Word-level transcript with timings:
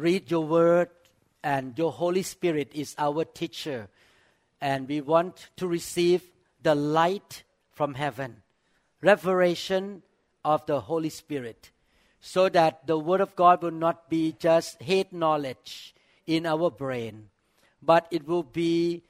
read 0.00 0.30
your 0.30 0.44
word 0.44 0.88
and 1.44 1.76
your 1.78 1.92
Holy 1.92 2.22
Spirit 2.22 2.70
is 2.74 2.94
our 2.98 3.24
teacher. 3.24 3.88
And 4.60 4.88
we 4.88 5.00
want 5.00 5.50
to 5.56 5.66
receive 5.66 6.22
the 6.62 6.74
light 6.74 7.44
from 7.72 7.94
heaven, 7.94 8.42
revelation 9.00 10.02
of 10.44 10.64
the 10.66 10.80
Holy 10.80 11.08
Spirit, 11.08 11.70
so 12.20 12.48
that 12.48 12.86
the 12.86 12.98
Word 12.98 13.20
of 13.20 13.34
God 13.36 13.62
will 13.62 13.70
not 13.70 14.10
be 14.10 14.34
just 14.38 14.82
head 14.82 15.12
knowledge 15.12 15.94
in 16.26 16.44
our 16.44 16.70
brain, 16.70 17.28
but 17.82 18.06
it 18.10 18.26
will 18.26 18.42
be 18.42 19.02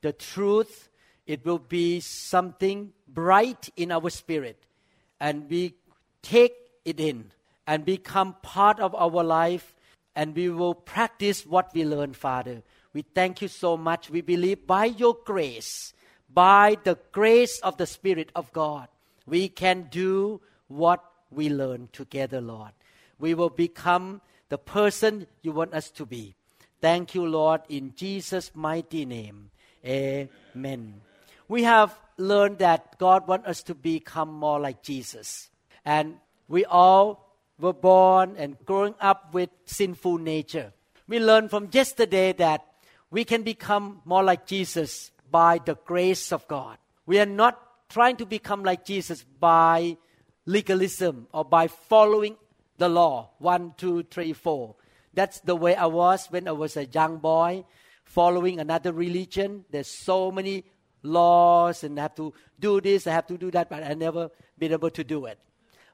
the 0.00 0.12
truth, 0.12 0.88
it 1.26 1.44
will 1.44 1.58
be 1.58 2.00
something 2.00 2.92
bright 3.06 3.68
in 3.76 3.92
our 3.92 4.08
spirit, 4.10 4.64
and 5.20 5.48
we 5.48 5.74
take 6.22 6.54
it 6.84 6.98
in 6.98 7.30
and 7.66 7.84
become 7.84 8.36
part 8.42 8.80
of 8.80 8.94
our 8.94 9.22
life, 9.22 9.73
and 10.14 10.34
we 10.34 10.48
will 10.48 10.74
practice 10.74 11.44
what 11.46 11.72
we 11.74 11.84
learn, 11.84 12.12
Father. 12.12 12.62
We 12.92 13.02
thank 13.02 13.42
you 13.42 13.48
so 13.48 13.76
much. 13.76 14.10
We 14.10 14.20
believe 14.20 14.66
by 14.66 14.86
your 14.86 15.16
grace 15.24 15.94
by 16.34 16.76
the 16.82 16.98
grace 17.12 17.60
of 17.60 17.76
the 17.76 17.86
Spirit 17.86 18.30
of 18.34 18.52
God, 18.52 18.88
we 19.26 19.48
can 19.48 19.86
do 19.90 20.40
what 20.66 21.02
we 21.30 21.48
learn 21.48 21.88
together, 21.92 22.40
Lord. 22.40 22.72
We 23.18 23.34
will 23.34 23.50
become 23.50 24.20
the 24.48 24.58
person 24.58 25.28
you 25.42 25.52
want 25.52 25.72
us 25.72 25.90
to 25.92 26.04
be. 26.04 26.34
Thank 26.80 27.14
you, 27.14 27.24
Lord, 27.24 27.62
in 27.68 27.94
Jesus' 27.94 28.50
mighty 28.54 29.06
name. 29.06 29.50
Amen. 29.86 31.00
We 31.48 31.62
have 31.62 31.96
learned 32.18 32.58
that 32.58 32.98
God 32.98 33.28
wants 33.28 33.48
us 33.48 33.62
to 33.64 33.74
become 33.74 34.32
more 34.32 34.58
like 34.58 34.82
Jesus. 34.82 35.48
And 35.84 36.16
we 36.48 36.64
all 36.64 37.23
were 37.64 37.72
born 37.72 38.36
and 38.36 38.56
growing 38.64 38.94
up 39.00 39.32
with 39.34 39.48
sinful 39.64 40.18
nature. 40.18 40.72
We 41.08 41.18
learned 41.18 41.50
from 41.50 41.68
yesterday 41.72 42.32
that 42.34 42.64
we 43.10 43.24
can 43.24 43.42
become 43.42 44.02
more 44.04 44.22
like 44.22 44.46
Jesus 44.46 45.10
by 45.30 45.58
the 45.64 45.76
grace 45.84 46.32
of 46.32 46.46
God. 46.46 46.78
We 47.06 47.18
are 47.18 47.26
not 47.26 47.60
trying 47.88 48.16
to 48.16 48.26
become 48.26 48.62
like 48.62 48.84
Jesus 48.84 49.24
by 49.40 49.96
legalism 50.46 51.26
or 51.32 51.44
by 51.44 51.68
following 51.68 52.36
the 52.76 52.88
law 52.88 53.30
one, 53.38 53.72
two, 53.76 54.02
three, 54.04 54.32
four. 54.32 54.76
That's 55.14 55.40
the 55.40 55.56
way 55.56 55.74
I 55.74 55.86
was 55.86 56.26
when 56.26 56.48
I 56.48 56.52
was 56.52 56.76
a 56.76 56.86
young 56.86 57.18
boy, 57.18 57.64
following 58.04 58.60
another 58.60 58.92
religion. 58.92 59.64
There's 59.70 59.88
so 59.88 60.30
many 60.30 60.64
laws 61.02 61.84
and 61.84 61.98
I 61.98 62.02
have 62.02 62.16
to 62.16 62.34
do 62.58 62.80
this, 62.80 63.06
I 63.06 63.12
have 63.12 63.26
to 63.28 63.38
do 63.38 63.50
that, 63.52 63.70
but 63.70 63.84
I 63.84 63.94
never 63.94 64.30
been 64.58 64.72
able 64.72 64.90
to 64.90 65.04
do 65.04 65.26
it. 65.26 65.38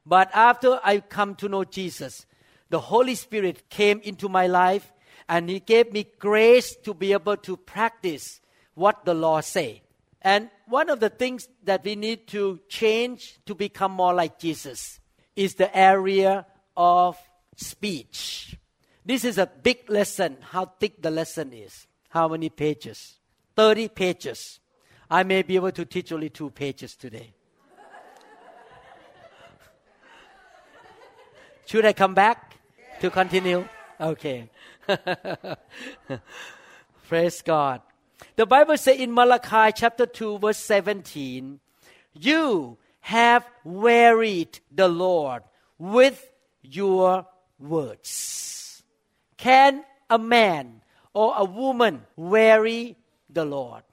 But 0.05 0.29
after 0.33 0.79
I 0.83 0.99
come 0.99 1.35
to 1.35 1.49
know 1.49 1.63
Jesus, 1.63 2.25
the 2.69 2.79
Holy 2.79 3.15
Spirit 3.15 3.69
came 3.69 3.99
into 4.01 4.29
my 4.29 4.47
life 4.47 4.91
and 5.29 5.49
He 5.49 5.59
gave 5.59 5.91
me 5.91 6.07
grace 6.19 6.75
to 6.83 6.93
be 6.93 7.13
able 7.13 7.37
to 7.37 7.57
practice 7.57 8.41
what 8.73 9.05
the 9.05 9.13
law 9.13 9.41
say. 9.41 9.81
And 10.21 10.49
one 10.67 10.89
of 10.89 10.99
the 10.99 11.09
things 11.09 11.47
that 11.63 11.83
we 11.83 11.95
need 11.95 12.27
to 12.27 12.59
change 12.69 13.39
to 13.45 13.55
become 13.55 13.91
more 13.91 14.13
like 14.13 14.39
Jesus 14.39 14.99
is 15.35 15.55
the 15.55 15.75
area 15.75 16.45
of 16.77 17.17
speech. 17.55 18.57
This 19.05 19.25
is 19.25 19.37
a 19.37 19.47
big 19.47 19.89
lesson, 19.89 20.37
how 20.41 20.65
thick 20.65 21.01
the 21.01 21.11
lesson 21.11 21.53
is. 21.53 21.87
How 22.09 22.27
many 22.27 22.49
pages? 22.49 23.17
30 23.55 23.87
pages. 23.89 24.59
I 25.09 25.23
may 25.23 25.41
be 25.41 25.55
able 25.55 25.71
to 25.71 25.85
teach 25.85 26.11
only 26.11 26.29
two 26.29 26.51
pages 26.51 26.95
today. 26.95 27.33
Should 31.71 31.85
I 31.85 31.93
come 31.93 32.13
back 32.13 32.57
to 32.99 33.09
continue? 33.09 33.65
Okay. 33.97 34.49
Praise 37.07 37.41
God. 37.43 37.81
The 38.35 38.45
Bible 38.45 38.75
says 38.75 38.99
in 38.99 39.13
Malachi 39.13 39.71
chapter 39.73 40.05
2 40.05 40.39
verse 40.39 40.57
17, 40.57 41.61
you 42.11 42.77
have 42.99 43.47
wearied 43.63 44.59
the 44.69 44.89
Lord 44.89 45.43
with 45.79 46.33
your 46.61 47.25
words. 47.57 48.83
Can 49.37 49.85
a 50.09 50.19
man 50.19 50.81
or 51.13 51.35
a 51.37 51.45
woman 51.45 52.03
weary 52.17 52.97
the 53.29 53.45
Lord? 53.45 53.83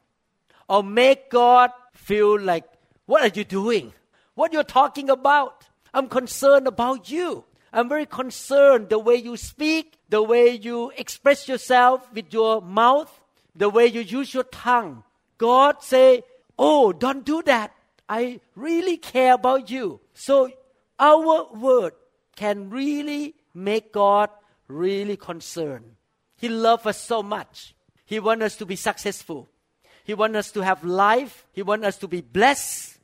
Or 0.68 0.82
make 0.82 1.30
God 1.30 1.70
feel 1.92 2.40
like, 2.40 2.64
what 3.06 3.22
are 3.22 3.38
you 3.38 3.44
doing? 3.44 3.92
What 4.34 4.52
you're 4.52 4.64
talking 4.64 5.08
about? 5.08 5.68
I'm 5.94 6.08
concerned 6.08 6.66
about 6.66 7.08
you. 7.08 7.44
I'm 7.72 7.88
very 7.88 8.06
concerned 8.06 8.88
the 8.88 8.98
way 8.98 9.16
you 9.16 9.36
speak, 9.36 9.98
the 10.08 10.22
way 10.22 10.50
you 10.52 10.90
express 10.96 11.48
yourself 11.48 12.08
with 12.12 12.32
your 12.32 12.62
mouth, 12.62 13.20
the 13.54 13.68
way 13.68 13.86
you 13.86 14.00
use 14.00 14.32
your 14.32 14.44
tongue. 14.44 15.04
God 15.36 15.82
say, 15.82 16.22
"Oh, 16.58 16.92
don't 16.92 17.24
do 17.24 17.42
that. 17.42 17.74
I 18.08 18.40
really 18.54 18.96
care 18.96 19.34
about 19.34 19.70
you." 19.70 20.00
So 20.14 20.50
our 20.98 21.52
word 21.52 21.94
can 22.36 22.70
really 22.70 23.34
make 23.52 23.92
God 23.92 24.30
really 24.66 25.16
concerned. 25.16 25.96
He 26.36 26.48
loves 26.48 26.86
us 26.86 27.00
so 27.00 27.22
much. 27.22 27.74
He 28.06 28.18
wants 28.20 28.44
us 28.44 28.56
to 28.56 28.66
be 28.66 28.76
successful. 28.76 29.48
He 30.04 30.14
wants 30.14 30.38
us 30.38 30.50
to 30.52 30.62
have 30.62 30.84
life. 30.84 31.46
He 31.52 31.62
wants 31.62 31.86
us 31.86 31.98
to 31.98 32.08
be 32.08 32.22
blessed, 32.22 32.98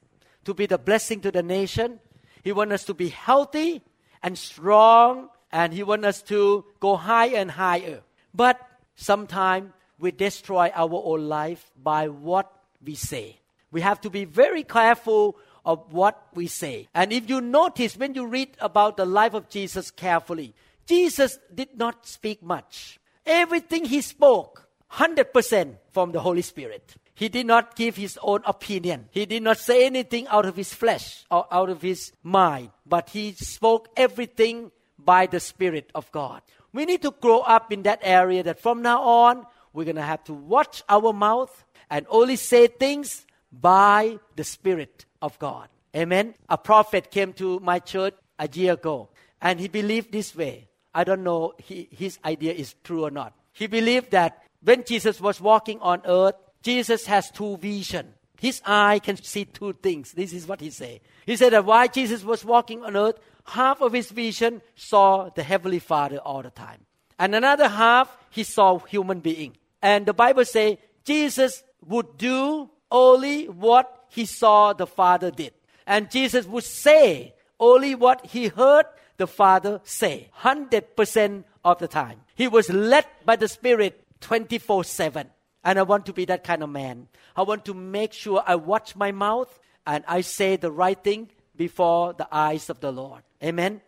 to 0.44 0.54
be 0.54 0.66
the 0.66 0.78
blessing 0.78 1.20
to 1.20 1.30
the 1.30 1.42
nation. 1.42 2.00
He 2.42 2.53
wants 2.53 2.74
us 2.74 2.84
to 2.84 2.94
be 2.94 3.10
healthy 3.10 3.82
and 4.24 4.38
strong, 4.38 5.28
and 5.52 5.72
He 5.72 5.84
wants 5.84 6.06
us 6.06 6.22
to 6.22 6.64
go 6.80 6.96
higher 6.96 7.36
and 7.36 7.50
higher. 7.50 8.00
But 8.34 8.58
sometimes 8.96 9.70
we 9.98 10.10
destroy 10.10 10.72
our 10.74 11.00
own 11.04 11.28
life 11.28 11.70
by 11.80 12.08
what 12.08 12.50
we 12.84 12.94
say. 12.94 13.38
We 13.70 13.82
have 13.82 14.00
to 14.00 14.10
be 14.10 14.24
very 14.24 14.64
careful 14.64 15.36
of 15.64 15.92
what 15.92 16.26
we 16.34 16.46
say. 16.46 16.88
And 16.94 17.12
if 17.12 17.28
you 17.28 17.40
notice 17.40 17.96
when 17.96 18.14
you 18.14 18.26
read 18.26 18.56
about 18.60 18.96
the 18.96 19.04
life 19.04 19.34
of 19.34 19.48
Jesus 19.48 19.90
carefully, 19.90 20.54
Jesus 20.86 21.38
did 21.54 21.76
not 21.76 22.06
speak 22.06 22.42
much. 22.42 22.98
Everything 23.26 23.84
he 23.84 24.00
spoke, 24.00 24.68
100% 24.92 25.76
from 25.92 26.12
the 26.12 26.20
Holy 26.20 26.42
Spirit. 26.42 26.94
He 27.14 27.28
did 27.28 27.47
not 27.47 27.76
give 27.76 27.97
his 27.97 28.19
own 28.22 28.41
opinion. 28.44 29.08
He 29.12 29.25
did 29.25 29.42
not 29.42 29.58
say 29.58 29.86
anything 29.86 30.26
out 30.28 30.47
of 30.47 30.56
his 30.56 30.75
flesh 30.75 31.25
or 31.30 31.47
out 31.50 31.70
of 31.70 31.80
his 31.80 32.12
mind, 32.22 32.70
but 32.84 33.10
he 33.10 33.32
spoke 33.32 33.88
everything 33.97 34.72
by 34.98 35.26
the 35.26 35.41
Spirit 35.41 35.91
of 35.94 36.10
God. 36.10 36.42
We 36.72 36.84
need 36.84 37.03
to 37.03 37.12
grow 37.12 37.41
up 37.41 37.72
in 37.72 37.84
that 37.84 38.00
area 38.03 38.42
that 38.42 38.60
from 38.60 38.82
now 38.82 39.00
on, 39.03 39.47
we're 39.72 39.84
going 39.84 39.97
to 39.97 40.03
have 40.03 40.24
to 40.24 40.32
watch 40.32 40.82
our 40.88 41.12
mouth 41.12 41.64
and 41.88 42.06
only 42.08 42.36
say 42.36 42.66
things 42.66 43.26
by 43.53 44.19
the 44.34 44.44
Spirit 44.44 45.04
of 45.22 45.38
God. 45.38 45.69
Amen. 45.94 46.34
A 46.48 46.58
prophet 46.58 47.10
came 47.12 47.32
to 47.34 47.60
my 47.60 47.78
church 47.78 48.14
a 48.38 48.48
year 48.53 48.72
ago 48.72 49.10
and 49.41 49.60
he 49.60 49.69
believed 49.69 50.10
this 50.10 50.34
way. 50.34 50.69
I 50.92 51.04
don't 51.04 51.22
know 51.22 51.54
his 51.58 52.19
idea 52.24 52.53
is 52.53 52.74
true 52.82 53.04
or 53.04 53.10
not. 53.10 53.34
He 53.53 53.68
believed 53.68 54.10
that 54.10 54.42
when 54.62 54.84
Jesus 54.84 55.21
was 55.21 55.41
walking 55.41 55.78
on 55.80 56.03
earth, 56.06 56.34
Jesus 56.65 57.05
has 57.07 57.31
two 57.31 57.59
vision. 57.59 58.15
His 58.41 58.61
eye 58.65 58.99
can 58.99 59.22
see 59.22 59.45
two 59.45 59.75
things. 59.75 60.13
This 60.13 60.33
is 60.33 60.47
what 60.47 60.61
he 60.61 60.71
said. 60.71 61.01
He 61.27 61.37
said 61.37 61.53
that 61.53 61.65
while 61.65 61.87
Jesus 61.87 62.25
was 62.25 62.45
walking 62.45 62.83
on 62.83 62.97
earth, 62.97 63.19
half 63.45 63.83
of 63.83 63.93
his 63.93 64.11
vision 64.11 64.63
saw 64.75 65.28
the 65.28 65.43
Heavenly 65.43 65.78
Father 65.78 66.19
all 66.19 66.43
the 66.43 66.51
time. 66.51 66.81
And 67.19 67.34
another 67.34 67.69
half, 67.69 68.16
he 68.31 68.43
saw 68.43 68.78
human 68.78 69.21
being. 69.21 69.57
And 69.83 70.07
the 70.07 70.15
Bible 70.15 70.45
says 70.47 70.78
Jesus 71.05 71.63
would 71.87 72.16
do 72.16 72.71
only 72.91 73.47
what 73.47 74.07
he 74.09 74.25
saw 74.25 74.72
the 74.72 74.87
Father 74.87 75.31
did. 75.31 75.53
And 75.87 76.11
Jesus 76.11 76.47
would 76.47 76.65
say 76.65 77.34
only 77.61 77.95
what 77.95 78.25
he 78.27 78.49
heard 78.49 78.87
the 79.19 79.27
Father 79.27 79.81
say. 79.84 80.31
100% 80.41 81.45
of 81.63 81.78
the 81.78 81.89
time. 81.89 82.21
He 82.34 82.49
was 82.49 82.71
led 82.71 83.07
by 83.25 83.37
the 83.37 83.49
Spirit 83.49 84.03
24 84.21 84.84
7. 84.84 85.28
And 85.65 85.78
I 85.78 85.83
want 85.83 86.07
to 86.07 86.13
be 86.13 86.27
that 86.27 86.45
kind 86.45 86.63
of 86.63 86.69
man. 86.69 87.09
I 87.34 87.43
want 87.43 87.65
to 87.65 87.75
make 87.75 88.13
sure 88.13 88.43
I 88.47 88.57
watch 88.57 88.95
my 88.95 89.13
mouth 89.13 89.59
and 89.87 90.05
I 90.07 90.21
say 90.21 90.57
the 90.57 90.71
right 90.71 91.03
thing 91.03 91.31
before 91.57 92.13
the 92.13 92.28
eyes 92.31 92.69
of 92.71 92.81
the 92.81 92.93
Lord. 92.93 93.22
Amen. 93.43 93.81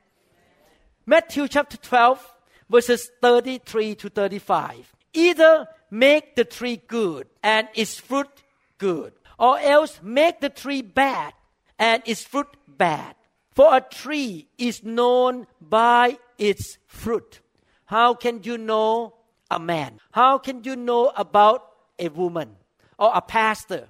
Matthew 1.04 1.48
chapter 1.48 1.76
12, 1.76 2.34
verses 2.70 3.10
33 3.20 3.94
to 3.96 4.08
35. 4.08 4.94
Either 5.12 5.68
make 5.90 6.34
the 6.34 6.44
tree 6.44 6.80
good 6.88 7.28
and 7.42 7.68
its 7.74 7.98
fruit 7.98 8.42
good, 8.78 9.12
or 9.38 9.58
else 9.58 10.00
make 10.02 10.40
the 10.40 10.50
tree 10.50 10.82
bad 10.82 11.32
and 11.78 12.02
its 12.06 12.24
fruit 12.24 12.48
bad. 12.66 13.14
For 13.52 13.76
a 13.76 13.80
tree 13.80 14.48
is 14.58 14.82
known 14.82 15.46
by 15.60 16.18
its 16.38 16.78
fruit. 16.86 17.40
How 17.86 18.14
can 18.14 18.42
you 18.42 18.58
know 18.58 19.14
a 19.50 19.58
man? 19.58 20.00
How 20.12 20.38
can 20.38 20.64
you 20.64 20.76
know 20.76 21.12
about 21.16 21.70
a 21.98 22.08
woman 22.08 22.56
or 22.98 23.10
a 23.14 23.20
pastor 23.20 23.88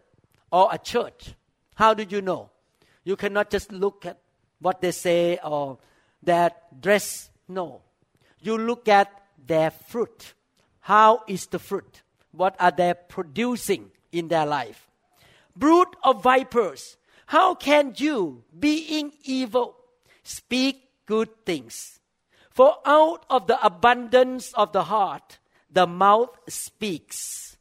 or 0.51 0.69
a 0.73 0.79
church? 0.79 1.35
How 1.75 1.95
do 1.95 2.05
you 2.09 2.23
know? 2.23 2.51
You 3.05 3.17
cannot 3.17 3.51
just 3.51 3.71
look 3.73 4.07
at 4.07 4.19
what 4.61 4.81
they 4.81 4.91
say 4.91 5.39
or 5.43 5.79
their 6.23 6.51
dress. 6.81 7.31
No. 7.49 7.83
You 8.41 8.59
look 8.59 8.89
at 8.89 9.11
their 9.47 9.71
fruit. 9.71 10.35
How 10.81 11.23
is 11.27 11.47
the 11.47 11.59
fruit? 11.59 12.03
What 12.33 12.57
are 12.61 12.71
they 12.71 12.95
producing 13.09 13.91
in 14.13 14.29
their 14.29 14.47
life? 14.47 14.89
Brood 15.57 15.89
of 16.03 16.23
vipers, 16.23 16.97
how 17.27 17.55
can 17.55 17.95
you, 17.97 18.45
being 18.59 19.13
evil, 19.25 19.77
speak 20.23 20.89
good 21.07 21.29
things? 21.47 21.99
For 22.51 22.77
out 22.85 23.25
of 23.29 23.47
the 23.47 23.65
abundance 23.65 24.53
of 24.55 24.73
the 24.73 24.85
heart, 24.85 25.39
the 25.77 25.87
mouth 25.87 26.35
speaks. 26.49 27.59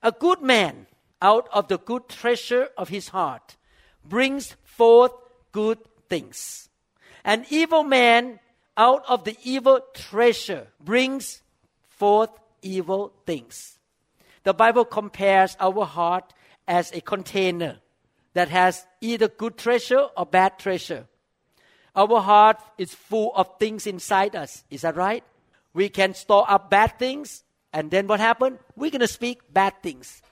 A 0.00 0.12
good 0.12 0.40
man, 0.40 0.86
out 1.20 1.48
of 1.52 1.66
the 1.66 1.78
good 1.78 2.08
treasure 2.08 2.68
of 2.78 2.88
his 2.88 3.08
heart, 3.08 3.56
brings 4.04 4.54
forth 4.62 5.10
good 5.50 5.78
things. 6.08 6.68
An 7.24 7.44
evil 7.50 7.82
man, 7.82 8.38
out 8.76 9.02
of 9.08 9.24
the 9.24 9.36
evil 9.42 9.80
treasure, 9.92 10.68
brings 10.78 11.42
forth 11.88 12.30
evil 12.62 13.12
things. 13.26 13.80
The 14.44 14.54
Bible 14.54 14.84
compares 14.84 15.56
our 15.58 15.84
heart 15.84 16.32
as 16.68 16.92
a 16.92 17.00
container 17.00 17.78
that 18.34 18.50
has 18.50 18.86
either 19.00 19.26
good 19.26 19.56
treasure 19.58 20.06
or 20.16 20.26
bad 20.26 20.60
treasure. 20.60 21.08
Our 21.96 22.20
heart 22.20 22.62
is 22.78 22.94
full 22.94 23.32
of 23.34 23.58
things 23.58 23.88
inside 23.88 24.36
us. 24.36 24.62
Is 24.70 24.82
that 24.82 24.94
right? 24.94 25.24
We 25.74 25.88
can 25.88 26.14
store 26.14 26.48
up 26.48 26.70
bad 26.70 27.00
things, 27.00 27.42
and 27.72 27.90
then 27.90 28.06
what 28.06 28.20
happened? 28.20 28.58
We're 28.76 28.90
going 28.90 29.00
to 29.00 29.08
speak 29.08 29.52
bad 29.52 29.82
things. 29.82 30.22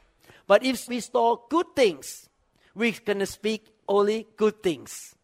But 0.46 0.64
if 0.64 0.88
we 0.88 1.00
store 1.00 1.42
good 1.50 1.66
things, 1.74 2.28
we're 2.74 2.94
going 3.04 3.18
to 3.18 3.26
speak 3.26 3.66
only 3.88 4.26
good 4.36 4.62
things. 4.62 5.14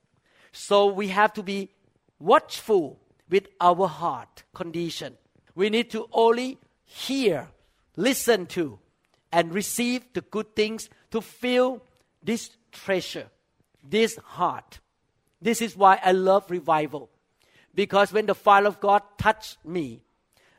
So 0.52 0.86
we 0.86 1.08
have 1.08 1.32
to 1.34 1.42
be 1.42 1.70
watchful 2.18 2.98
with 3.30 3.48
our 3.60 3.86
heart 3.88 4.44
condition. 4.54 5.16
We 5.54 5.70
need 5.70 5.90
to 5.90 6.08
only 6.12 6.58
hear, 6.84 7.48
listen 7.96 8.46
to, 8.46 8.78
and 9.32 9.54
receive 9.54 10.12
the 10.12 10.20
good 10.20 10.54
things 10.54 10.90
to 11.10 11.20
fill 11.20 11.82
this 12.22 12.50
treasure, 12.70 13.28
this 13.82 14.16
heart. 14.16 14.80
This 15.40 15.62
is 15.62 15.76
why 15.76 15.98
I 16.04 16.12
love 16.12 16.50
revival. 16.50 17.10
Because 17.74 18.12
when 18.12 18.26
the 18.26 18.34
fire 18.34 18.66
of 18.66 18.80
God 18.80 19.02
touched 19.18 19.64
me, 19.64 20.02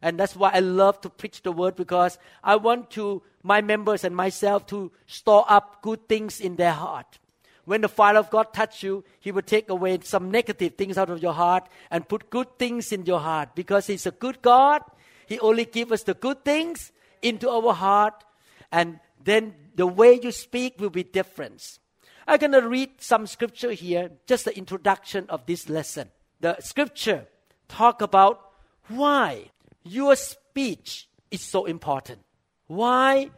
and 0.04 0.20
that's 0.20 0.36
why 0.36 0.52
I 0.54 0.60
love 0.60 1.00
to 1.02 1.10
preach 1.10 1.42
the 1.42 1.52
word 1.54 1.78
because 1.78 2.20
I 2.44 2.58
want 2.58 2.92
to 2.92 3.24
my 3.42 3.62
members 3.62 4.04
and 4.04 4.14
myself 4.14 4.68
to 4.68 4.92
store 5.08 5.46
up 5.48 5.82
good 5.82 6.08
things 6.10 6.42
in 6.42 6.58
their 6.58 6.74
heart. 6.74 7.20
When 7.64 7.80
the 7.80 7.88
fire 7.88 8.18
of 8.18 8.30
God 8.30 8.54
touch 8.54 8.84
you, 8.84 9.06
He 9.22 9.32
will 9.32 9.42
take 9.42 9.70
away 9.70 9.98
some 10.04 10.30
negative 10.30 10.76
things 10.76 10.98
out 10.98 11.10
of 11.10 11.24
your 11.24 11.32
heart 11.34 11.70
and 11.90 12.08
put 12.08 12.30
good 12.30 12.60
things 12.60 12.92
in 12.92 13.06
your 13.06 13.22
heart 13.22 13.56
because 13.56 13.88
He's 13.88 14.06
a 14.06 14.12
good 14.12 14.42
God. 14.42 14.82
He 15.26 15.40
only 15.40 15.64
gives 15.64 15.94
us 15.94 16.04
the 16.04 16.14
good 16.14 16.44
things 16.44 16.92
into 17.22 17.50
our 17.50 17.74
heart, 17.74 18.26
and 18.74 19.00
then 19.24 19.56
the 19.76 19.88
way 19.88 20.20
you 20.22 20.34
speak 20.34 20.82
will 20.82 20.90
be 20.90 21.04
different. 21.04 21.80
I'm 22.28 22.40
going 22.40 22.52
to 22.52 22.68
read 22.68 22.90
some 23.00 23.26
scripture 23.26 23.72
here, 23.72 24.12
just 24.28 24.44
the 24.44 24.58
introduction 24.58 25.26
of 25.30 25.46
this 25.46 25.70
lesson. 25.70 26.12
The 26.42 26.60
scripture 26.60 27.28
talk 27.70 28.02
about 28.02 28.52
why 28.90 29.52
your 29.84 30.16
speech 30.16 31.08
is 31.32 31.42
so 31.42 31.66
important. 31.66 32.20
Why 32.68 33.30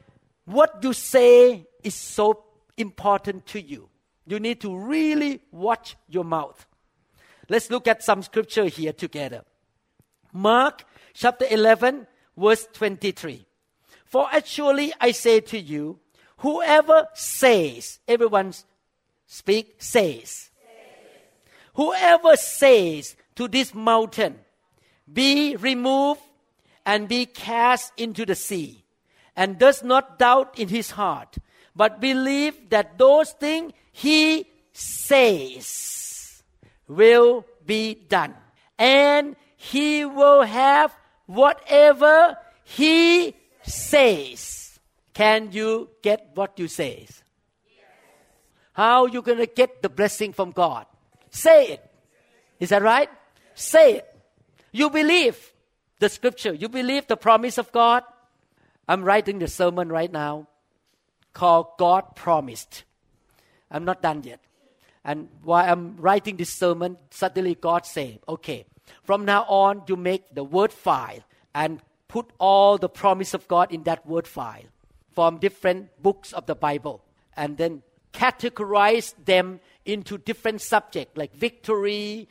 what 0.45 0.83
you 0.83 0.94
say 0.94 1.65
is 1.83 1.95
so 1.95 2.44
important 2.77 3.45
to 3.47 3.62
you. 3.62 3.89
You 4.27 4.39
need 4.39 4.62
to 4.62 4.75
really 4.75 5.42
watch 5.51 5.95
your 6.07 6.24
mouth. 6.24 6.65
Let's 7.50 7.69
look 7.69 7.88
at 7.88 8.03
some 8.03 8.24
scripture 8.24 8.65
here 8.65 8.94
together. 8.94 9.44
Mark 10.33 10.83
chapter 11.13 11.45
11, 11.50 12.07
verse 12.38 12.68
23. 12.74 13.45
For 14.06 14.27
actually 14.31 14.94
I 15.00 15.12
say 15.12 15.39
to 15.42 15.59
you, 15.59 16.00
whoever 16.38 17.07
says, 17.13 18.00
everyone 18.07 18.53
speak, 19.25 19.75
says. 19.77 20.50
Whoever 21.75 22.36
says 22.38 23.15
to 23.36 23.47
this 23.47 23.74
mountain, 23.74 24.39
be 25.12 25.56
removed 25.56 26.21
and 26.86 27.08
be 27.08 27.26
cast 27.26 27.92
into 27.98 28.26
the 28.26 28.36
sea, 28.36 28.84
and 29.36 29.58
does 29.58 29.84
not 29.84 30.20
doubt 30.20 30.58
in 30.60 30.68
his 30.70 30.92
heart, 30.92 31.38
but 31.76 32.00
believe 32.00 32.70
that 32.70 32.98
those 32.98 33.32
things 33.32 33.74
he 33.92 34.46
says 34.72 36.44
will 36.88 37.46
be 37.66 37.96
done. 37.96 38.36
And 38.78 39.36
he 39.56 40.06
will 40.06 40.44
have 40.44 40.96
whatever 41.26 42.38
he 42.64 43.36
says. 43.64 44.80
Can 45.14 45.52
you 45.52 45.90
get 46.02 46.31
what 46.36 46.60
you 46.60 46.68
say? 46.68 47.08
How 48.74 49.06
you 49.06 49.22
to 49.22 49.46
get 49.46 49.81
the 49.81 49.90
blessing 49.90 50.34
from 50.34 50.52
God? 50.52 50.86
Say 51.30 51.68
it. 51.68 51.92
Is 52.60 52.70
that 52.70 52.81
right? 52.81 53.10
Say 53.54 53.96
it. 53.96 54.22
You 54.74 54.90
believe 54.90 55.54
the 56.00 56.09
scripture. 56.09 56.53
You 56.53 56.69
believe 56.69 57.07
the 57.07 57.18
promise 57.18 57.57
of 57.57 57.71
God. 57.71 58.03
I'm 58.88 59.03
writing 59.03 59.39
the 59.39 59.47
sermon 59.47 59.89
right 59.89 60.12
now 60.12 60.47
called 61.33 61.68
God 61.77 62.15
Promised. 62.15 62.83
I'm 63.71 63.86
not 63.86 64.01
done 64.01 64.24
yet. 64.24 64.39
And 65.03 65.30
while 65.44 65.69
I'm 65.69 65.97
writing 65.97 66.38
this 66.38 66.50
sermon, 66.50 66.97
suddenly 67.12 67.56
God 67.56 67.86
said, 67.86 68.19
okay, 68.27 68.65
from 69.03 69.25
now 69.25 69.44
on, 69.44 69.83
you 69.88 69.95
make 69.95 70.33
the 70.33 70.44
word 70.44 70.71
file 70.71 71.24
and 71.53 71.81
put 72.07 72.31
all 72.39 72.77
the 72.77 72.89
promise 72.89 73.33
of 73.33 73.47
God 73.47 73.71
in 73.71 73.83
that 73.83 74.06
word 74.06 74.28
file 74.28 74.64
from 75.14 75.37
different 75.37 75.90
books 76.02 76.33
of 76.33 76.45
the 76.45 76.56
Bible 76.56 77.04
and 77.35 77.57
then 77.57 77.83
categorize 78.14 79.14
them 79.25 79.59
into 79.85 80.18
different 80.18 80.61
subjects 80.61 81.18
like 81.18 81.35
victory, 81.35 82.28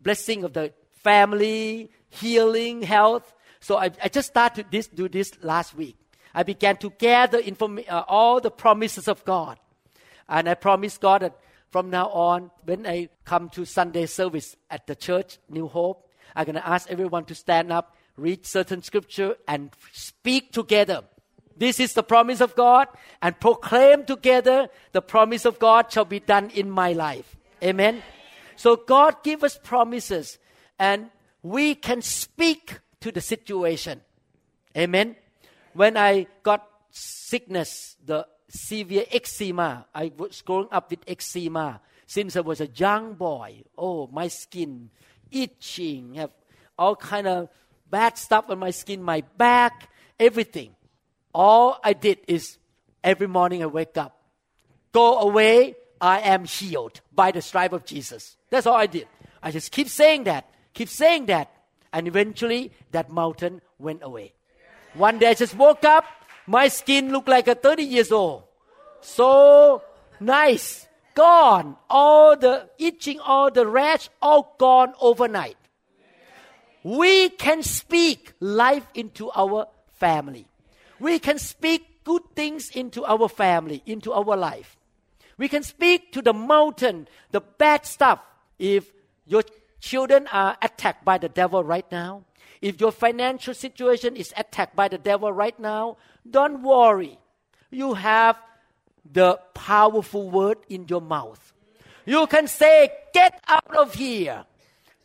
blessing 0.00 0.44
of 0.44 0.52
the 0.52 0.72
family, 1.02 1.90
healing, 2.08 2.82
health. 2.82 3.32
So 3.60 3.76
I, 3.76 3.90
I 4.02 4.08
just 4.08 4.28
started 4.28 4.66
this, 4.70 4.86
do 4.86 5.08
this 5.08 5.32
last 5.42 5.74
week. 5.76 5.96
I 6.34 6.42
began 6.42 6.76
to 6.78 6.90
gather 6.90 7.38
inform- 7.38 7.80
uh, 7.88 8.04
all 8.06 8.40
the 8.40 8.50
promises 8.50 9.08
of 9.08 9.24
God. 9.24 9.58
And 10.28 10.48
I 10.48 10.54
promised 10.54 11.00
God 11.00 11.22
that 11.22 11.36
from 11.70 11.90
now 11.90 12.08
on, 12.08 12.50
when 12.64 12.86
I 12.86 13.08
come 13.24 13.48
to 13.50 13.64
Sunday 13.64 14.06
service 14.06 14.56
at 14.70 14.86
the 14.86 14.94
church, 14.94 15.38
New 15.48 15.68
Hope, 15.68 16.08
I'm 16.34 16.44
going 16.44 16.54
to 16.54 16.66
ask 16.66 16.90
everyone 16.90 17.24
to 17.26 17.34
stand 17.34 17.72
up, 17.72 17.96
read 18.16 18.46
certain 18.46 18.82
scripture, 18.82 19.36
and 19.46 19.70
speak 19.92 20.52
together. 20.52 21.02
This 21.56 21.78
is 21.78 21.92
the 21.92 22.02
promise 22.02 22.40
of 22.40 22.56
God, 22.56 22.88
and 23.20 23.38
proclaim 23.38 24.04
together 24.04 24.68
the 24.92 25.02
promise 25.02 25.44
of 25.44 25.58
God 25.58 25.92
shall 25.92 26.04
be 26.04 26.20
done 26.20 26.50
in 26.50 26.70
my 26.70 26.92
life. 26.92 27.36
Amen. 27.62 28.02
So 28.56 28.76
God 28.76 29.22
give 29.22 29.44
us 29.44 29.58
promises, 29.62 30.38
and 30.80 31.10
we 31.42 31.74
can 31.74 32.00
speak 32.00 32.80
to 33.00 33.12
the 33.12 33.20
situation. 33.20 34.00
Amen. 34.76 35.14
When 35.74 35.96
I 35.96 36.26
got 36.42 36.66
sickness, 36.90 37.96
the 38.04 38.26
severe 38.48 39.04
eczema, 39.12 39.86
I 39.94 40.10
was 40.16 40.42
growing 40.42 40.68
up 40.72 40.90
with 40.90 41.00
eczema 41.06 41.80
since 42.06 42.34
I 42.34 42.40
was 42.40 42.60
a 42.60 42.66
young 42.66 43.12
boy. 43.14 43.62
Oh, 43.76 44.08
my 44.10 44.28
skin 44.28 44.90
itching, 45.30 46.14
have 46.14 46.30
all 46.78 46.96
kind 46.96 47.28
of 47.28 47.48
bad 47.88 48.16
stuff 48.16 48.46
on 48.48 48.58
my 48.58 48.70
skin, 48.70 49.02
my 49.02 49.20
back, 49.36 49.90
everything. 50.18 50.74
All 51.32 51.78
I 51.84 51.92
did 51.92 52.18
is 52.26 52.58
every 53.04 53.28
morning 53.28 53.62
I 53.62 53.66
wake 53.66 53.96
up, 53.96 54.18
go 54.92 55.18
away, 55.20 55.76
I 56.00 56.20
am 56.20 56.46
healed 56.46 57.00
by 57.12 57.30
the 57.30 57.42
stripe 57.42 57.74
of 57.74 57.84
Jesus. 57.84 58.36
That's 58.48 58.66
all 58.66 58.74
I 58.74 58.86
did. 58.86 59.06
I 59.42 59.50
just 59.50 59.70
keep 59.70 59.88
saying 59.88 60.24
that, 60.24 60.50
keep 60.74 60.88
saying 60.88 61.26
that, 61.26 61.50
and 61.92 62.06
eventually 62.06 62.72
that 62.92 63.10
mountain 63.10 63.60
went 63.78 64.02
away. 64.02 64.32
One 64.94 65.18
day 65.18 65.30
I 65.30 65.34
just 65.34 65.56
woke 65.56 65.84
up, 65.84 66.04
my 66.46 66.68
skin 66.68 67.12
looked 67.12 67.28
like 67.28 67.48
a 67.48 67.54
30 67.54 67.82
years 67.82 68.10
old. 68.12 68.44
So 69.00 69.82
nice. 70.18 70.86
Gone. 71.14 71.76
All 71.88 72.36
the 72.36 72.68
itching, 72.78 73.20
all 73.20 73.50
the 73.50 73.66
rash, 73.66 74.08
all 74.22 74.56
gone 74.58 74.94
overnight. 75.00 75.56
we 76.82 77.28
can 77.28 77.62
speak 77.62 78.32
life 78.40 78.86
into 78.94 79.30
our 79.32 79.66
family. 79.92 80.46
We 80.98 81.18
can 81.18 81.38
speak 81.38 82.04
good 82.04 82.22
things 82.34 82.70
into 82.70 83.04
our 83.04 83.28
family, 83.28 83.82
into 83.84 84.12
our 84.12 84.36
life. 84.36 84.76
We 85.36 85.48
can 85.48 85.62
speak 85.62 86.12
to 86.12 86.22
the 86.22 86.32
mountain, 86.32 87.08
the 87.30 87.40
bad 87.40 87.86
stuff. 87.86 88.20
If 88.58 88.92
your 89.26 89.42
children 89.80 90.26
are 90.32 90.56
attacked 90.62 91.04
by 91.04 91.18
the 91.18 91.28
devil 91.28 91.64
right 91.64 91.90
now, 91.90 92.24
if 92.60 92.80
your 92.80 92.92
financial 92.92 93.54
situation 93.54 94.16
is 94.16 94.32
attacked 94.36 94.76
by 94.76 94.88
the 94.88 94.98
devil 94.98 95.32
right 95.32 95.58
now, 95.58 95.96
don't 96.28 96.62
worry. 96.62 97.18
You 97.70 97.94
have 97.94 98.36
the 99.10 99.40
powerful 99.54 100.30
word 100.30 100.58
in 100.68 100.86
your 100.88 101.00
mouth. 101.00 101.52
You 102.04 102.26
can 102.26 102.46
say, 102.48 102.90
Get 103.12 103.40
out 103.48 103.74
of 103.76 103.94
here. 103.94 104.44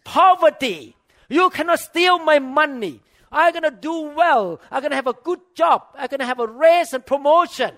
Poverty. 0.03 0.95
You 1.29 1.49
cannot 1.49 1.79
steal 1.79 2.19
my 2.19 2.39
money. 2.39 3.01
I'm 3.31 3.51
going 3.51 3.63
to 3.63 3.71
do 3.71 4.13
well. 4.15 4.61
I'm 4.69 4.81
going 4.81 4.91
to 4.91 4.95
have 4.95 5.07
a 5.07 5.13
good 5.13 5.39
job. 5.55 5.83
I'm 5.95 6.07
going 6.07 6.19
to 6.19 6.25
have 6.25 6.39
a 6.39 6.47
raise 6.47 6.93
and 6.93 7.05
promotion. 7.05 7.71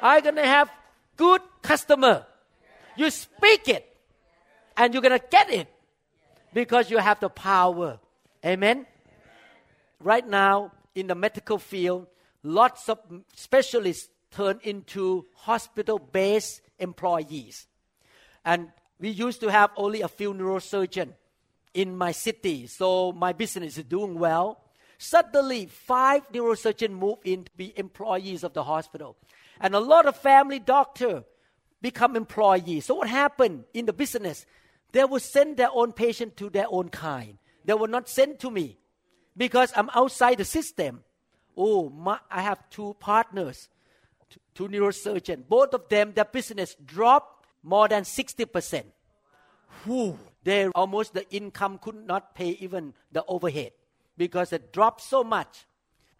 I'm 0.00 0.22
going 0.22 0.36
to 0.36 0.46
have 0.46 0.70
good 1.16 1.40
customer. 1.62 2.26
You 2.96 3.10
speak 3.10 3.68
it 3.68 3.84
and 4.76 4.94
you're 4.94 5.02
going 5.02 5.18
to 5.18 5.24
get 5.30 5.50
it 5.50 5.68
because 6.54 6.90
you 6.90 6.98
have 6.98 7.20
the 7.20 7.28
power. 7.28 7.98
Amen. 8.46 8.86
Right 10.00 10.26
now 10.26 10.72
in 10.94 11.08
the 11.08 11.14
medical 11.14 11.58
field, 11.58 12.06
lots 12.42 12.88
of 12.88 12.98
specialists 13.34 14.08
turn 14.30 14.60
into 14.62 15.26
hospital 15.34 15.98
based 15.98 16.62
employees. 16.78 17.66
And 18.44 18.68
we 19.00 19.10
used 19.10 19.40
to 19.40 19.48
have 19.48 19.70
only 19.76 20.00
a 20.02 20.08
few 20.08 20.32
neurosurgeons 20.32 21.12
in 21.74 21.96
my 21.96 22.12
city, 22.12 22.68
so 22.68 23.10
my 23.12 23.32
business 23.32 23.76
is 23.76 23.84
doing 23.84 24.16
well. 24.16 24.60
Suddenly, 24.98 25.66
five 25.66 26.30
neurosurgeons 26.30 26.90
move 26.90 27.18
in 27.24 27.44
to 27.44 27.50
be 27.56 27.76
employees 27.76 28.44
of 28.44 28.52
the 28.52 28.62
hospital. 28.62 29.16
And 29.60 29.74
a 29.74 29.80
lot 29.80 30.06
of 30.06 30.16
family 30.16 30.60
doctor 30.60 31.24
become 31.82 32.14
employees. 32.14 32.84
So 32.84 32.94
what 32.94 33.08
happened 33.08 33.64
in 33.74 33.86
the 33.86 33.92
business? 33.92 34.46
They 34.94 35.04
will 35.04 35.18
send 35.18 35.56
their 35.56 35.70
own 35.72 35.92
patient 35.92 36.36
to 36.36 36.48
their 36.48 36.66
own 36.70 36.88
kind. 36.88 37.38
They 37.64 37.74
will 37.74 37.88
not 37.88 38.08
send 38.08 38.38
to 38.38 38.50
me 38.50 38.78
because 39.36 39.72
I'm 39.74 39.90
outside 39.92 40.38
the 40.38 40.44
system. 40.44 41.02
Oh, 41.56 41.90
my, 41.90 42.20
I 42.30 42.42
have 42.42 42.70
two 42.70 42.94
partners, 43.00 43.68
two 44.54 44.68
neurosurgeons. 44.68 45.48
Both 45.48 45.74
of 45.74 45.88
them, 45.88 46.12
their 46.14 46.24
business 46.24 46.76
dropped 46.76 47.48
more 47.64 47.88
than 47.88 48.04
60%. 48.04 48.84
Whew, 49.82 50.16
they 50.44 50.68
almost 50.68 51.12
the 51.12 51.28
income 51.28 51.78
could 51.78 52.06
not 52.06 52.36
pay 52.36 52.50
even 52.60 52.94
the 53.10 53.24
overhead 53.26 53.72
because 54.16 54.52
it 54.52 54.72
dropped 54.72 55.00
so 55.00 55.24
much. 55.24 55.66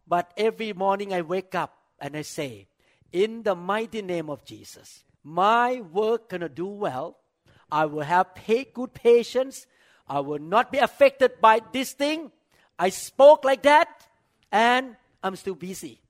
But 0.04 0.32
every 0.36 0.72
morning 0.72 1.14
I 1.14 1.20
wake 1.20 1.54
up 1.54 1.78
and 2.00 2.16
I 2.16 2.22
say, 2.22 2.66
in 3.12 3.44
the 3.44 3.54
mighty 3.54 4.02
name 4.02 4.28
of 4.28 4.44
Jesus, 4.44 5.04
my 5.22 5.80
work 5.80 6.28
gonna 6.28 6.48
do 6.48 6.66
well. 6.66 7.18
I 7.70 7.86
will 7.86 8.02
have 8.02 8.34
pay, 8.34 8.64
good 8.64 8.94
patients. 8.94 9.66
I 10.08 10.20
will 10.20 10.38
not 10.38 10.70
be 10.70 10.78
affected 10.78 11.40
by 11.40 11.60
this 11.72 11.92
thing. 11.92 12.30
I 12.78 12.90
spoke 12.90 13.44
like 13.44 13.62
that, 13.62 13.88
and 14.52 14.96
I'm 15.22 15.36
still 15.36 15.54
busy. 15.54 16.00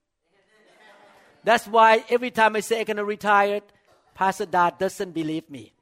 That's 1.45 1.67
why 1.67 2.05
every 2.09 2.31
time 2.31 2.57
I 2.57 2.61
say 2.61 2.81
I'm 2.81 2.87
gonna 2.87 3.05
retire, 3.05 3.61
Pastor 4.15 4.47
Da 4.47 4.71
doesn't 4.71 5.13
believe 5.13 5.49
me. 5.51 5.73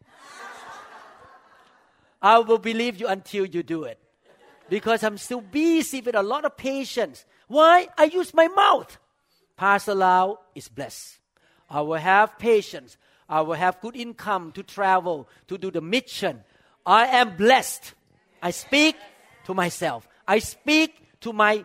I 2.21 2.39
will 2.39 2.59
believe 2.59 3.01
you 3.01 3.09
until 3.09 3.47
you 3.47 3.63
do 3.63 3.85
it. 3.85 3.99
Because 4.69 5.03
I'm 5.03 5.19
still 5.19 5.41
busy 5.41 6.01
with 6.01 6.15
a 6.15 6.23
lot 6.23 6.45
of 6.45 6.57
patients. 6.57 7.25
Why? 7.49 7.89
I 7.99 8.05
use 8.05 8.33
my 8.33 8.49
mouth. 8.49 8.97
Pastor 9.57 9.95
Lau 9.95 10.39
is 10.55 10.69
blessed. 10.69 11.19
I 11.69 11.81
will 11.81 11.95
have 11.95 12.39
patients. 12.39 12.97
I 13.33 13.41
will 13.41 13.55
have 13.55 13.81
good 13.81 13.97
income 13.97 14.53
to 14.53 14.63
travel, 14.63 15.27
to 15.49 15.57
do 15.57 15.71
the 15.71 15.81
mission. 15.81 16.45
I 16.85 17.07
am 17.07 17.39
blessed. 17.39 17.95
I 18.43 18.51
speak 18.51 18.95
to 19.47 19.55
myself. 19.55 20.07
I 20.29 20.39
speak 20.39 21.01
to 21.23 21.33
my 21.33 21.65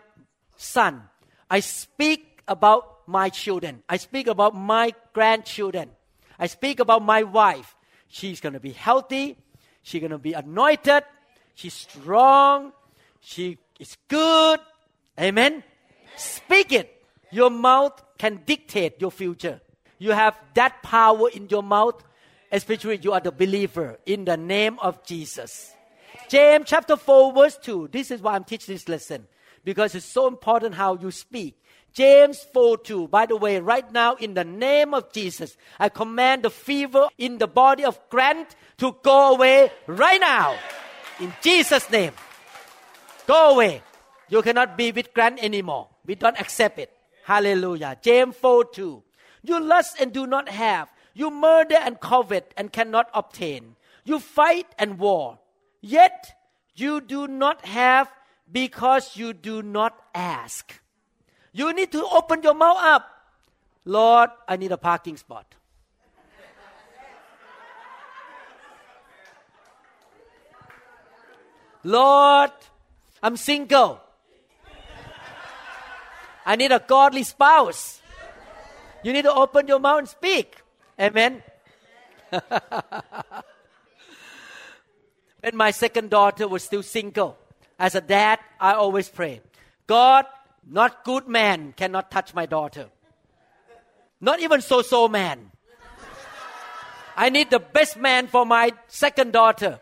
son. 0.56 1.02
I 1.50 1.60
speak 1.60 2.40
about 2.48 3.06
my 3.06 3.28
children. 3.28 3.82
I 3.86 3.98
speak 3.98 4.28
about 4.28 4.56
my 4.56 4.94
grandchildren. 5.12 5.90
I 6.38 6.46
speak 6.46 6.80
about 6.80 7.04
my 7.04 7.22
wife. 7.24 7.76
She's 8.08 8.40
going 8.40 8.54
to 8.54 8.60
be 8.60 8.72
healthy. 8.72 9.36
She's 9.82 10.00
going 10.00 10.12
to 10.12 10.18
be 10.18 10.32
anointed. 10.32 11.02
She's 11.54 11.74
strong. 11.74 12.72
She 13.20 13.58
is 13.78 13.98
good. 14.08 14.60
Amen? 15.20 15.52
Amen. 15.52 15.64
Speak 16.16 16.72
it. 16.72 17.04
Your 17.30 17.50
mouth 17.50 18.02
can 18.16 18.40
dictate 18.46 19.02
your 19.02 19.10
future. 19.10 19.60
You 19.98 20.12
have 20.12 20.38
that 20.54 20.82
power 20.82 21.28
in 21.28 21.48
your 21.48 21.62
mouth, 21.62 22.02
especially 22.52 22.98
you 23.02 23.12
are 23.12 23.20
the 23.20 23.32
believer 23.32 23.98
in 24.06 24.24
the 24.24 24.36
name 24.36 24.78
of 24.80 25.04
Jesus. 25.04 25.72
James 26.28 26.66
chapter 26.68 26.96
4 26.96 27.32
verse 27.32 27.58
2. 27.62 27.88
This 27.90 28.10
is 28.10 28.20
why 28.20 28.34
I'm 28.34 28.44
teaching 28.44 28.74
this 28.74 28.88
lesson 28.88 29.26
because 29.64 29.94
it's 29.94 30.06
so 30.06 30.28
important 30.28 30.74
how 30.74 30.96
you 30.96 31.10
speak. 31.10 31.60
James 31.92 32.38
4 32.52 32.78
2. 32.78 33.08
By 33.08 33.26
the 33.26 33.36
way, 33.36 33.60
right 33.60 33.90
now, 33.92 34.14
in 34.14 34.34
the 34.34 34.44
name 34.44 34.94
of 34.94 35.12
Jesus, 35.12 35.56
I 35.78 35.88
command 35.88 36.42
the 36.42 36.50
fever 36.50 37.08
in 37.18 37.38
the 37.38 37.48
body 37.48 37.84
of 37.84 37.98
Grant 38.08 38.54
to 38.78 38.96
go 39.02 39.34
away 39.34 39.72
right 39.86 40.20
now. 40.20 40.56
In 41.18 41.32
Jesus' 41.42 41.90
name. 41.90 42.12
Go 43.26 43.54
away. 43.54 43.82
You 44.28 44.42
cannot 44.42 44.76
be 44.76 44.92
with 44.92 45.12
Grant 45.12 45.42
anymore. 45.42 45.88
We 46.06 46.14
don't 46.14 46.38
accept 46.38 46.78
it. 46.78 46.92
Hallelujah. 47.24 47.98
James 48.00 48.36
4 48.36 48.64
2. 48.66 49.02
You 49.48 49.60
lust 49.60 49.96
and 49.98 50.12
do 50.12 50.26
not 50.26 50.48
have. 50.48 50.92
You 51.14 51.30
murder 51.30 51.76
and 51.76 51.98
covet 51.98 52.52
and 52.56 52.72
cannot 52.72 53.10
obtain. 53.14 53.76
You 54.04 54.20
fight 54.20 54.66
and 54.78 54.98
war. 54.98 55.38
Yet 55.80 56.36
you 56.74 57.00
do 57.00 57.26
not 57.26 57.64
have 57.64 58.10
because 58.50 59.16
you 59.16 59.32
do 59.32 59.62
not 59.62 59.98
ask. 60.14 60.80
You 61.52 61.72
need 61.72 61.90
to 61.92 62.06
open 62.06 62.42
your 62.42 62.54
mouth 62.54 62.78
up. 62.78 63.08
Lord, 63.84 64.30
I 64.46 64.56
need 64.56 64.70
a 64.70 64.76
parking 64.76 65.16
spot. 65.16 65.54
Lord, 71.84 72.52
I'm 73.22 73.36
single. 73.36 74.00
I 76.44 76.56
need 76.56 76.72
a 76.72 76.80
godly 76.80 77.22
spouse. 77.22 78.00
You 79.08 79.14
need 79.14 79.24
to 79.24 79.32
open 79.32 79.66
your 79.66 79.78
mouth 79.80 80.00
and 80.00 80.08
speak. 80.10 80.54
Amen. 81.00 81.42
when 85.40 85.56
my 85.56 85.70
second 85.70 86.10
daughter 86.10 86.46
was 86.46 86.62
still 86.62 86.82
single, 86.82 87.38
as 87.78 87.94
a 87.94 88.02
dad, 88.02 88.38
I 88.60 88.74
always 88.74 89.08
pray, 89.08 89.40
God, 89.86 90.26
not 90.68 91.04
good 91.04 91.26
man 91.26 91.72
cannot 91.72 92.10
touch 92.10 92.34
my 92.34 92.44
daughter. 92.44 92.90
Not 94.20 94.40
even 94.40 94.60
so 94.60 94.82
so 94.82 95.08
man. 95.08 95.52
I 97.16 97.30
need 97.30 97.48
the 97.48 97.60
best 97.60 97.96
man 97.96 98.26
for 98.26 98.44
my 98.44 98.72
second 98.88 99.32
daughter. 99.32 99.80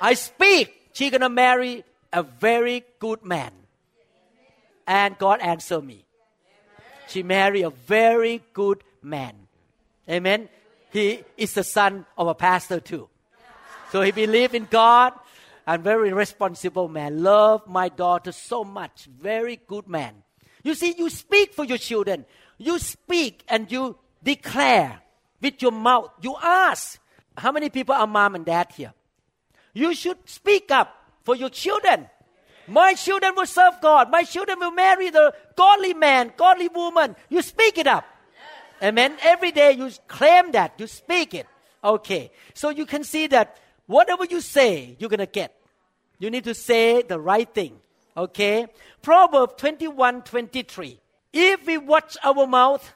I 0.00 0.14
speak, 0.14 0.90
she 0.92 1.08
gonna 1.10 1.28
marry 1.28 1.84
a 2.12 2.24
very 2.24 2.82
good 2.98 3.24
man. 3.24 3.52
And 4.88 5.16
God 5.18 5.38
answer 5.38 5.80
me. 5.80 6.04
She 7.14 7.22
married 7.22 7.62
a 7.62 7.70
very 7.70 8.42
good 8.54 8.82
man. 9.00 9.34
Amen. 10.10 10.48
He 10.90 11.22
is 11.36 11.54
the 11.54 11.62
son 11.62 12.06
of 12.18 12.26
a 12.26 12.34
pastor 12.34 12.80
too. 12.80 13.08
So 13.92 14.02
he 14.02 14.10
believed 14.10 14.52
in 14.52 14.66
God 14.68 15.12
and 15.64 15.84
very 15.84 16.12
responsible 16.12 16.88
man. 16.88 17.22
Love 17.22 17.68
my 17.68 17.88
daughter 17.88 18.32
so 18.32 18.64
much. 18.64 19.04
Very 19.04 19.60
good 19.68 19.86
man. 19.86 20.24
You 20.64 20.74
see, 20.74 20.96
you 20.98 21.08
speak 21.08 21.54
for 21.54 21.64
your 21.64 21.78
children. 21.78 22.26
You 22.58 22.80
speak 22.80 23.44
and 23.46 23.70
you 23.70 23.96
declare 24.24 25.00
with 25.40 25.62
your 25.62 25.70
mouth. 25.70 26.10
You 26.20 26.34
ask. 26.42 26.98
How 27.38 27.52
many 27.52 27.70
people 27.70 27.94
are 27.94 28.08
mom 28.08 28.34
and 28.34 28.44
dad 28.44 28.72
here? 28.72 28.92
You 29.72 29.94
should 29.94 30.18
speak 30.28 30.72
up 30.72 30.92
for 31.22 31.36
your 31.36 31.50
children. 31.50 32.08
My 32.66 32.94
children 32.94 33.34
will 33.36 33.46
serve 33.46 33.74
God. 33.80 34.10
My 34.10 34.22
children 34.22 34.58
will 34.58 34.70
marry 34.70 35.10
the 35.10 35.34
godly 35.56 35.94
man, 35.94 36.32
godly 36.36 36.68
woman. 36.68 37.16
You 37.28 37.42
speak 37.42 37.78
it 37.78 37.86
up. 37.86 38.04
Amen. 38.82 39.16
Every 39.22 39.52
day 39.52 39.72
you 39.72 39.90
claim 40.08 40.52
that. 40.52 40.74
You 40.78 40.86
speak 40.86 41.34
it. 41.34 41.46
Okay. 41.82 42.30
So 42.54 42.70
you 42.70 42.86
can 42.86 43.04
see 43.04 43.26
that 43.28 43.58
whatever 43.86 44.24
you 44.24 44.40
say, 44.40 44.96
you're 44.98 45.10
going 45.10 45.18
to 45.18 45.26
get. 45.26 45.54
You 46.18 46.30
need 46.30 46.44
to 46.44 46.54
say 46.54 47.02
the 47.02 47.20
right 47.20 47.52
thing. 47.52 47.76
Okay? 48.16 48.66
Proverbs 49.02 49.54
21 49.58 50.22
23. 50.22 51.00
If 51.32 51.66
we 51.66 51.78
watch 51.78 52.16
our 52.22 52.46
mouth, 52.46 52.94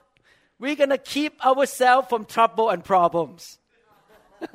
we're 0.59 0.77
going 0.77 0.91
to 0.91 0.99
keep 0.99 1.45
ourselves 1.45 2.09
from 2.09 2.25
trouble 2.25 2.71
and 2.71 2.85
problems. 2.85 3.59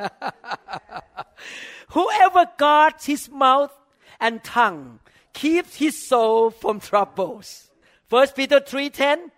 Whoever 1.89 2.45
guards 2.57 3.05
his 3.05 3.29
mouth 3.29 3.71
and 4.19 4.43
tongue 4.43 4.99
keeps 5.33 5.75
his 5.75 6.07
soul 6.07 6.51
from 6.51 6.79
troubles. 6.79 7.71
1 8.09 8.27
Peter 8.35 8.59
3:10 8.59 9.31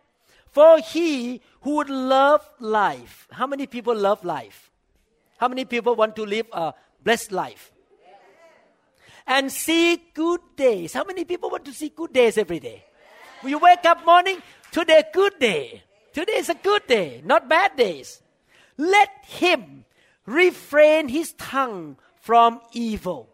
For 0.51 0.79
he 0.79 1.41
who 1.61 1.75
would 1.77 1.89
love 1.89 2.47
life. 2.59 3.27
How 3.31 3.47
many 3.47 3.67
people 3.67 3.95
love 3.95 4.23
life? 4.23 4.71
How 5.37 5.47
many 5.47 5.65
people 5.65 5.95
want 5.95 6.15
to 6.15 6.25
live 6.25 6.47
a 6.51 6.73
blessed 7.03 7.31
life? 7.31 7.71
And 9.27 9.51
see 9.51 9.97
good 10.13 10.41
days. 10.55 10.93
How 10.93 11.03
many 11.03 11.25
people 11.25 11.49
want 11.49 11.65
to 11.65 11.73
see 11.73 11.89
good 11.89 12.13
days 12.13 12.37
every 12.37 12.59
day? 12.59 12.85
You 13.43 13.57
wake 13.57 13.85
up 13.85 14.05
morning, 14.05 14.41
today 14.71 15.03
good 15.11 15.39
day. 15.39 15.83
Today 16.13 16.37
is 16.37 16.49
a 16.49 16.55
good 16.55 16.87
day, 16.87 17.21
not 17.25 17.49
bad 17.49 17.75
days. 17.75 18.21
Let 18.77 19.09
him 19.23 19.85
refrain 20.25 21.09
his 21.09 21.33
tongue 21.33 21.97
from 22.21 22.61
evil 22.71 23.29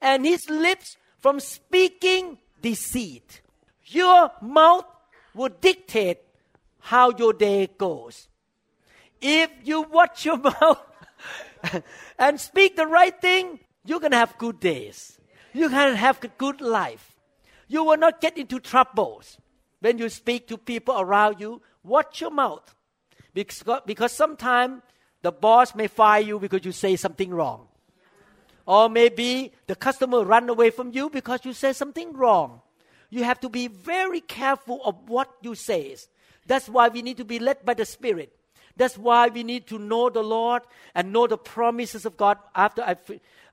and 0.00 0.24
his 0.24 0.48
lips 0.48 0.96
from 1.20 1.40
speaking 1.40 2.38
deceit. 2.60 3.42
Your 3.84 4.30
mouth 4.40 4.86
will 5.34 5.50
dictate 5.60 6.18
how 6.80 7.10
your 7.16 7.32
day 7.32 7.68
goes. 7.78 8.28
If 9.20 9.50
you 9.64 9.82
watch 9.82 10.24
your 10.24 10.38
mouth 10.60 10.80
and 12.18 12.40
speak 12.40 12.76
the 12.76 12.86
right 12.86 13.18
thing, 13.20 13.60
you're 13.84 14.00
going 14.00 14.12
to 14.12 14.18
have 14.18 14.38
good 14.38 14.60
days. 14.60 15.18
You 15.52 15.68
can 15.68 15.94
have 15.94 16.22
a 16.22 16.28
good 16.28 16.60
life. 16.60 17.16
You 17.68 17.84
will 17.84 17.96
not 17.96 18.20
get 18.20 18.38
into 18.38 18.60
troubles. 18.60 19.38
When 19.80 19.98
you 19.98 20.08
speak 20.08 20.48
to 20.48 20.58
people 20.58 21.00
around 21.00 21.40
you, 21.40 21.62
watch 21.82 22.20
your 22.20 22.30
mouth. 22.30 22.74
Because, 23.32 23.62
because 23.86 24.12
sometimes 24.12 24.82
the 25.22 25.32
boss 25.32 25.74
may 25.74 25.86
fire 25.86 26.20
you 26.20 26.38
because 26.38 26.64
you 26.64 26.72
say 26.72 26.96
something 26.96 27.30
wrong. 27.30 27.68
Or 28.70 28.88
maybe 28.88 29.50
the 29.66 29.74
customer 29.74 30.22
run 30.22 30.48
away 30.48 30.70
from 30.70 30.92
you 30.92 31.10
because 31.10 31.44
you 31.44 31.52
say 31.52 31.72
something 31.72 32.12
wrong. 32.12 32.60
You 33.08 33.24
have 33.24 33.40
to 33.40 33.48
be 33.48 33.66
very 33.66 34.20
careful 34.20 34.80
of 34.84 35.08
what 35.08 35.28
you 35.42 35.56
say. 35.56 35.96
That's 36.46 36.68
why 36.68 36.86
we 36.86 37.02
need 37.02 37.16
to 37.16 37.24
be 37.24 37.40
led 37.40 37.64
by 37.64 37.74
the 37.74 37.84
Spirit. 37.84 38.32
That's 38.76 38.96
why 38.96 39.26
we 39.26 39.42
need 39.42 39.66
to 39.66 39.78
know 39.80 40.08
the 40.08 40.22
Lord 40.22 40.62
and 40.94 41.12
know 41.12 41.26
the 41.26 41.36
promises 41.36 42.06
of 42.06 42.16
God. 42.16 42.38
After 42.54 42.82
I 42.82 42.94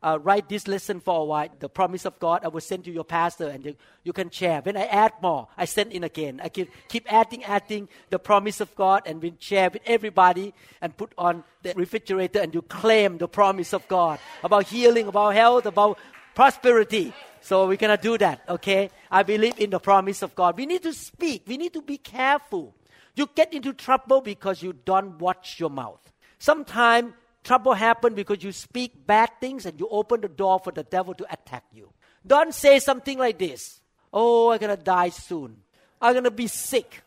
uh, 0.03 0.19
write 0.21 0.49
this 0.49 0.67
lesson 0.67 0.99
for 0.99 1.21
a 1.21 1.25
while, 1.25 1.49
the 1.59 1.69
promise 1.69 2.05
of 2.05 2.19
God, 2.19 2.43
I 2.43 2.49
will 2.49 2.61
send 2.61 2.85
to 2.85 2.91
your 2.91 3.03
pastor 3.03 3.47
and 3.47 3.65
you, 3.65 3.75
you 4.03 4.13
can 4.13 4.29
share. 4.29 4.61
When 4.61 4.77
I 4.77 4.85
add 4.85 5.13
more, 5.21 5.47
I 5.57 5.65
send 5.65 5.91
in 5.91 6.03
again. 6.03 6.39
I 6.43 6.49
keep, 6.49 6.71
keep 6.87 7.11
adding, 7.11 7.43
adding 7.43 7.89
the 8.09 8.19
promise 8.19 8.61
of 8.61 8.73
God 8.75 9.03
and 9.05 9.21
we 9.21 9.33
share 9.39 9.69
with 9.69 9.81
everybody 9.85 10.53
and 10.81 10.95
put 10.95 11.13
on 11.17 11.43
the 11.63 11.73
refrigerator 11.75 12.39
and 12.39 12.53
you 12.53 12.61
claim 12.61 13.17
the 13.17 13.27
promise 13.27 13.73
of 13.73 13.87
God 13.87 14.19
about 14.43 14.67
healing, 14.67 15.07
about 15.07 15.33
health, 15.33 15.65
about 15.65 15.97
prosperity. 16.35 17.13
So 17.41 17.67
we 17.67 17.77
cannot 17.77 18.01
do 18.01 18.17
that, 18.17 18.41
okay? 18.49 18.89
I 19.09 19.23
believe 19.23 19.59
in 19.59 19.69
the 19.69 19.79
promise 19.79 20.21
of 20.21 20.35
God. 20.35 20.57
We 20.57 20.65
need 20.65 20.83
to 20.83 20.93
speak. 20.93 21.43
We 21.47 21.57
need 21.57 21.73
to 21.73 21.81
be 21.81 21.97
careful. 21.97 22.75
You 23.15 23.27
get 23.33 23.53
into 23.53 23.73
trouble 23.73 24.21
because 24.21 24.61
you 24.61 24.73
don't 24.73 25.17
watch 25.17 25.59
your 25.59 25.71
mouth. 25.71 25.99
Sometimes 26.37 27.13
trouble 27.47 27.73
happen 27.73 28.13
because 28.13 28.43
you 28.43 28.51
speak 28.51 29.07
bad 29.07 29.31
things 29.39 29.65
and 29.65 29.79
you 29.79 29.87
open 29.89 30.19
the 30.19 30.27
door 30.27 30.59
for 30.59 30.71
the 30.71 30.83
devil 30.83 31.13
to 31.13 31.25
attack 31.31 31.63
you. 31.71 31.93
Don't 32.25 32.53
say 32.53 32.79
something 32.79 33.17
like 33.17 33.39
this. 33.39 33.79
Oh, 34.11 34.51
I'm 34.51 34.59
gonna 34.59 34.75
die 34.75 35.09
soon. 35.09 35.55
I'm 36.01 36.13
gonna 36.13 36.29
be 36.29 36.47
sick. 36.47 37.01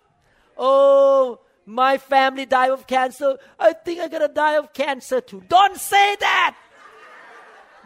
Oh, 0.57 1.41
my 1.67 1.99
family 1.99 2.47
died 2.47 2.71
of 2.71 2.87
cancer. 2.87 3.37
I 3.59 3.75
think 3.75 4.01
I'm 4.01 4.09
gonna 4.09 4.29
die 4.29 4.57
of 4.57 4.73
cancer 4.73 5.21
too. 5.21 5.43
Don't 5.47 5.77
say 5.77 6.17
that. 6.17 6.57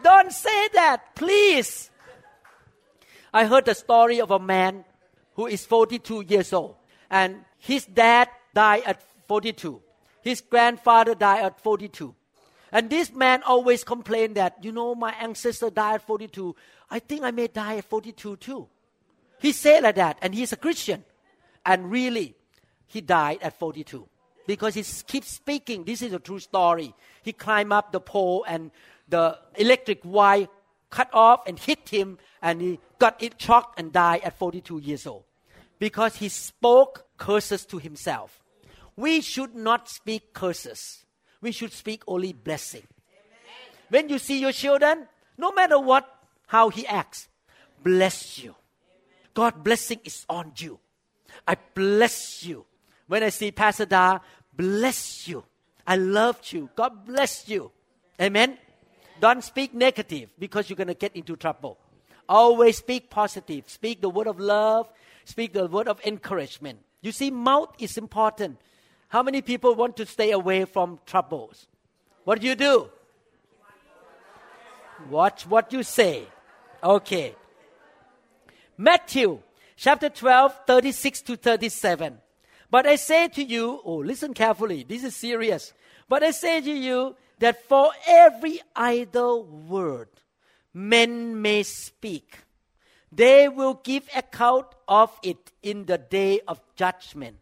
Don't 0.03 0.31
say 0.31 0.69
that, 0.75 1.17
please. 1.17 1.91
I 3.33 3.47
heard 3.47 3.65
the 3.65 3.75
story 3.75 4.21
of 4.21 4.31
a 4.31 4.39
man 4.39 4.85
who 5.35 5.47
is 5.47 5.67
42 5.67 6.23
years 6.29 6.53
old, 6.53 6.77
and 7.11 7.45
his 7.59 7.85
dad 7.87 8.29
died 8.55 8.85
at 8.87 9.03
42. 9.27 9.83
His 10.23 10.41
grandfather 10.41 11.17
died 11.17 11.43
at 11.45 11.61
42. 11.61 12.15
And 12.75 12.91
this 12.91 13.13
man 13.15 13.45
always 13.45 13.85
complained 13.85 14.35
that, 14.35 14.57
you 14.61 14.73
know, 14.73 14.97
my 14.97 15.13
ancestor 15.13 15.71
died 15.71 15.95
at 15.95 16.03
42. 16.03 16.57
I 16.91 16.99
think 16.99 17.23
I 17.23 17.31
may 17.31 17.47
die 17.47 17.77
at 17.77 17.85
42 17.85 18.37
too. 18.37 18.69
He 19.41 19.53
said 19.53 19.85
like 19.85 19.95
that, 19.95 20.19
and 20.21 20.35
he's 20.35 20.53
a 20.53 20.57
Christian. 20.57 21.05
And 21.65 21.89
really, 21.89 22.35
he 22.89 23.01
died 23.01 23.39
at 23.43 23.57
42 23.61 24.09
because 24.49 24.75
he 24.75 24.83
keeps 25.07 25.29
speaking. 25.29 25.85
This 25.85 26.03
is 26.03 26.13
a 26.13 26.19
true 26.19 26.41
story. 26.41 26.93
He 27.23 27.33
climbed 27.33 27.73
up 27.73 27.93
the 27.93 28.01
pole, 28.01 28.45
and 28.49 28.73
the 29.09 29.39
electric 29.57 30.01
wire 30.05 30.49
cut 30.91 31.11
off 31.13 31.47
and 31.47 31.57
hit 31.59 31.89
him, 31.89 32.19
and 32.43 32.61
he 32.61 32.81
got 32.99 33.23
it 33.23 33.41
shocked 33.41 33.79
and 33.79 33.93
died 33.93 34.23
at 34.25 34.37
42 34.37 34.79
years 34.79 35.07
old 35.07 35.23
because 35.79 36.17
he 36.17 36.29
spoke 36.29 37.07
curses 37.19 37.65
to 37.67 37.79
himself. 37.79 38.43
We 38.97 39.21
should 39.21 39.55
not 39.55 39.89
speak 39.89 40.35
curses. 40.35 41.04
We 41.45 41.53
should 41.53 41.75
speak 41.75 42.03
only 42.09 42.33
blessing. 42.33 42.85
Amen. 43.11 43.77
When 43.91 44.09
you 44.09 44.19
see 44.19 44.41
your 44.41 44.53
children, 44.53 45.07
no 45.37 45.53
matter 45.53 45.79
what, 45.79 46.09
how 46.47 46.71
he 46.71 46.87
acts, 46.87 47.29
bless 47.83 48.39
you. 48.43 48.55
God 49.35 49.63
blessing 49.63 50.01
is 50.05 50.25
on 50.31 50.53
you. 50.57 50.79
I 51.47 51.59
bless 51.75 52.47
you. 52.47 52.65
When 53.09 53.23
I 53.23 53.29
see 53.29 53.51
Pastor 53.51 53.85
Da, 53.85 54.21
bless 54.57 55.29
you. 55.29 55.45
I 55.87 55.97
love 55.97 56.41
you. 56.51 56.71
God 56.75 57.05
bless 57.05 57.47
you. 57.47 57.71
Amen. 58.19 58.57
Don't 59.21 59.45
speak 59.45 59.75
negative 59.75 60.31
because 60.39 60.71
you're 60.71 60.79
going 60.79 60.89
to 60.89 60.95
get 60.95 61.15
into 61.15 61.37
trouble. 61.37 61.77
Always 62.27 62.79
speak 62.79 63.11
positive. 63.11 63.69
Speak 63.69 64.01
the 64.01 64.09
word 64.09 64.29
of 64.29 64.41
love. 64.41 64.91
Speak 65.27 65.53
the 65.53 65.67
word 65.67 65.89
of 65.89 66.01
encouragement. 66.07 66.79
You 67.03 67.13
see, 67.13 67.31
mouth 67.31 67.75
is 67.79 67.99
important. 67.99 68.57
How 69.15 69.23
many 69.23 69.43
people 69.43 69.77
want 69.77 69.97
to 69.99 70.07
stay 70.07 70.33
away 70.33 70.65
from 70.65 70.99
troubles? 71.07 71.69
What 72.25 72.41
do 72.41 72.49
you 72.49 72.57
do? 72.57 72.91
Watch 75.09 75.47
what 75.47 75.73
you 75.73 75.85
say. 75.85 76.27
Okay. 76.83 77.37
Matthew 78.77 79.39
chapter 79.77 80.09
12, 80.09 80.63
36 80.67 81.23
to 81.23 81.37
37. 81.37 82.19
But 82.69 82.89
I 82.89 82.97
say 82.97 83.29
to 83.29 83.45
you, 83.45 83.81
oh, 83.85 83.99
listen 83.99 84.35
carefully. 84.35 84.83
This 84.83 85.05
is 85.05 85.15
serious. 85.15 85.73
But 86.09 86.25
I 86.25 86.33
say 86.33 86.61
to 86.61 86.73
you 86.73 87.15
that 87.39 87.69
for 87.69 87.93
every 88.09 88.63
idle 88.75 89.45
word 89.45 90.09
men 90.73 91.41
may 91.41 91.63
speak, 91.63 92.39
they 93.13 93.49
will 93.49 93.75
give 93.75 94.09
account 94.17 94.67
of 94.89 95.17
it 95.23 95.53
in 95.63 95.85
the 95.85 95.99
day 95.99 96.41
of 96.49 96.61
judgment. 96.75 97.37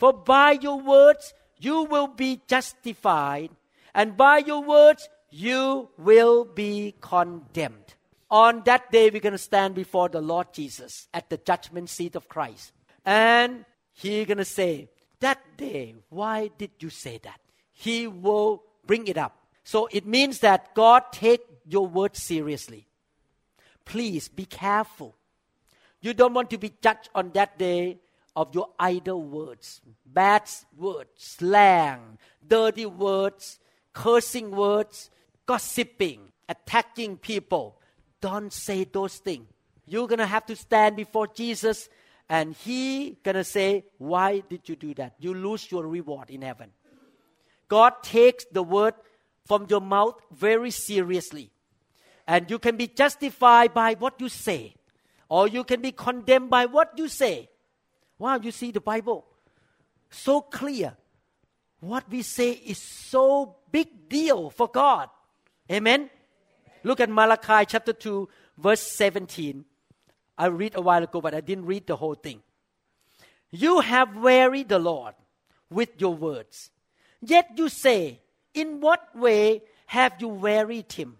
For 0.00 0.14
by 0.14 0.52
your 0.52 0.80
words 0.80 1.34
you 1.58 1.84
will 1.84 2.08
be 2.08 2.40
justified, 2.48 3.50
and 3.94 4.16
by 4.16 4.38
your 4.38 4.62
words 4.62 5.10
you 5.28 5.90
will 5.98 6.46
be 6.46 6.94
condemned. 7.02 7.94
On 8.30 8.62
that 8.64 8.90
day, 8.90 9.10
we're 9.10 9.20
going 9.20 9.32
to 9.32 9.38
stand 9.38 9.74
before 9.74 10.08
the 10.08 10.22
Lord 10.22 10.54
Jesus 10.54 11.06
at 11.12 11.28
the 11.28 11.36
judgment 11.36 11.90
seat 11.90 12.16
of 12.16 12.28
Christ. 12.30 12.72
And 13.04 13.66
He's 13.92 14.26
going 14.26 14.38
to 14.38 14.44
say, 14.46 14.88
That 15.20 15.38
day, 15.58 15.96
why 16.08 16.50
did 16.56 16.70
you 16.80 16.88
say 16.88 17.18
that? 17.24 17.38
He 17.70 18.06
will 18.06 18.62
bring 18.86 19.06
it 19.06 19.18
up. 19.18 19.36
So 19.64 19.86
it 19.92 20.06
means 20.06 20.38
that 20.38 20.74
God 20.74 21.12
take 21.12 21.42
your 21.66 21.86
word 21.86 22.16
seriously. 22.16 22.86
Please 23.84 24.28
be 24.28 24.46
careful. 24.46 25.14
You 26.00 26.14
don't 26.14 26.32
want 26.32 26.48
to 26.50 26.58
be 26.58 26.72
judged 26.80 27.10
on 27.14 27.32
that 27.32 27.58
day 27.58 27.98
of 28.36 28.54
your 28.54 28.68
idle 28.78 29.22
words, 29.22 29.80
bad 30.06 30.42
words, 30.76 31.10
slang, 31.16 32.18
dirty 32.46 32.86
words, 32.86 33.58
cursing 33.92 34.50
words, 34.50 35.10
gossiping, 35.46 36.20
attacking 36.48 37.16
people. 37.16 37.76
Don't 38.20 38.52
say 38.52 38.84
those 38.84 39.16
things. 39.16 39.46
You're 39.86 40.06
going 40.06 40.20
to 40.20 40.26
have 40.26 40.46
to 40.46 40.56
stand 40.56 40.96
before 40.96 41.26
Jesus 41.26 41.88
and 42.28 42.54
he 42.54 43.18
going 43.24 43.34
to 43.34 43.42
say, 43.42 43.84
why 43.98 44.40
did 44.48 44.68
you 44.68 44.76
do 44.76 44.94
that? 44.94 45.14
You 45.18 45.34
lose 45.34 45.68
your 45.70 45.84
reward 45.84 46.30
in 46.30 46.42
heaven. 46.42 46.70
God 47.66 47.94
takes 48.02 48.44
the 48.52 48.62
word 48.62 48.94
from 49.46 49.66
your 49.68 49.80
mouth 49.80 50.20
very 50.30 50.70
seriously. 50.70 51.50
And 52.28 52.48
you 52.48 52.60
can 52.60 52.76
be 52.76 52.86
justified 52.86 53.74
by 53.74 53.94
what 53.94 54.20
you 54.20 54.28
say, 54.28 54.74
or 55.28 55.48
you 55.48 55.64
can 55.64 55.80
be 55.80 55.90
condemned 55.90 56.50
by 56.50 56.66
what 56.66 56.92
you 56.96 57.08
say. 57.08 57.49
Wow, 58.20 58.38
you 58.42 58.50
see 58.50 58.70
the 58.70 58.82
Bible 58.82 59.24
so 60.10 60.42
clear. 60.42 60.94
What 61.80 62.04
we 62.10 62.20
say 62.20 62.50
is 62.50 62.76
so 62.76 63.56
big 63.72 64.10
deal 64.10 64.50
for 64.50 64.68
God. 64.68 65.08
Amen. 65.72 66.10
Look 66.84 67.00
at 67.00 67.08
Malachi 67.08 67.64
chapter 67.66 67.94
2, 67.94 68.28
verse 68.58 68.82
17. 68.82 69.64
I 70.36 70.46
read 70.46 70.76
a 70.76 70.82
while 70.82 71.02
ago, 71.02 71.22
but 71.22 71.34
I 71.34 71.40
didn't 71.40 71.64
read 71.64 71.86
the 71.86 71.96
whole 71.96 72.14
thing. 72.14 72.42
You 73.50 73.80
have 73.80 74.14
wearied 74.14 74.68
the 74.68 74.78
Lord 74.78 75.14
with 75.70 75.98
your 75.98 76.14
words. 76.14 76.70
Yet 77.22 77.52
you 77.56 77.70
say, 77.70 78.20
In 78.52 78.82
what 78.82 79.16
way 79.16 79.62
have 79.86 80.16
you 80.20 80.28
wearied 80.28 80.92
him? 80.92 81.16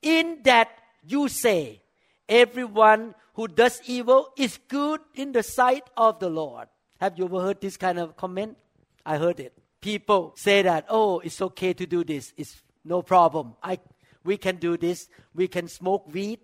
In 0.00 0.38
that 0.44 0.68
you 1.04 1.26
say, 1.26 1.82
everyone 2.28 3.16
who 3.38 3.46
does 3.46 3.80
evil 3.86 4.32
is 4.36 4.58
good 4.66 5.00
in 5.14 5.30
the 5.30 5.44
sight 5.44 5.84
of 5.96 6.18
the 6.18 6.28
Lord. 6.28 6.66
Have 7.00 7.16
you 7.16 7.26
ever 7.26 7.40
heard 7.40 7.60
this 7.60 7.76
kind 7.76 7.96
of 7.96 8.16
comment? 8.16 8.56
I 9.06 9.16
heard 9.16 9.38
it. 9.38 9.52
People 9.80 10.32
say 10.34 10.62
that, 10.62 10.86
oh, 10.88 11.20
it's 11.20 11.40
okay 11.40 11.72
to 11.72 11.86
do 11.86 12.02
this. 12.02 12.32
It's 12.36 12.60
no 12.84 13.00
problem. 13.00 13.54
I, 13.62 13.78
we 14.24 14.38
can 14.38 14.56
do 14.56 14.76
this. 14.76 15.08
We 15.36 15.46
can 15.46 15.68
smoke 15.68 16.12
weed. 16.12 16.40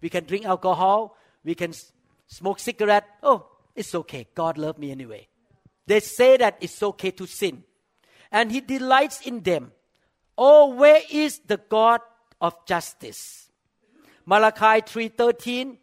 We 0.00 0.08
can 0.10 0.26
drink 0.26 0.46
alcohol. 0.46 1.16
We 1.42 1.56
can 1.56 1.70
s- 1.70 1.90
smoke 2.28 2.60
cigarette. 2.60 3.08
Oh, 3.20 3.48
it's 3.74 3.92
okay. 3.96 4.28
God 4.32 4.58
loves 4.58 4.78
me 4.78 4.92
anyway. 4.92 5.26
They 5.88 5.98
say 5.98 6.36
that 6.36 6.58
it's 6.60 6.80
okay 6.80 7.10
to 7.10 7.26
sin. 7.26 7.64
And 8.30 8.52
He 8.52 8.60
delights 8.60 9.26
in 9.26 9.40
them. 9.40 9.72
Oh, 10.36 10.72
where 10.76 11.00
is 11.10 11.40
the 11.40 11.56
God 11.56 12.00
of 12.40 12.64
justice? 12.64 13.50
Malachi 14.24 14.82
3:13 14.82 15.78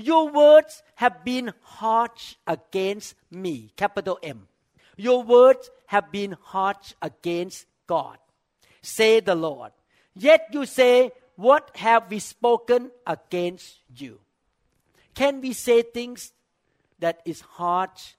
Your 0.00 0.28
words 0.30 0.82
have 0.96 1.24
been 1.24 1.52
harsh 1.62 2.36
against 2.46 3.14
me 3.30 3.72
capital 3.76 4.18
M. 4.22 4.48
Your 4.96 5.22
words 5.22 5.70
have 5.86 6.10
been 6.10 6.36
harsh 6.40 6.94
against 7.00 7.66
God 7.86 8.18
say 8.82 9.20
the 9.20 9.34
Lord. 9.34 9.72
Yet 10.14 10.48
you 10.52 10.66
say 10.66 11.12
what 11.36 11.70
have 11.76 12.10
we 12.10 12.18
spoken 12.18 12.90
against 13.06 13.78
you? 13.96 14.20
Can 15.14 15.40
we 15.40 15.52
say 15.52 15.82
things 15.82 16.32
that 16.98 17.20
is 17.24 17.40
harsh 17.40 18.14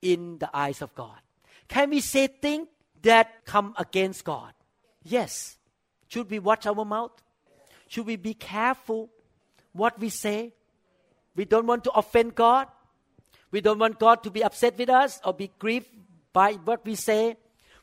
in 0.00 0.38
the 0.38 0.48
eyes 0.54 0.80
of 0.80 0.94
God? 0.94 1.18
Can 1.68 1.90
we 1.90 2.00
say 2.00 2.26
things 2.26 2.68
that 3.02 3.44
come 3.44 3.74
against 3.76 4.24
God? 4.24 4.52
Yes. 5.02 5.56
Should 6.08 6.30
we 6.30 6.38
watch 6.38 6.66
our 6.66 6.84
mouth? 6.84 7.12
Should 7.88 8.06
we 8.06 8.16
be 8.16 8.34
careful 8.34 9.10
what 9.72 9.98
we 9.98 10.08
say? 10.08 10.54
We 11.38 11.44
don't 11.44 11.68
want 11.68 11.84
to 11.84 11.92
offend 11.92 12.34
God. 12.34 12.66
We 13.52 13.60
don't 13.60 13.78
want 13.78 14.00
God 14.00 14.24
to 14.24 14.30
be 14.30 14.42
upset 14.42 14.76
with 14.76 14.90
us 14.90 15.20
or 15.24 15.32
be 15.32 15.52
grieved 15.60 15.86
by 16.32 16.54
what 16.54 16.84
we 16.84 16.96
say. 16.96 17.36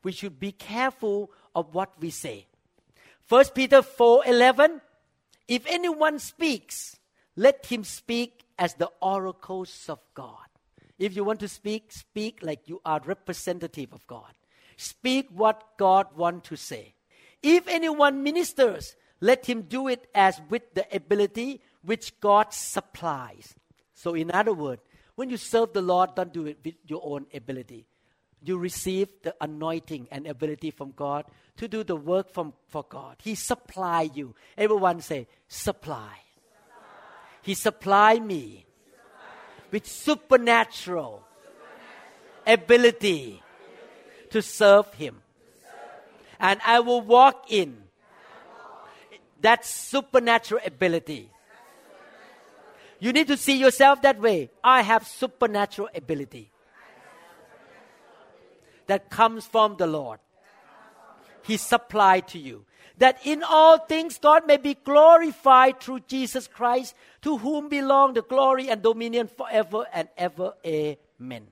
We 0.04 0.12
should 0.12 0.41
be 0.41 0.52
careful 0.52 1.32
of 1.56 1.74
what 1.74 1.94
we 2.02 2.10
say. 2.10 2.48
1 3.30 3.56
Peter 3.56 3.82
4:11 3.82 4.82
If 5.48 5.65
anyone 5.68 6.20
speaks, 6.20 7.00
let 7.38 7.68
him 7.68 7.86
speak 7.86 8.44
as 8.60 8.74
the 8.74 8.91
oracles 9.02 9.88
of 9.88 10.00
God. 10.13 10.52
If 11.00 11.15
you 11.15 11.24
want 11.24 11.39
to 11.39 11.48
speak, 11.48 11.94
speak 11.94 12.39
like 12.41 12.68
you 12.68 12.82
are 12.84 13.00
representative 13.06 13.94
of 13.94 14.06
God. 14.06 14.34
Speak 14.76 15.30
what 15.32 15.78
God 15.78 16.08
wants 16.18 16.50
to 16.50 16.58
say. 16.58 16.94
If 17.41 17.70
anyone 17.70 18.22
ministers, 18.22 18.98
let 19.22 19.46
him 19.46 19.62
do 19.62 19.88
it 19.88 20.08
as 20.13 20.41
with 20.50 20.74
the 20.74 20.86
ability 20.94 21.62
which 21.86 22.19
God 22.19 22.54
supplies. 22.54 23.56
So, 23.93 24.13
in 24.15 24.32
other 24.32 24.54
words, 24.54 24.82
when 25.15 25.30
you 25.30 25.38
serve 25.38 25.74
the 25.74 25.82
Lord, 25.82 26.15
don't 26.15 26.34
do 26.34 26.45
it 26.45 26.58
with 26.63 26.76
your 26.86 27.02
own 27.04 27.26
ability. 27.34 27.86
You 28.43 28.58
receive 28.58 29.10
the 29.24 29.34
anointing 29.39 30.08
and 30.12 30.28
ability 30.28 30.71
from 30.71 30.91
God 30.91 31.26
to 31.58 31.67
do 31.67 31.84
the 31.84 31.95
work 31.95 32.32
from, 32.32 32.54
for 32.67 32.84
God. 32.84 33.15
He 33.24 33.36
supply 33.36 34.10
you. 34.13 34.36
Everyone 34.58 35.02
say, 35.02 35.28
supply. 35.48 36.19
He 37.41 37.54
supply 37.54 38.19
me 38.19 38.65
with 39.71 39.88
supernatural 39.88 41.24
ability 42.45 43.41
to 44.32 44.41
serve 44.41 44.93
Him. 44.93 45.21
And 46.39 46.60
I 46.65 46.82
will 46.82 47.02
walk 47.02 47.45
in 47.50 47.78
that 49.41 49.65
supernatural 49.65 50.62
ability. 50.65 51.32
You 53.06 53.13
need 53.13 53.28
to 53.28 53.38
see 53.38 53.60
yourself 53.60 54.02
that 54.02 54.20
way. 54.20 54.50
I 54.63 54.82
have 54.82 55.06
supernatural 55.06 55.89
ability 55.94 56.50
that 58.88 59.12
comes 59.12 59.46
from 59.46 59.76
the 59.78 59.86
Lord. 59.86 60.18
He 61.44 61.58
supplied 61.58 62.28
to 62.30 62.39
you. 62.39 62.65
That 62.98 63.20
in 63.24 63.44
all 63.44 63.78
things 63.78 64.18
God 64.18 64.48
may 64.48 64.58
be 64.58 64.74
glorified 64.74 65.82
through 65.82 66.00
Jesus 66.08 66.48
Christ, 66.48 66.96
to 67.22 67.38
whom 67.38 67.70
belong 67.70 68.15
the 68.15 68.24
glory 68.24 68.70
and 68.70 68.82
dominion 68.82 69.28
forever 69.28 69.86
and 69.94 70.10
ever. 70.18 70.54
Amen. 70.65 71.46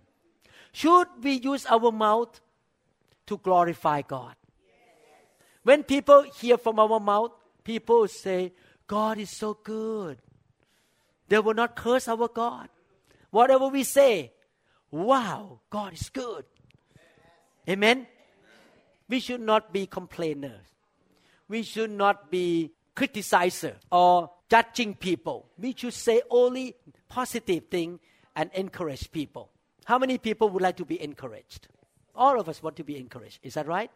Should 0.72 1.10
we 1.22 1.34
use 1.34 1.68
our 1.68 1.92
mouth 1.92 2.42
to 3.28 3.38
glorify 3.38 4.02
God? 4.02 4.34
When 5.62 5.84
people 5.84 6.24
hear 6.24 6.58
from 6.58 6.80
our 6.80 7.00
mouth, 7.00 7.34
people 7.64 8.08
say, 8.08 8.54
God 8.88 9.20
is 9.20 9.30
so 9.30 9.54
good. 9.54 10.18
They 11.34 11.40
will 11.40 11.56
not 11.56 11.76
curse 11.76 12.08
our 12.08 12.28
God. 12.28 12.70
Whatever 13.32 13.68
we 13.68 13.84
say, 13.84 14.34
wow, 14.92 15.62
God 15.72 15.94
is 15.94 16.12
good. 16.12 16.46
Amen. 17.68 18.06
We 19.10 19.20
should 19.20 19.42
not 19.42 19.74
be 19.74 19.88
complainers. 19.88 20.62
We 21.50 21.64
should 21.64 21.90
not 21.90 22.30
be 22.30 22.74
criticizers 22.96 23.78
or 23.92 24.30
judging 24.48 24.94
people. 24.94 25.50
We 25.58 25.74
should 25.76 25.96
say 25.96 26.22
only 26.30 26.76
positive 27.10 27.66
thing 27.66 28.00
and 28.36 28.52
encourage 28.54 29.12
people. 29.12 29.50
How 29.86 29.98
many 29.98 30.20
people 30.20 30.50
would 30.50 30.62
like 30.62 30.78
to 30.78 30.86
be 30.86 31.02
encouraged? 31.02 31.68
All 32.14 32.40
of 32.40 32.48
us 32.48 32.62
want 32.62 32.76
to 32.76 32.84
be 32.84 32.96
encouraged. 32.96 33.40
Is 33.42 33.56
that 33.56 33.66
right? 33.66 33.90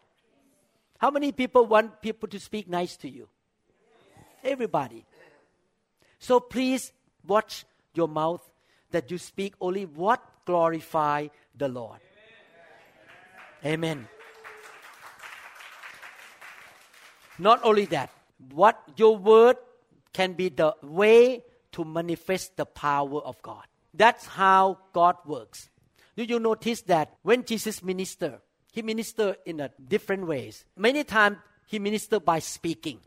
How 0.97 1.11
many 1.11 1.31
people 1.31 1.67
want 1.67 2.01
people 2.01 2.29
to 2.29 2.39
speak 2.39 2.67
nice 2.67 2.97
to 2.97 3.07
you? 3.07 3.27
Everybody. 4.43 5.05
So 6.17 6.39
please 6.39 6.93
watch 7.27 7.65
your 7.93 8.07
mouth 8.07 8.47
that 8.91 9.11
you 9.11 9.17
speak 9.17 9.53
only 9.59 9.85
what 9.85 10.23
glorify 10.45 11.27
the 11.55 11.67
Lord. 11.67 11.99
Amen. 13.65 14.07
Not 17.39 17.59
only 17.63 17.85
that, 17.85 18.09
what 18.53 18.81
your 18.95 19.17
word 19.17 19.57
can 20.13 20.33
be 20.33 20.49
the 20.49 20.75
way 20.81 21.43
to 21.73 21.83
manifest 21.83 22.57
the 22.57 22.65
power 22.65 23.21
of 23.21 23.41
God. 23.41 23.63
That's 23.93 24.25
how 24.25 24.79
God 24.93 25.17
works. 25.25 25.69
Do 26.15 26.23
you 26.23 26.39
notice 26.39 26.81
that 26.83 27.13
when 27.21 27.45
Jesus 27.45 27.83
ministered, 27.83 28.39
he 28.71 28.81
ministered 28.81 29.37
in 29.45 29.59
a 29.59 29.69
different 29.87 30.25
ways. 30.27 30.65
Many 30.75 31.03
times 31.03 31.37
he 31.67 31.79
ministered 31.79 32.25
by 32.25 32.39
speaking. 32.39 32.99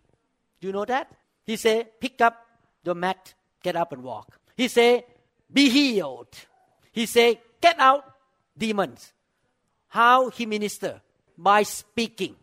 Do 0.61 0.67
you 0.69 0.73
know 0.73 0.85
that? 0.85 1.11
He 1.45 1.57
said, 1.57 2.01
pick 2.01 2.21
up 2.21 2.37
your 2.85 2.95
mat, 2.95 3.35
get 3.62 3.77
up 3.77 3.92
and 3.92 4.03
walk. 4.03 4.38
He 4.57 4.68
said, 4.68 5.05
be 5.53 5.68
healed. 5.68 6.29
He 6.92 7.07
said, 7.07 7.38
get 7.61 7.79
out 7.79 8.05
demons. 8.57 9.12
How 9.88 10.31
he 10.31 10.46
minister? 10.46 11.01
By 11.37 11.62
speaking. 11.62 12.37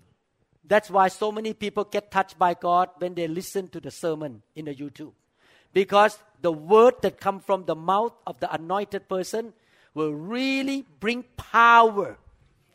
That's 0.65 0.89
why 0.89 1.07
so 1.07 1.31
many 1.31 1.53
people 1.53 1.85
get 1.85 2.11
touched 2.11 2.37
by 2.37 2.53
God 2.53 2.89
when 2.97 3.13
they 3.13 3.27
listen 3.27 3.69
to 3.69 3.79
the 3.79 3.91
sermon 3.91 4.41
in 4.55 4.65
the 4.65 4.75
YouTube. 4.75 5.13
Because 5.73 6.17
the 6.41 6.51
word 6.51 6.95
that 7.01 7.19
come 7.19 7.39
from 7.39 7.65
the 7.65 7.75
mouth 7.75 8.13
of 8.25 8.39
the 8.39 8.53
anointed 8.53 9.07
person 9.07 9.53
will 9.93 10.13
really 10.13 10.85
bring 10.99 11.23
power 11.37 12.17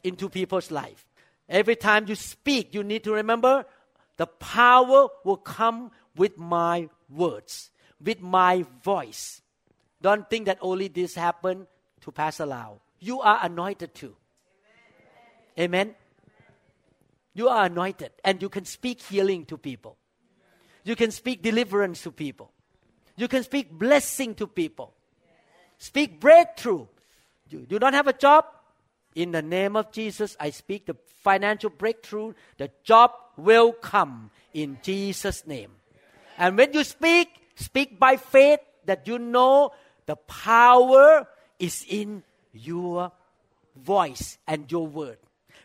into 0.02 0.28
people's 0.28 0.70
life. 0.70 1.06
Every 1.48 1.76
time 1.76 2.06
you 2.08 2.14
speak, 2.14 2.74
you 2.74 2.82
need 2.82 3.04
to 3.04 3.12
remember 3.12 3.66
the 4.16 4.26
power 4.26 5.08
will 5.24 5.36
come 5.36 5.90
with 6.16 6.38
my 6.38 6.88
words, 7.10 7.70
with 8.02 8.20
my 8.20 8.64
voice. 8.82 9.40
Don't 10.00 10.28
think 10.28 10.46
that 10.46 10.58
only 10.60 10.88
this 10.88 11.14
happened 11.14 11.66
to 12.00 12.10
Pastor 12.10 12.46
Lau. 12.46 12.80
You 12.98 13.20
are 13.20 13.40
anointed 13.42 13.94
too. 13.94 14.16
Amen. 15.58 15.94
You 17.34 17.48
are 17.48 17.66
anointed 17.66 18.10
and 18.24 18.42
you 18.42 18.48
can 18.48 18.64
speak 18.64 19.00
healing 19.00 19.44
to 19.46 19.56
people. 19.56 19.96
You 20.84 20.96
can 20.96 21.10
speak 21.10 21.42
deliverance 21.42 22.02
to 22.02 22.10
people. 22.10 22.50
You 23.16 23.28
can 23.28 23.44
speak 23.44 23.70
blessing 23.70 24.34
to 24.36 24.46
people. 24.46 24.94
Speak 25.78 26.20
breakthrough. 26.20 26.86
You, 27.48 27.66
you 27.68 27.78
don't 27.78 27.94
have 27.94 28.08
a 28.08 28.12
job? 28.12 28.46
In 29.14 29.32
the 29.32 29.42
name 29.42 29.76
of 29.76 29.92
Jesus, 29.92 30.36
I 30.40 30.50
speak 30.50 30.86
the 30.86 30.96
financial 31.22 31.70
breakthrough. 31.70 32.32
The 32.56 32.70
job 32.82 33.12
will 33.36 33.72
come 33.72 34.30
in 34.54 34.78
Jesus' 34.82 35.46
name. 35.46 35.70
And 36.38 36.56
when 36.56 36.72
you 36.72 36.82
speak, 36.82 37.28
speak 37.54 37.98
by 37.98 38.16
faith 38.16 38.60
that 38.84 39.06
you 39.06 39.18
know 39.18 39.72
the 40.06 40.16
power 40.16 41.26
is 41.58 41.84
in 41.88 42.22
your 42.52 43.12
voice 43.76 44.38
and 44.46 44.70
your 44.70 44.86
word. 44.86 45.18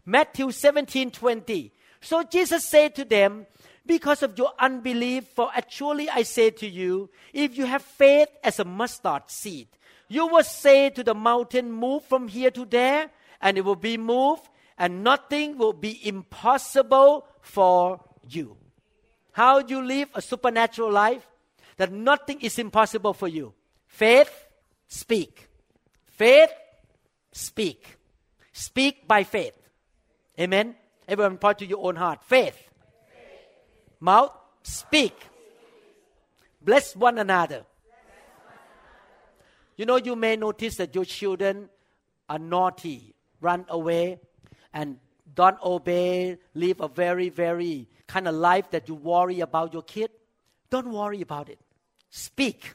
Matthew 0.05 0.51
17 0.51 1.11
20. 1.11 1.71
So 2.01 2.23
Jesus 2.23 2.63
said 2.63 2.95
to 2.95 3.05
them, 3.05 3.45
Because 3.85 4.23
of 4.23 4.37
your 4.37 4.53
unbelief, 4.59 5.27
for 5.27 5.49
actually 5.53 6.09
I 6.09 6.23
say 6.23 6.51
to 6.51 6.67
you, 6.67 7.09
if 7.33 7.57
you 7.57 7.65
have 7.65 7.81
faith 7.81 8.29
as 8.43 8.59
a 8.59 8.65
mustard 8.65 9.23
seed, 9.27 9.67
you 10.07 10.27
will 10.27 10.43
say 10.43 10.89
to 10.91 11.03
the 11.03 11.13
mountain, 11.15 11.71
Move 11.71 12.05
from 12.05 12.27
here 12.27 12.51
to 12.51 12.65
there, 12.65 13.09
and 13.41 13.57
it 13.57 13.65
will 13.65 13.75
be 13.75 13.97
moved, 13.97 14.47
and 14.77 15.03
nothing 15.03 15.57
will 15.57 15.73
be 15.73 15.99
impossible 16.07 17.27
for 17.41 17.99
you. 18.29 18.55
How 19.31 19.61
do 19.61 19.75
you 19.75 19.85
live 19.85 20.09
a 20.15 20.21
supernatural 20.21 20.91
life? 20.91 21.26
That 21.77 21.91
nothing 21.91 22.41
is 22.41 22.59
impossible 22.59 23.13
for 23.13 23.27
you. 23.27 23.53
Faith, 23.87 24.31
speak. 24.87 25.47
Faith, 26.07 26.51
speak. 27.31 27.97
Speak 28.51 29.07
by 29.07 29.23
faith. 29.23 29.55
Amen. 30.39 30.75
Everyone 31.07 31.37
point 31.37 31.59
to 31.59 31.65
your 31.65 31.85
own 31.85 31.95
heart. 31.95 32.23
Faith. 32.23 32.57
Mouth, 33.99 34.31
speak. 34.63 35.15
Bless 36.61 36.95
one 36.95 37.17
another. 37.17 37.63
You 39.75 39.85
know, 39.85 39.97
you 39.97 40.15
may 40.15 40.35
notice 40.35 40.77
that 40.77 40.95
your 40.95 41.05
children 41.05 41.69
are 42.27 42.39
naughty, 42.39 43.13
run 43.39 43.65
away, 43.69 44.19
and 44.73 44.97
don't 45.33 45.57
obey, 45.63 46.39
live 46.55 46.81
a 46.81 46.87
very, 46.87 47.29
very 47.29 47.87
kind 48.07 48.27
of 48.27 48.33
life 48.33 48.71
that 48.71 48.89
you 48.89 48.95
worry 48.95 49.39
about 49.39 49.73
your 49.73 49.83
kid. 49.83 50.09
Don't 50.69 50.91
worry 50.91 51.21
about 51.21 51.49
it. 51.49 51.59
Speak. 52.09 52.73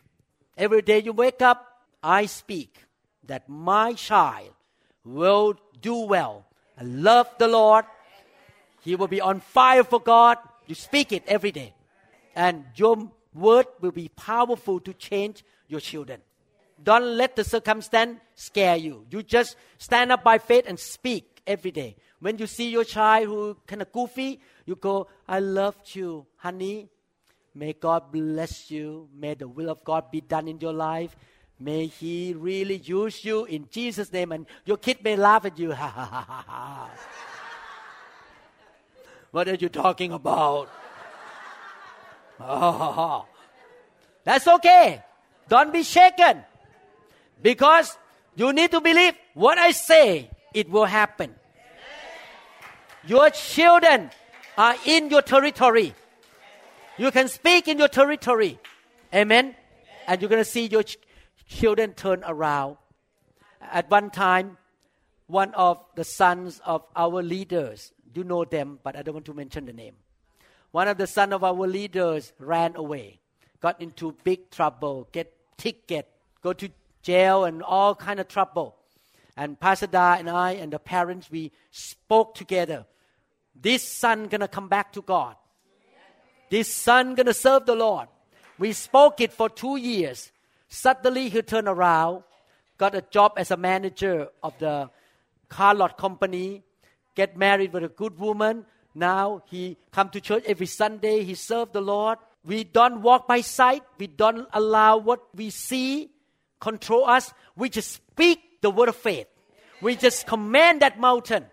Every 0.57 0.83
day 0.83 1.01
you 1.01 1.13
wake 1.13 1.43
up, 1.43 1.67
I 2.03 2.27
speak 2.27 2.85
that 3.25 3.49
my 3.49 3.95
child 3.95 4.51
will 5.05 5.55
do 5.81 5.97
well 5.97 6.45
and 6.77 7.03
love 7.03 7.29
the 7.39 7.49
Lord. 7.49 7.85
He 8.81 8.97
will 8.97 9.09
be 9.09 9.21
on 9.21 9.41
fire 9.41 9.85
for 9.85 10.01
God. 10.01 10.39
You 10.67 10.75
speak 10.75 11.13
it 11.13 11.25
every 11.27 11.53
day. 11.53 11.75
And 12.35 12.65
your 12.77 13.11
word 13.35 13.67
will 13.81 13.93
be 13.93 14.09
powerful 14.09 14.81
to 14.81 14.93
change 14.95 15.45
your 15.69 15.81
children. 15.81 16.21
Don't 16.83 17.17
let 17.17 17.37
the 17.37 17.45
circumstance 17.45 18.19
scare 18.35 18.77
you. 18.77 19.07
You 19.11 19.23
just 19.23 19.57
stand 19.79 20.11
up 20.11 20.25
by 20.25 20.39
faith 20.39 20.65
and 20.67 20.79
speak 20.79 21.41
every 21.47 21.71
day. 21.71 21.97
When 22.21 22.39
you 22.39 22.47
see 22.47 22.71
your 22.71 22.85
child 22.85 23.27
who 23.27 23.57
kind 23.67 23.83
of 23.83 23.93
goofy, 23.93 24.41
you 24.67 24.77
go, 24.77 25.09
I 25.29 25.41
love 25.41 25.77
you, 25.93 26.27
honey. 26.37 26.89
May 27.55 27.75
God 27.75 28.11
bless 28.11 28.71
you. 28.71 29.09
May 29.15 29.35
the 29.35 29.49
will 29.49 29.69
of 29.69 29.85
God 29.85 30.11
be 30.11 30.21
done 30.21 30.49
in 30.49 30.59
your 30.59 30.73
life. 30.73 31.17
May 31.61 31.87
He 31.87 32.35
really 32.35 32.77
use 32.77 33.25
you 33.25 33.45
in 33.45 33.69
Jesus' 33.71 34.13
name. 34.13 34.33
And 34.33 34.47
your 34.65 34.79
kid 34.79 35.05
may 35.05 35.17
laugh 35.17 35.45
at 35.45 35.59
you. 35.59 35.73
Ha 35.83 35.89
ha 35.89 36.05
ha 36.05 36.23
ha 36.23 36.45
ha. 36.49 36.91
what 39.31 39.49
are 39.49 39.55
you 39.55 39.69
talking 39.69 40.13
about? 40.13 40.69
Ha 42.39 42.73
ha 42.73 42.93
ha. 42.93 43.25
That's 44.25 44.49
okay. 44.49 45.03
Don't 45.49 45.73
be 45.73 45.83
shaken. 45.83 46.43
Because 47.43 47.97
you 48.35 48.53
need 48.53 48.71
to 48.71 48.81
believe 48.81 49.15
what 49.35 49.59
I 49.59 49.73
say, 49.73 50.31
it 50.55 50.71
will 50.71 50.87
happen. 50.87 51.35
Your 53.05 53.31
children 53.31 54.11
are 54.57 54.77
in 54.87 55.11
your 55.11 55.23
territory. 55.23 55.95
You 56.99 57.11
can 57.11 57.29
speak 57.29 57.69
in 57.69 57.79
your 57.79 57.89
territory. 57.89 58.59
Amen. 59.15 59.55
And 60.07 60.21
you're 60.21 60.29
going 60.29 60.45
to 60.45 60.51
see 60.51 60.67
your 60.67 60.83
ch- 60.83 60.99
children 61.47 61.95
turn 61.95 62.23
around. 62.27 62.77
At 63.61 63.91
one 63.91 64.11
time, 64.11 64.59
one 65.27 65.55
of 65.55 65.83
the 65.95 66.05
sons 66.05 66.61
of 66.67 66.85
our 66.95 67.23
leaders, 67.23 67.93
you 68.15 68.25
know 68.25 68.45
them, 68.45 68.79
but 68.83 68.97
I 68.97 69.03
don't 69.03 69.15
want 69.15 69.27
to 69.27 69.35
mention 69.35 69.65
the 69.65 69.73
name. 69.73 69.95
One 70.71 70.89
of 70.89 70.99
the 70.99 71.07
sons 71.07 71.33
of 71.33 71.45
our 71.45 71.67
leaders 71.67 72.33
ran 72.39 72.77
away, 72.77 73.21
got 73.61 73.81
into 73.81 74.17
big 74.25 74.51
trouble, 74.51 75.09
get 75.13 75.33
ticket, 75.57 76.09
go 76.43 76.53
to 76.53 76.69
jail, 77.03 77.45
and 77.45 77.63
all 77.63 77.95
kind 77.95 78.21
of 78.21 78.29
trouble. 78.29 78.77
And 79.37 79.59
Pastor 79.59 79.87
Da 79.87 80.17
and 80.19 80.29
I 80.29 80.53
and 80.53 80.73
the 80.73 80.79
parents, 80.79 81.31
we 81.31 81.53
spoke 81.71 82.35
together. 82.35 82.85
This 83.55 83.87
son 83.87 84.29
gonna 84.29 84.49
come 84.49 84.69
back 84.69 84.93
to 84.93 85.03
God. 85.03 85.37
This 86.53 86.71
son 86.71 87.15
gonna 87.15 87.33
serve 87.33 87.65
the 87.65 87.75
Lord. 87.75 88.09
We 88.59 88.75
spoke 88.75 89.23
it 89.23 89.33
for 89.33 89.49
two 89.49 89.77
years. 89.79 90.31
Suddenly 90.69 91.31
he 91.31 91.41
turned 91.41 91.67
around, 91.67 92.25
got 92.77 92.95
a 92.95 93.01
job 93.01 93.33
as 93.39 93.51
a 93.51 93.57
manager 93.57 94.29
of 94.43 94.59
the 94.59 94.91
car 95.49 95.75
lot 95.75 95.97
company, 95.97 96.63
get 97.15 97.39
married 97.39 97.73
with 97.73 97.85
a 97.85 97.89
good 97.89 98.19
woman. 98.19 98.67
Now 98.95 99.43
he 99.47 99.79
come 99.93 100.11
to 100.11 100.21
church 100.21 100.45
every 100.45 100.67
Sunday. 100.67 101.25
He 101.25 101.37
served 101.37 101.73
the 101.73 101.81
Lord. 101.81 102.19
We 102.45 102.65
don't 102.65 103.01
walk 103.01 103.27
by 103.27 103.41
sight. 103.41 103.83
We 103.97 104.09
don't 104.09 104.47
allow 104.53 104.99
what 104.99 105.35
we 105.35 105.49
see 105.49 106.11
control 106.61 107.07
us. 107.07 107.33
We 107.57 107.71
just 107.71 107.93
speak 107.93 108.61
the 108.61 108.71
word 108.71 108.91
of 108.91 108.97
faith. 108.97 109.27
We 109.81 109.97
just 109.97 110.27
command 110.27 110.83
that 110.83 111.01
mountain. 111.01 111.47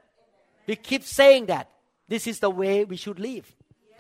We 0.68 0.76
keep 0.76 1.06
saying 1.06 1.46
that. 1.46 1.70
This 2.10 2.28
is 2.28 2.42
the 2.42 2.50
way 2.50 2.84
we 2.84 2.98
should 2.98 3.18
live. 3.18 3.56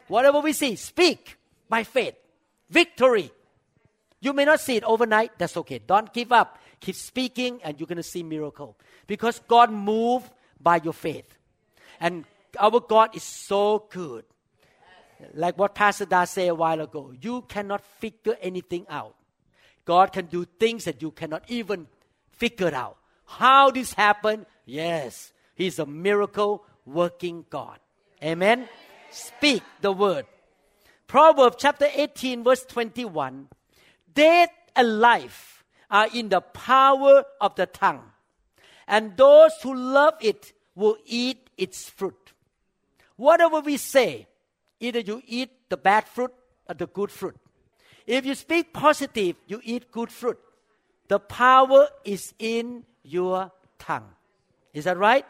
Whatever 0.09 0.41
we 0.41 0.53
see, 0.53 0.75
speak 0.75 1.37
by 1.69 1.83
faith. 1.83 2.15
Victory. 2.69 3.31
You 4.19 4.33
may 4.33 4.43
not 4.43 4.59
see 4.59 4.75
it 4.75 4.83
overnight. 4.83 5.37
That's 5.37 5.55
okay. 5.57 5.79
Don't 5.79 6.11
give 6.13 6.31
up. 6.31 6.59
Keep 6.79 6.95
speaking, 6.95 7.59
and 7.63 7.79
you're 7.79 7.87
going 7.87 7.97
to 7.97 8.03
see 8.03 8.23
miracle 8.23 8.77
because 9.07 9.39
God 9.47 9.71
moved 9.71 10.29
by 10.59 10.79
your 10.83 10.93
faith, 10.93 11.37
and 11.99 12.25
our 12.57 12.79
God 12.79 13.15
is 13.15 13.23
so 13.23 13.85
good. 13.89 14.23
Like 15.33 15.57
what 15.57 15.75
Pastor 15.75 16.05
Da 16.05 16.23
said 16.23 16.49
a 16.49 16.55
while 16.55 16.79
ago, 16.79 17.13
you 17.19 17.41
cannot 17.43 17.83
figure 17.83 18.37
anything 18.41 18.85
out. 18.89 19.15
God 19.83 20.13
can 20.13 20.27
do 20.27 20.45
things 20.45 20.85
that 20.85 21.01
you 21.01 21.11
cannot 21.11 21.43
even 21.49 21.87
figure 22.31 22.73
out. 22.73 22.97
How 23.25 23.71
this 23.71 23.93
happened? 23.93 24.45
Yes, 24.65 25.33
He's 25.55 25.79
a 25.79 25.85
miracle 25.85 26.63
working 26.85 27.45
God. 27.49 27.79
Amen. 28.23 28.67
Speak 29.11 29.63
the 29.81 29.91
word. 29.91 30.25
Proverbs 31.07 31.57
chapter 31.59 31.87
18, 31.93 32.43
verse 32.43 32.63
21. 32.65 33.47
Death 34.13 34.51
and 34.75 34.99
life 34.99 35.63
are 35.89 36.07
in 36.13 36.29
the 36.29 36.41
power 36.41 37.23
of 37.41 37.55
the 37.55 37.65
tongue, 37.65 38.03
and 38.87 39.17
those 39.17 39.51
who 39.63 39.73
love 39.73 40.13
it 40.21 40.53
will 40.75 40.97
eat 41.05 41.49
its 41.57 41.89
fruit. 41.89 42.33
Whatever 43.15 43.59
we 43.59 43.77
say, 43.77 44.27
either 44.79 44.99
you 44.99 45.21
eat 45.25 45.49
the 45.69 45.77
bad 45.77 46.07
fruit 46.07 46.31
or 46.67 46.75
the 46.75 46.87
good 46.87 47.11
fruit. 47.11 47.35
If 48.05 48.25
you 48.25 48.35
speak 48.35 48.73
positive, 48.73 49.35
you 49.47 49.61
eat 49.63 49.91
good 49.91 50.11
fruit. 50.11 50.39
The 51.07 51.19
power 51.19 51.87
is 52.05 52.33
in 52.39 52.85
your 53.03 53.51
tongue. 53.79 54.09
Is 54.73 54.85
that 54.85 54.97
right? 54.97 55.25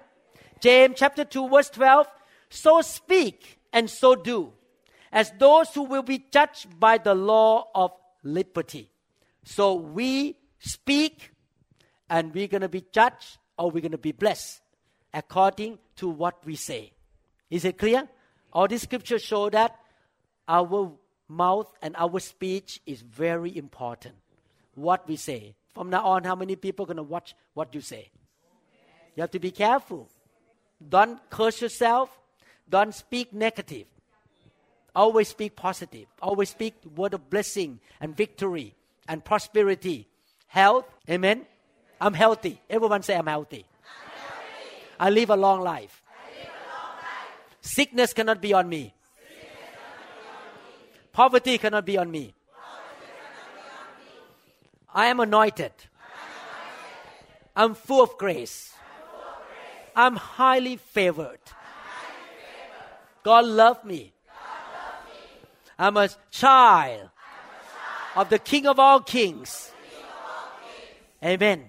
James 0.60 0.96
chapter 0.98 1.24
2, 1.24 1.48
verse 1.50 1.70
12. 1.70 2.08
So 2.50 2.82
speak 2.82 3.59
and 3.71 3.89
so 3.89 4.15
do, 4.15 4.53
as 5.12 5.32
those 5.38 5.73
who 5.73 5.84
will 5.84 6.03
be 6.03 6.25
judged 6.32 6.79
by 6.79 6.97
the 6.97 7.15
law 7.15 7.67
of 7.73 7.91
liberty. 8.23 8.89
So 9.43 9.73
we 9.73 10.38
speak 10.60 11.32
and 12.10 12.34
we're 12.34 12.47
going 12.47 12.62
to 12.62 12.69
be 12.69 12.86
judged 12.91 13.38
or 13.58 13.71
we're 13.71 13.82
going 13.82 13.91
to 13.91 13.97
be 13.97 14.12
blessed 14.12 14.62
according 15.13 15.79
to 15.97 16.10
what 16.10 16.45
we 16.45 16.55
say. 16.55 16.93
Is 17.49 17.65
it 17.65 17.77
clear? 17.77 18.08
All 18.53 18.67
these 18.67 18.84
scriptures 18.84 19.23
show 19.23 19.49
that 19.49 19.75
our 20.47 20.91
mouth 21.27 21.71
and 21.82 21.95
our 21.97 22.19
speech 22.19 22.82
is 22.86 23.01
very 23.01 23.55
important. 23.55 24.15
What 24.75 25.08
we 25.08 25.15
say. 25.15 25.55
From 25.73 25.89
now 25.89 26.05
on, 26.05 26.23
how 26.23 26.36
many 26.36 26.55
people 26.55 26.84
are 26.84 26.88
going 26.88 26.97
to 26.97 27.03
watch 27.03 27.36
what 27.53 27.73
you 27.73 27.82
say? 27.82 28.10
You 29.15 29.21
have 29.21 29.32
to 29.32 29.39
be 29.39 29.51
careful. 29.51 30.10
Don't 30.88 31.19
curse 31.29 31.62
yourself. 31.62 32.10
Don't 32.69 32.93
speak 32.93 33.34
negative. 33.34 33.88
Always 34.95 35.29
speak 35.29 35.55
positive. 35.55 36.08
Always 36.21 36.49
speak 36.49 36.75
word 36.95 37.13
of 37.13 37.29
blessing 37.29 37.79
and 37.99 38.15
victory 38.15 38.75
and 39.08 39.23
prosperity. 39.23 40.08
Health. 40.47 40.86
Amen. 41.10 41.45
I'm 42.01 42.13
healthy. 42.13 42.62
Everyone 42.69 43.03
say 43.03 43.15
I'm 43.15 43.27
healthy. 43.27 43.65
I 44.99 45.10
live 45.10 45.29
a 45.29 45.36
long 45.36 45.62
life. 45.62 46.03
Sickness 47.62 48.13
cannot 48.13 48.41
be 48.41 48.53
on 48.53 48.67
me. 48.67 48.93
Poverty 51.12 51.58
cannot 51.58 51.86
be 51.86 51.97
on 51.97 52.10
me. 52.10 52.34
I 54.93 55.08
am 55.08 55.19
anointed. 55.19 55.71
I'm 57.55 57.75
full 57.75 58.03
of 58.03 58.17
grace. 58.17 58.73
I'm 59.95 60.15
highly 60.15 60.77
favored. 60.77 61.39
God 63.30 63.46
loves 63.46 63.86
me. 63.86 64.12
I'm 65.78 65.98
a 65.98 66.10
child 66.32 67.12
of 68.15 68.28
the 68.28 68.39
King 68.39 68.65
of 68.65 68.80
all 68.80 69.02
kings. 69.02 69.72
Amen. 71.24 71.65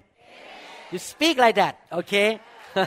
You 0.91 0.99
speak 0.99 1.37
like 1.37 1.57
that, 1.57 1.79
okay? 1.93 2.41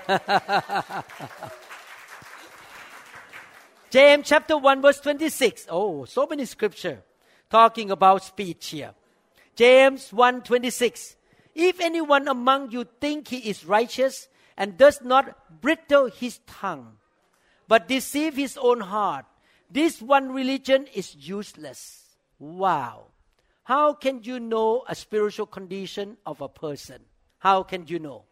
James 3.92 4.28
chapter 4.28 4.58
1 4.58 4.82
verse 4.82 5.00
26. 5.02 5.68
Oh, 5.70 6.06
so 6.06 6.26
many 6.26 6.46
scripture 6.46 7.04
talking 7.52 7.92
about 7.92 8.24
speech 8.24 8.70
here. 8.70 8.96
James 9.56 10.10
1:26. 10.10 11.16
If 11.54 11.80
anyone 11.80 12.28
among 12.28 12.72
you 12.72 12.88
think 13.00 13.28
he 13.28 13.38
is 13.38 13.66
righteous 13.66 14.30
and 14.58 14.80
does 14.80 15.00
not 15.04 15.62
bridle 15.62 16.10
his 16.10 16.40
tongue, 16.48 16.98
but 17.68 17.88
deceive 17.88 18.36
his 18.36 18.58
own 18.58 18.82
heart, 18.82 19.26
this 19.70 20.02
one 20.02 20.32
religion 20.32 20.88
is 20.94 21.16
useless. 21.16 22.16
Wow. 22.40 23.08
How 23.64 23.94
can 23.94 24.24
you 24.24 24.40
know 24.40 24.84
a 24.88 24.96
spiritual 24.96 25.46
condition 25.46 26.18
of 26.26 26.42
a 26.42 26.50
person? 26.50 27.02
How 27.40 27.64
can 27.64 27.88
you 27.88 28.00
know? 28.00 28.24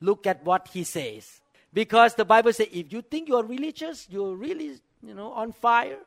Look 0.00 0.26
at 0.26 0.44
what 0.44 0.68
he 0.68 0.84
says. 0.84 1.40
Because 1.72 2.14
the 2.14 2.24
Bible 2.24 2.52
says 2.52 2.68
if 2.72 2.92
you 2.92 3.02
think 3.02 3.28
you 3.28 3.36
are 3.36 3.44
religious, 3.44 4.06
you're 4.08 4.34
really, 4.34 4.78
you 5.02 5.14
know, 5.14 5.32
on 5.32 5.52
fire 5.52 5.98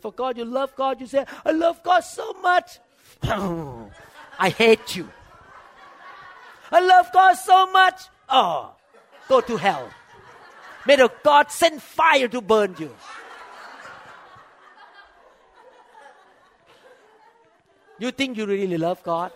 for 0.00 0.12
God, 0.12 0.36
you 0.36 0.44
love 0.44 0.74
God, 0.76 1.00
you 1.00 1.06
say, 1.06 1.24
I 1.44 1.52
love 1.52 1.82
God 1.82 2.00
so 2.00 2.32
much. 2.34 2.78
I 3.22 4.50
hate 4.50 4.96
you. 4.96 5.08
I 6.70 6.80
love 6.80 7.10
God 7.12 7.34
so 7.34 7.70
much. 7.70 8.02
Oh, 8.28 8.74
go 9.28 9.40
to 9.40 9.56
hell. 9.56 9.88
May 10.86 10.96
the 10.96 11.10
God 11.22 11.50
send 11.50 11.82
fire 11.82 12.28
to 12.28 12.40
burn 12.40 12.76
you. 12.78 12.94
You 17.98 18.10
think 18.10 18.36
you 18.36 18.46
really 18.46 18.78
love 18.78 19.02
God? 19.02 19.32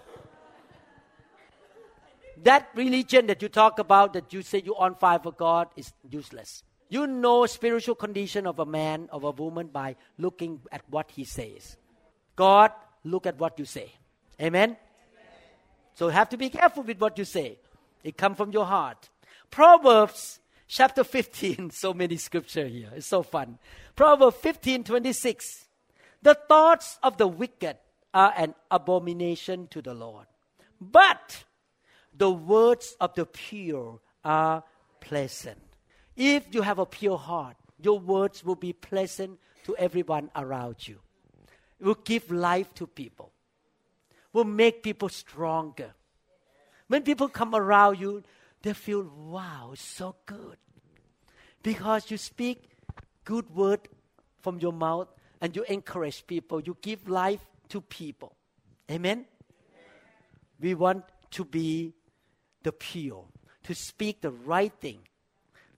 That 2.43 2.69
religion 2.75 3.27
that 3.27 3.43
you 3.43 3.49
talk 3.49 3.79
about, 3.79 4.13
that 4.13 4.33
you 4.33 4.43
say 4.43 4.63
you're 4.65 4.79
on 4.79 4.95
fire 4.95 5.19
for 5.19 5.33
God, 5.33 5.69
is 5.77 5.93
useless. 6.09 6.63
You 6.89 7.07
know 7.07 7.47
spiritual 7.47 7.95
condition 7.95 8.47
of 8.47 8.59
a 8.59 8.67
man, 8.67 9.09
of 9.13 9.25
a 9.25 9.31
woman 9.31 9.69
by 9.69 9.97
looking 10.19 10.61
at 10.73 10.83
what 10.89 11.11
he 11.11 11.25
says. 11.25 11.77
God, 12.37 12.73
look 13.05 13.27
at 13.27 13.39
what 13.39 13.59
you 13.59 13.65
say. 13.65 13.93
Amen? 14.41 14.71
Amen. 14.71 14.77
So 15.95 16.07
you 16.07 16.13
have 16.13 16.29
to 16.31 16.37
be 16.37 16.49
careful 16.51 16.83
with 16.83 17.01
what 17.01 17.19
you 17.19 17.25
say. 17.25 17.59
It 18.03 18.17
comes 18.17 18.37
from 18.37 18.51
your 18.53 18.65
heart. 18.65 19.09
Proverbs 19.51 20.40
chapter 20.71 21.05
15, 21.05 21.71
so 21.73 21.93
many 21.93 22.17
scripture 22.17 22.67
here. 22.67 22.91
It's 22.95 23.09
so 23.09 23.23
fun. 23.23 23.59
Proverbs 23.97 24.37
15, 24.37 24.85
26. 24.85 25.67
The 26.23 26.35
thoughts 26.35 26.99
of 27.03 27.19
the 27.19 27.27
wicked 27.27 27.77
are 28.15 28.33
an 28.37 28.55
abomination 28.71 29.67
to 29.69 29.83
the 29.83 29.95
Lord. 29.95 30.27
But 30.81 31.45
the 32.17 32.31
words 32.31 32.97
of 33.01 33.15
the 33.15 33.27
pure 33.27 34.01
are 34.25 34.65
pleasant. 35.01 35.59
If 36.17 36.55
you 36.55 36.63
have 36.63 36.79
a 36.79 36.87
pure 36.87 37.19
heart, 37.19 37.57
your 37.83 37.99
words 37.99 38.45
will 38.45 38.57
be 38.57 38.73
pleasant 38.73 39.39
to 39.65 39.77
everyone 39.77 40.31
around 40.37 40.87
you. 40.87 40.99
It 41.79 41.85
will 41.85 41.99
give 42.05 42.31
life 42.31 42.73
to 42.75 42.87
people. 42.87 43.33
Will 44.33 44.45
make 44.45 44.83
people 44.83 45.09
stronger. 45.09 45.95
When 46.89 47.03
people 47.03 47.29
come 47.29 47.55
around 47.55 47.99
you, 47.99 48.23
they 48.63 48.73
feel, 48.73 49.03
wow, 49.03 49.73
so 49.75 50.17
good. 50.27 50.57
Because 51.63 52.11
you 52.11 52.17
speak 52.17 52.71
good 53.25 53.55
word 53.55 53.81
from 54.41 54.59
your 54.59 54.73
mouth 54.73 55.09
and 55.41 55.55
you 55.55 55.63
encourage 55.65 56.27
people, 56.27 56.61
you 56.61 56.77
give 56.81 57.09
life 57.09 57.45
to 57.69 57.81
people. 57.81 58.35
Amen? 58.91 59.25
We 60.61 60.75
want 60.75 61.05
to 61.33 61.45
be 61.45 61.95
the 62.63 62.73
pure, 62.73 63.25
to 63.65 63.75
speak 63.75 64.21
the 64.21 64.31
right 64.31 64.73
thing, 64.81 64.99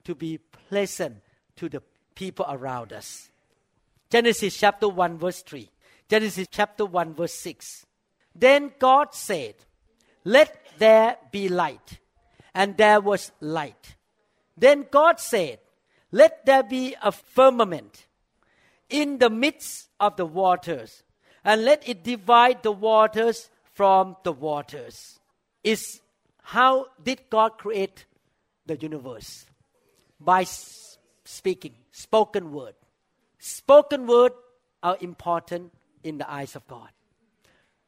to 0.03 0.15
be 0.15 0.39
pleasant 0.69 1.17
to 1.55 1.69
the 1.69 1.81
people 2.15 2.45
around 2.49 2.91
us. 2.91 3.29
Genesis 4.09 4.57
chapter 4.57 4.89
1, 4.89 5.17
verse 5.17 5.41
3. 5.41 5.69
Genesis 6.09 6.47
chapter 6.51 6.85
1, 6.85 7.13
verse 7.13 7.33
6. 7.33 7.85
Then 8.35 8.71
God 8.77 9.13
said, 9.13 9.55
Let 10.25 10.57
there 10.77 11.17
be 11.31 11.49
light. 11.49 11.99
And 12.53 12.77
there 12.77 13.01
was 13.01 13.31
light. 13.39 13.95
Then 14.55 14.85
God 14.91 15.19
said, 15.19 15.59
Let 16.11 16.45
there 16.45 16.63
be 16.63 16.95
a 17.01 17.11
firmament 17.11 18.05
in 18.89 19.17
the 19.17 19.29
midst 19.29 19.89
of 19.99 20.15
the 20.17 20.25
waters 20.25 21.03
and 21.43 21.65
let 21.65 21.87
it 21.87 22.03
divide 22.03 22.63
the 22.63 22.71
waters 22.71 23.49
from 23.73 24.15
the 24.23 24.31
waters. 24.31 25.19
Is 25.63 26.01
how 26.41 26.87
did 27.03 27.29
God 27.29 27.57
create 27.57 28.05
the 28.65 28.75
universe? 28.75 29.45
By 30.19 30.45
speaking, 31.23 31.73
spoken 31.91 32.51
word. 32.51 32.75
Spoken 33.39 34.07
word 34.07 34.33
are 34.81 34.97
important 35.01 35.73
in 36.03 36.17
the 36.17 36.29
eyes 36.29 36.55
of 36.55 36.67
God. 36.67 36.89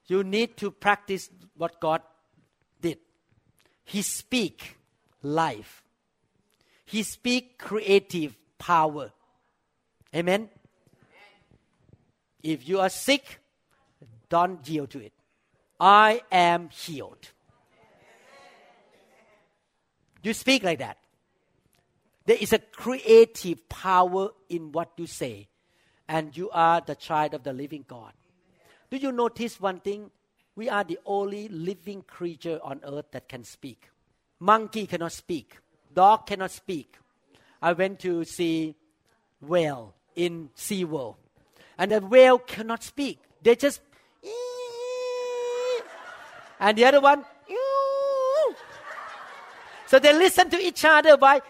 You 0.08 0.23
need 0.23 0.58
to 0.58 0.71
practice 0.71 1.30
what 1.56 1.80
God. 1.80 2.01
He 3.86 4.02
speak 4.02 4.78
life. 5.21 5.84
He 6.86 7.04
speak 7.04 7.58
creative 7.58 8.36
power. 8.58 9.12
Amen. 10.13 10.50
If 12.43 12.67
you 12.67 12.80
are 12.80 12.89
sick, 12.89 13.39
don't 14.30 14.67
yield 14.67 14.91
to 14.91 15.00
it. 15.00 15.13
I 15.80 16.21
am 16.32 16.69
healed. 16.69 17.30
You 20.24 20.34
speak 20.34 20.63
like 20.63 20.80
that. 20.80 20.98
There 22.26 22.38
is 22.39 22.54
a 22.54 22.60
creative 22.60 23.69
power 23.69 24.30
in 24.50 24.71
what 24.71 24.91
you 24.98 25.06
say, 25.06 25.48
and 26.08 26.36
you 26.36 26.50
are 26.50 26.82
the 26.82 26.95
child 26.95 27.36
of 27.36 27.43
the 27.43 27.54
living 27.54 27.86
God. 27.88 28.13
Do 28.89 28.98
you 28.98 29.12
notice 29.12 29.60
one 29.60 29.80
thing? 29.80 30.10
We 30.55 30.69
are 30.69 30.83
the 30.83 30.99
only 31.05 31.47
living 31.49 32.03
creature 32.03 32.59
on 32.63 32.81
earth 32.83 33.11
that 33.11 33.27
can 33.27 33.43
speak. 33.43 33.89
Monkey 34.39 34.87
cannot 34.87 35.11
speak. 35.11 35.57
Dog 35.93 36.27
cannot 36.27 36.51
speak. 36.51 36.97
I 37.61 37.73
went 37.73 37.99
to 38.01 38.23
see 38.23 38.75
whale 39.41 39.93
in 40.15 40.49
SeaWorld. 40.55 41.15
And 41.77 41.91
the 41.91 41.99
whale 41.99 42.39
cannot 42.39 42.83
speak. 42.83 43.19
They 43.41 43.55
just 43.55 43.81
and 46.59 46.77
the 46.77 46.85
other 46.85 47.01
one 47.01 47.25
so 49.87 49.99
they 49.99 50.13
listen 50.13 50.49
to 50.49 50.57
each 50.57 50.83
other 50.83 51.15
by 51.15 51.41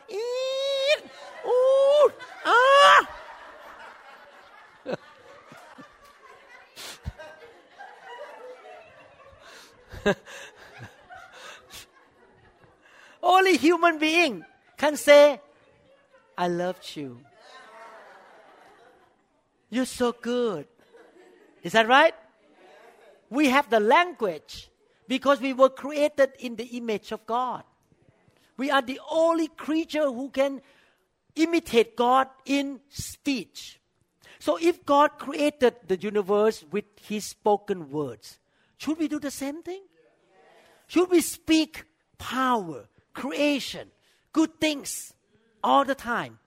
ooh, 1.45 2.11
ah. 2.45 3.07
Only 13.23 13.57
human 13.57 13.97
being 13.97 14.45
can 14.77 14.95
say, 14.97 15.41
I 16.37 16.47
loved 16.47 16.95
you. 16.95 17.19
You're 19.69 19.85
so 19.85 20.11
good. 20.11 20.67
Is 21.63 21.71
that 21.73 21.87
right? 21.87 22.13
We 23.29 23.49
have 23.49 23.69
the 23.69 23.79
language 23.79 24.69
because 25.07 25.41
we 25.41 25.53
were 25.53 25.69
created 25.69 26.33
in 26.39 26.55
the 26.55 26.65
image 26.77 27.11
of 27.11 27.25
God. 27.25 27.63
We 28.57 28.71
are 28.71 28.81
the 28.81 28.99
only 29.09 29.47
creature 29.47 30.05
who 30.05 30.29
can 30.29 30.61
imitate 31.35 31.95
God 31.95 32.29
in 32.45 32.79
speech. 32.89 33.79
So 34.39 34.57
if 34.61 34.85
God 34.85 35.17
created 35.17 35.75
the 35.87 35.97
universe 35.97 36.63
with 36.71 36.85
his 37.01 37.25
spoken 37.25 37.89
words, 37.89 38.39
should 38.77 38.99
we 38.99 39.07
do 39.07 39.19
the 39.19 39.31
same 39.31 39.63
thing? 39.63 39.81
Should 40.87 41.09
we 41.09 41.21
speak 41.21 41.85
power, 42.17 42.87
creation, 43.13 43.89
good 44.31 44.59
things 44.59 45.13
all 45.63 45.85
the 45.85 45.95
time? 45.95 46.39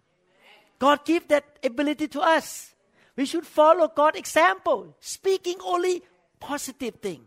God 0.78 1.04
give 1.04 1.28
that 1.28 1.58
ability 1.64 2.08
to 2.08 2.20
us. 2.20 2.74
We 3.16 3.26
should 3.26 3.46
follow 3.46 3.88
God's 3.88 4.18
example, 4.18 4.94
speaking 5.00 5.56
only 5.64 6.02
positive 6.38 6.94
thing, 6.96 7.26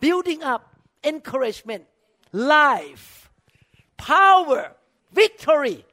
building 0.00 0.42
up, 0.42 0.74
encouragement, 1.02 1.84
life, 2.32 3.30
power, 3.98 4.72
victory 5.12 5.84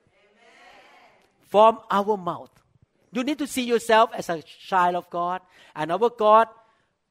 from 1.49 1.79
our 1.91 2.15
mouth. 2.15 2.51
You 3.11 3.25
need 3.25 3.37
to 3.39 3.47
see 3.47 3.63
yourself 3.63 4.11
as 4.13 4.29
a 4.29 4.41
child 4.41 4.95
of 4.95 5.09
God, 5.09 5.41
and 5.75 5.91
our 5.91 6.09
God 6.09 6.47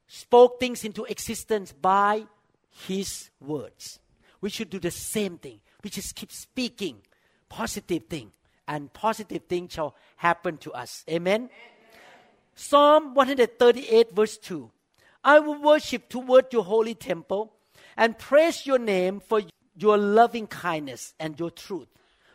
spoke 0.07 0.59
things 0.59 0.85
into 0.85 1.05
existence 1.05 1.73
by 1.73 2.25
His 2.71 3.31
words. 3.41 3.99
We 4.41 4.51
should 4.51 4.71
do 4.71 4.79
the 4.79 4.91
same 4.91 5.39
thing. 5.39 5.61
We 5.83 5.91
just 5.91 6.15
keep 6.15 6.33
speaking 6.33 7.03
positive 7.51 8.05
thing, 8.05 8.31
and 8.67 8.91
positive 8.95 9.43
things 9.47 9.75
shall 9.75 9.95
happen 10.17 10.57
to 10.59 10.73
us. 10.73 11.05
Amen. 11.11 11.35
Amen. 11.35 11.51
Psalm 12.55 13.15
138, 13.15 14.13
verse 14.15 14.39
2. 14.39 14.71
I 15.23 15.41
will 15.41 15.61
worship 15.61 16.09
toward 16.09 16.51
your 16.53 16.65
holy 16.65 16.95
temple 16.95 17.53
and 17.97 18.17
praise 18.17 18.67
your 18.67 18.79
name 18.79 19.21
for 19.21 19.43
your 19.77 19.99
loving 19.99 20.47
kindness 20.47 21.13
and 21.21 21.39
your 21.39 21.51
truth. 21.51 21.89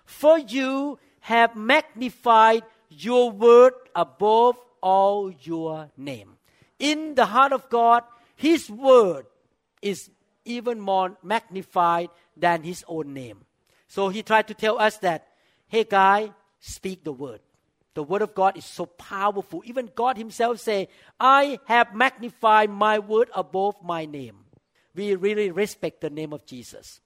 For 0.05 0.37
you 0.37 0.99
have 1.21 1.55
magnified 1.55 2.63
your 2.89 3.31
word 3.31 3.73
above 3.95 4.57
all 4.81 5.31
your 5.31 5.89
name. 5.97 6.37
In 6.77 7.15
the 7.15 7.25
heart 7.25 7.53
of 7.53 7.69
God, 7.69 8.03
His 8.35 8.69
word 8.69 9.25
is 9.81 10.11
even 10.45 10.79
more 10.79 11.17
magnified 11.21 12.09
than 12.37 12.63
His 12.63 12.85
own 12.87 13.13
name. 13.13 13.45
So 13.87 14.09
He 14.09 14.23
tried 14.23 14.47
to 14.47 14.53
tell 14.53 14.79
us 14.79 14.97
that, 14.99 15.27
hey, 15.67 15.83
guy, 15.83 16.31
speak 16.59 17.03
the 17.03 17.11
word. 17.11 17.41
The 17.95 18.03
word 18.03 18.21
of 18.21 18.35
God 18.35 18.57
is 18.57 18.65
so 18.65 18.85
powerful. 18.85 19.63
Even 19.65 19.89
God 19.95 20.17
himself 20.17 20.59
say, 20.59 20.89
I 21.17 21.59
have 21.65 21.95
magnified 21.95 22.69
my 22.69 22.99
word 22.99 23.29
above 23.33 23.75
my 23.81 24.05
name. 24.05 24.35
We 24.93 25.15
really 25.15 25.49
respect 25.49 26.01
the 26.01 26.09
name 26.09 26.33
of 26.33 26.45
Jesus. 26.45 26.99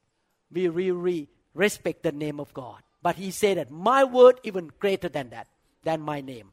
We 0.52 0.68
really 0.68 1.30
respect 1.54 2.02
the 2.02 2.12
name 2.12 2.40
of 2.40 2.54
God. 2.54 2.82
But 3.04 3.18
he 3.18 3.30
said 3.30 3.58
that 3.58 3.70
my 3.70 4.04
word 4.04 4.40
even 4.44 4.72
greater 4.80 5.10
than 5.10 5.30
that, 5.30 5.48
than 5.84 6.02
my 6.02 6.22
name. 6.22 6.52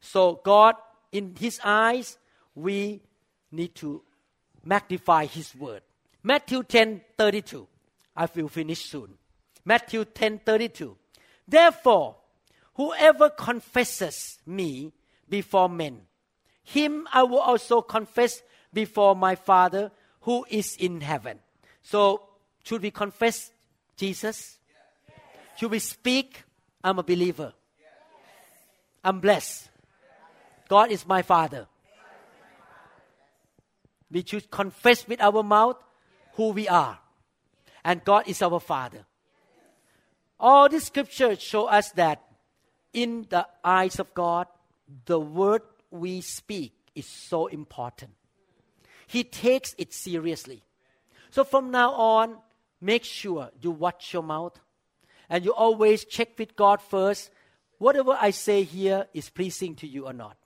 So 0.00 0.40
God, 0.42 0.76
in 1.12 1.36
his 1.38 1.60
eyes, 1.62 2.16
we 2.54 3.02
need 3.52 3.74
to 3.76 4.02
magnify 4.64 5.26
his 5.26 5.54
word. 5.54 5.82
Matthew 6.22 6.62
10 6.62 7.00
32. 7.16 7.66
I 8.16 8.28
will 8.34 8.48
finish 8.48 8.84
soon. 8.84 9.14
Matthew 9.64 10.04
10 10.04 10.40
32. 10.40 10.96
Therefore, 11.46 12.16
whoever 12.74 13.30
confesses 13.30 14.38
me 14.46 14.92
before 15.28 15.68
men, 15.68 16.02
him 16.62 17.08
I 17.12 17.22
will 17.22 17.40
also 17.40 17.82
confess 17.82 18.42
before 18.72 19.16
my 19.16 19.34
Father 19.34 19.90
who 20.22 20.44
is 20.48 20.76
in 20.76 21.00
heaven. 21.00 21.38
So, 21.82 22.22
should 22.62 22.82
we 22.82 22.90
confess 22.90 23.50
Jesus? 23.96 24.58
Should 25.56 25.70
we 25.70 25.78
speak? 25.78 26.44
I'm 26.82 26.98
a 26.98 27.02
believer. 27.02 27.52
I'm 29.02 29.20
blessed. 29.20 29.68
God 30.68 30.90
is 30.90 31.06
my 31.06 31.22
Father. 31.22 31.66
We 34.10 34.24
should 34.26 34.50
confess 34.50 35.06
with 35.06 35.20
our 35.20 35.42
mouth 35.42 35.76
who 36.34 36.50
we 36.50 36.68
are. 36.68 36.98
And 37.84 38.04
God 38.04 38.28
is 38.28 38.42
our 38.42 38.60
Father. 38.60 39.04
All 40.38 40.68
these 40.68 40.84
scriptures 40.84 41.40
show 41.40 41.66
us 41.66 41.90
that 41.92 42.22
in 42.92 43.26
the 43.28 43.46
eyes 43.64 43.98
of 43.98 44.12
God, 44.14 44.46
the 45.06 45.20
word 45.20 45.62
we 45.90 46.20
speak 46.20 46.72
is 46.94 47.06
so 47.06 47.46
important. 47.46 48.12
He 49.06 49.24
takes 49.24 49.74
it 49.78 49.92
seriously. 49.92 50.62
So 51.30 51.44
from 51.44 51.70
now 51.70 51.92
on, 51.92 52.36
make 52.80 53.04
sure 53.04 53.50
you 53.60 53.70
watch 53.70 54.12
your 54.12 54.22
mouth 54.22 54.58
and 55.28 55.44
you 55.44 55.52
always 55.52 56.04
check 56.04 56.38
with 56.38 56.56
God 56.56 56.80
first 56.80 57.30
whatever 57.80 58.16
I 58.20 58.30
say 58.30 58.62
here 58.62 59.06
is 59.14 59.30
pleasing 59.30 59.74
to 59.76 59.86
you 59.86 60.06
or 60.06 60.12
not. 60.12 60.36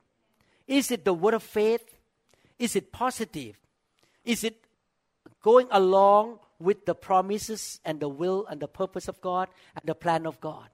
Is 0.67 0.91
it 0.91 1.05
the 1.05 1.13
word 1.13 1.35
of 1.35 1.43
faith? 1.43 1.99
Is 2.59 2.77
it 2.77 2.93
positive? 2.93 3.59
Is 4.25 4.45
it 4.45 4.64
going 5.45 5.69
along 5.71 6.39
with 6.59 6.87
the 6.87 6.95
promises 6.95 7.79
and 7.85 8.01
the 8.01 8.09
will 8.09 8.47
and 8.49 8.59
the 8.61 8.67
purpose 8.67 9.09
of 9.09 9.21
God 9.21 9.49
and 9.77 9.85
the 9.85 9.95
plan 9.95 10.27
of 10.27 10.41
God? 10.41 10.69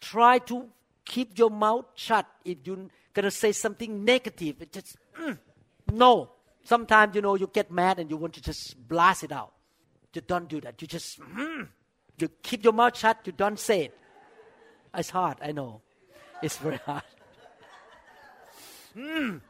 Try 0.00 0.38
to 0.50 0.68
keep 1.04 1.38
your 1.38 1.50
mouth 1.50 1.86
shut 1.94 2.26
if 2.44 2.58
you're 2.64 2.90
going 3.14 3.24
to 3.24 3.30
say 3.30 3.52
something 3.52 4.04
negative. 4.04 4.60
It 4.60 4.72
just, 4.72 4.96
mm, 5.18 5.38
no. 5.92 6.30
Sometimes, 6.64 7.14
you 7.14 7.22
know, 7.22 7.36
you 7.36 7.48
get 7.52 7.70
mad 7.70 8.00
and 8.00 8.10
you 8.10 8.16
want 8.16 8.34
to 8.34 8.42
just 8.42 8.76
blast 8.88 9.22
it 9.22 9.30
out. 9.30 9.52
You 10.12 10.20
don't 10.20 10.48
do 10.48 10.60
that. 10.62 10.82
You 10.82 10.88
just, 10.88 11.20
mm, 11.20 11.68
you 12.18 12.28
keep 12.42 12.64
your 12.64 12.72
mouth 12.72 12.98
shut. 12.98 13.18
You 13.24 13.32
don't 13.32 13.58
say 13.58 13.84
it. 13.84 13.98
It's 14.94 15.10
hard, 15.10 15.38
I 15.40 15.52
know. 15.52 15.80
It's 16.42 16.56
very 16.58 16.78
hard. 16.78 17.02
Mm. 18.96 19.42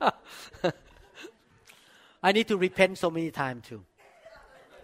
I 2.22 2.32
need 2.32 2.48
to 2.48 2.56
repent 2.56 2.98
so 2.98 3.10
many 3.10 3.30
times 3.30 3.66
too. 3.68 3.84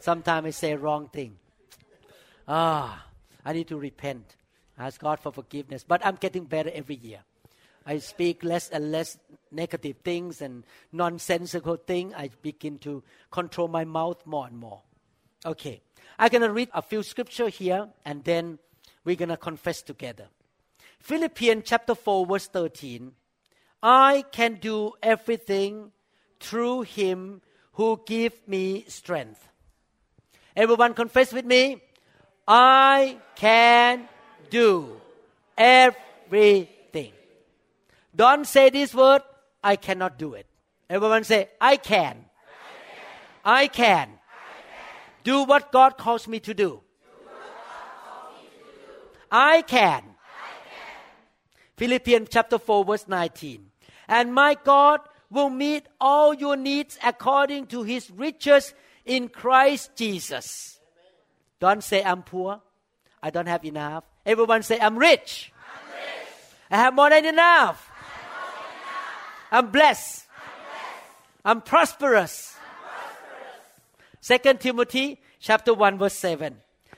Sometimes 0.00 0.46
I 0.46 0.50
say 0.50 0.74
wrong 0.74 1.08
thing. 1.08 1.36
Ah, 2.48 3.06
I 3.44 3.52
need 3.52 3.68
to 3.68 3.76
repent. 3.76 4.36
Ask 4.78 5.00
God 5.00 5.20
for 5.20 5.32
forgiveness. 5.32 5.84
But 5.86 6.04
I'm 6.04 6.16
getting 6.16 6.44
better 6.44 6.70
every 6.72 6.96
year. 6.96 7.20
I 7.86 7.98
speak 7.98 8.42
less 8.42 8.68
and 8.70 8.90
less 8.90 9.18
negative 9.50 9.96
things 10.04 10.42
and 10.42 10.64
nonsensical 10.92 11.76
things. 11.76 12.12
I 12.16 12.30
begin 12.42 12.78
to 12.80 13.02
control 13.30 13.68
my 13.68 13.84
mouth 13.84 14.26
more 14.26 14.46
and 14.46 14.58
more. 14.58 14.82
Okay. 15.44 15.80
I'm 16.18 16.30
to 16.42 16.52
read 16.52 16.68
a 16.74 16.82
few 16.82 17.02
scripture 17.02 17.48
here 17.48 17.88
and 18.04 18.24
then 18.24 18.58
we're 19.04 19.16
to 19.28 19.36
confess 19.36 19.82
together. 19.82 20.26
Philippians 20.98 21.62
chapter 21.64 21.94
4 21.94 22.26
verse 22.26 22.48
13. 22.48 23.12
I 23.82 24.24
can 24.32 24.54
do 24.54 24.92
everything 25.02 25.92
through 26.40 26.82
him 26.82 27.42
who 27.72 28.00
give 28.06 28.32
me 28.46 28.84
strength. 28.88 29.46
Everyone 30.54 30.94
confess 30.94 31.32
with 31.32 31.44
me. 31.44 31.82
I 32.48 33.18
can 33.34 34.08
do 34.50 35.00
everything. 35.58 37.12
Don't 38.14 38.46
say 38.46 38.70
this 38.70 38.94
word, 38.94 39.22
I 39.62 39.76
cannot 39.76 40.18
do 40.18 40.34
it. 40.34 40.46
Everyone 40.88 41.24
say, 41.24 41.50
I 41.60 41.76
can. 41.76 42.24
I 43.44 43.66
can. 43.66 44.08
I 44.08 44.08
can. 44.08 44.08
Do 45.24 45.42
what 45.44 45.72
God 45.72 45.98
calls 45.98 46.26
me 46.26 46.40
to 46.40 46.54
do. 46.54 46.80
I 49.30 49.62
can. 49.62 50.15
Philippians 51.76 52.28
chapter 52.30 52.58
4 52.58 52.84
verse 52.84 53.08
19. 53.08 53.70
And 54.08 54.32
my 54.32 54.56
God 54.62 55.00
will 55.30 55.50
meet 55.50 55.86
all 56.00 56.32
your 56.32 56.56
needs 56.56 56.98
according 57.04 57.66
to 57.66 57.82
his 57.82 58.10
riches 58.10 58.74
in 59.04 59.28
Christ 59.28 59.90
Jesus. 59.96 60.80
Don't 61.60 61.82
say 61.82 62.02
I'm 62.02 62.22
poor. 62.22 62.60
I 63.22 63.30
don't 63.30 63.46
have 63.46 63.64
enough. 63.64 64.04
Everyone 64.24 64.62
say 64.62 64.78
I'm 64.78 64.98
rich. 64.98 65.52
I'm 65.52 65.92
rich. 65.92 66.28
I 66.70 66.76
have 66.76 66.94
more 66.94 67.10
than 67.10 67.24
enough. 67.24 67.90
I'm, 69.50 69.66
I'm 69.66 69.70
blessed. 69.70 70.26
I'm, 70.28 70.50
blessed. 70.62 71.44
I'm 71.44 71.60
prosperous. 71.62 72.56
Second 74.20 74.60
Timothy 74.60 75.20
chapter 75.40 75.72
1 75.72 75.98
verse 75.98 76.14
7. 76.14 76.56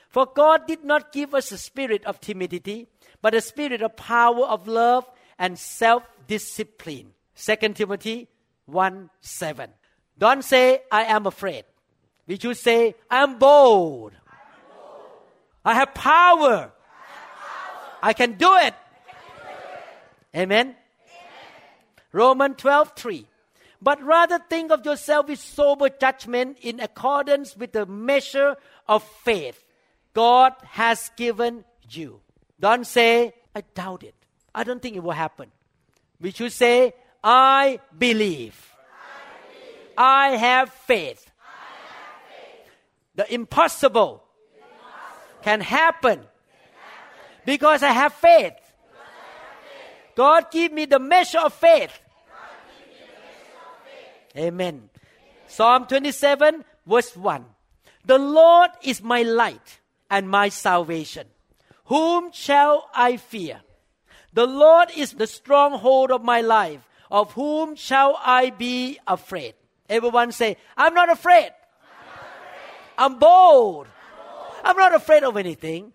For 0.08 0.26
God 0.26 0.66
did 0.66 0.84
not 0.84 1.12
give 1.12 1.34
us 1.34 1.52
a 1.52 1.58
spirit 1.58 2.04
of 2.06 2.20
timidity, 2.20 2.88
but 3.22 3.34
a 3.34 3.40
spirit 3.40 3.82
of 3.82 3.96
power 3.96 4.44
of 4.44 4.68
love 4.68 5.04
and 5.38 5.58
self-discipline. 5.58 7.12
2 7.36 7.56
Timothy 7.74 8.28
1 8.66 9.10
7. 9.20 9.70
Don't 10.18 10.42
say, 10.42 10.82
I 10.90 11.04
am 11.04 11.26
afraid. 11.26 11.64
We 12.26 12.38
should 12.38 12.56
say, 12.56 12.94
I 13.10 13.22
am 13.22 13.38
bold. 13.38 14.12
I 15.64 15.74
have 15.74 15.94
power. 15.94 16.72
I 18.02 18.12
can 18.12 18.32
do 18.32 18.54
it. 18.56 18.74
Amen. 20.34 20.76
Romans 22.12 22.56
12 22.58 22.92
3. 22.96 23.26
But 23.80 24.02
rather 24.02 24.38
think 24.38 24.72
of 24.72 24.84
yourself 24.84 25.28
with 25.28 25.38
sober 25.38 25.88
judgment 25.88 26.58
in 26.60 26.80
accordance 26.80 27.56
with 27.56 27.72
the 27.72 27.86
measure 27.86 28.56
of 28.88 29.04
faith 29.24 29.64
God 30.14 30.52
has 30.64 31.10
given 31.16 31.64
you. 31.88 32.20
Don't 32.60 32.86
say, 32.86 33.34
I 33.54 33.62
doubt 33.74 34.02
it. 34.02 34.14
I 34.54 34.64
don't 34.64 34.82
think 34.82 34.96
it 34.96 35.02
will 35.02 35.12
happen. 35.12 35.50
We 36.20 36.32
should 36.32 36.52
say, 36.52 36.94
I 37.22 37.80
believe. 37.96 38.72
I, 39.96 40.30
have 40.36 40.72
faith. 40.72 41.30
The 43.14 43.32
impossible, 43.32 44.22
Can, 45.42 45.60
happen 45.60 46.20
because 47.44 47.82
I 47.82 47.90
have 47.90 48.12
faith. 48.12 48.54
God 50.14 50.50
give 50.50 50.72
me 50.72 50.84
the 50.84 50.98
measure 50.98 51.38
of 51.38 51.52
faith. 51.54 51.92
Amen. 54.36 54.90
Psalm 55.46 55.86
27 55.86 56.64
verse 56.86 57.16
1. 57.16 57.44
The 58.04 58.18
Lord 58.18 58.70
is 58.82 59.02
my 59.02 59.22
light 59.22 59.80
and 60.10 60.28
my 60.28 60.48
salvation. 60.48 61.26
Whom 61.88 62.32
shall 62.32 62.88
I 62.94 63.16
fear? 63.16 63.60
The 64.34 64.46
Lord 64.46 64.90
is 64.94 65.14
the 65.14 65.26
stronghold 65.26 66.10
of 66.10 66.22
my 66.22 66.42
life. 66.42 66.86
Of 67.10 67.32
whom 67.32 67.76
shall 67.76 68.20
I 68.22 68.50
be 68.50 68.98
afraid? 69.06 69.54
Everyone 69.88 70.30
say, 70.32 70.58
I'm 70.76 70.92
not 70.92 71.10
afraid. 71.10 71.50
I'm, 72.98 73.14
I'm, 73.14 73.18
bold. 73.18 73.86
I'm 74.62 74.76
not 74.76 74.94
afraid 74.94 75.22
of 75.22 75.38
anything. 75.38 75.94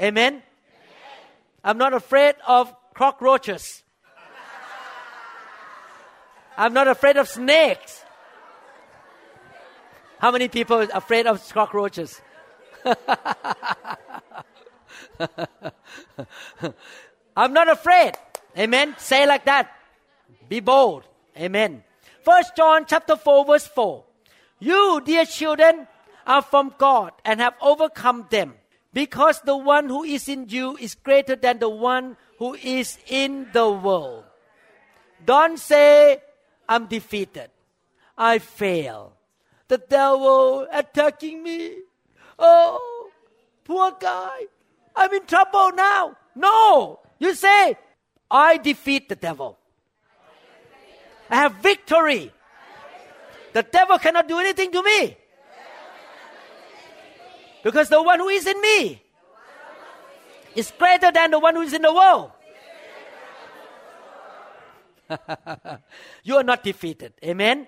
Amen? 0.00 0.32
Amen? 0.32 0.42
I'm 1.62 1.76
not 1.76 1.92
afraid 1.92 2.36
of 2.46 2.74
cockroaches. 2.94 3.82
I'm 6.56 6.72
not 6.72 6.88
afraid 6.88 7.18
of 7.18 7.28
snakes. 7.28 8.02
How 10.18 10.30
many 10.30 10.48
people 10.48 10.78
are 10.78 10.88
afraid 10.94 11.26
of 11.26 11.46
cockroaches? 11.52 12.22
I'm 17.36 17.52
not 17.52 17.68
afraid. 17.68 18.14
Amen. 18.56 18.94
Say 18.98 19.26
like 19.26 19.44
that. 19.44 19.70
Be 20.48 20.60
bold. 20.60 21.04
Amen. 21.36 21.84
First 22.24 22.56
John 22.56 22.84
chapter 22.86 23.16
4 23.16 23.44
verse 23.44 23.66
4. 23.66 24.04
You, 24.60 25.00
dear 25.04 25.24
children, 25.24 25.86
are 26.26 26.42
from 26.42 26.74
God 26.76 27.12
and 27.24 27.40
have 27.40 27.54
overcome 27.62 28.26
them 28.30 28.54
because 28.92 29.40
the 29.42 29.56
one 29.56 29.88
who 29.88 30.04
is 30.04 30.28
in 30.28 30.48
you 30.48 30.76
is 30.76 30.94
greater 30.94 31.36
than 31.36 31.58
the 31.58 31.68
one 31.68 32.16
who 32.38 32.54
is 32.54 32.98
in 33.06 33.48
the 33.52 33.70
world. 33.70 34.24
Don't 35.24 35.58
say, 35.58 36.20
I'm 36.68 36.86
defeated. 36.86 37.50
I 38.16 38.38
fail. 38.38 39.12
The 39.68 39.78
devil 39.78 40.66
attacking 40.72 41.42
me. 41.42 41.76
Oh, 42.38 43.10
poor 43.64 43.92
guy. 43.98 44.46
I'm 44.94 45.12
in 45.12 45.26
trouble 45.26 45.72
now. 45.74 46.16
No. 46.34 47.00
You 47.18 47.34
say, 47.34 47.76
I 48.30 48.58
defeat 48.58 49.08
the 49.08 49.16
devil. 49.16 49.58
I 51.30 51.36
have 51.36 51.54
victory. 51.56 52.32
The 53.52 53.62
devil 53.62 53.98
cannot 53.98 54.28
do 54.28 54.38
anything 54.38 54.72
to 54.72 54.82
me. 54.82 55.16
Because 57.62 57.88
the 57.88 58.02
one 58.02 58.20
who 58.20 58.28
is 58.28 58.46
in 58.46 58.60
me 58.60 59.02
is 60.54 60.72
greater 60.78 61.10
than 61.10 61.32
the 61.32 61.38
one 61.38 61.54
who 61.56 61.62
is 61.62 61.72
in 61.72 61.82
the 61.82 61.92
world. 61.92 62.30
you 66.22 66.36
are 66.36 66.44
not 66.44 66.62
defeated. 66.62 67.12
Amen. 67.24 67.66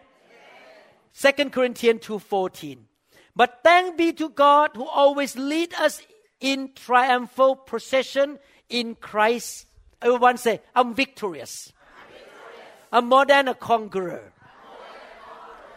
2 1.19 1.33
Corinthians 1.51 2.01
2:14. 2.01 2.90
But 3.35 3.61
thank 3.63 3.97
be 3.97 4.13
to 4.15 4.29
God 4.29 4.73
who 4.75 4.87
always 4.87 5.37
lead 5.37 5.75
us 5.75 6.03
in 6.41 6.73
triumphal 6.75 7.57
procession 7.57 8.39
in 8.69 8.95
Christ. 8.95 9.67
Everyone 10.03 10.39
say, 10.39 10.61
I'm 10.75 10.95
victorious. 10.95 11.73
I'm 12.93 13.07
more 13.07 13.27
than 13.27 13.49
a 13.49 13.55
conqueror. 13.55 14.33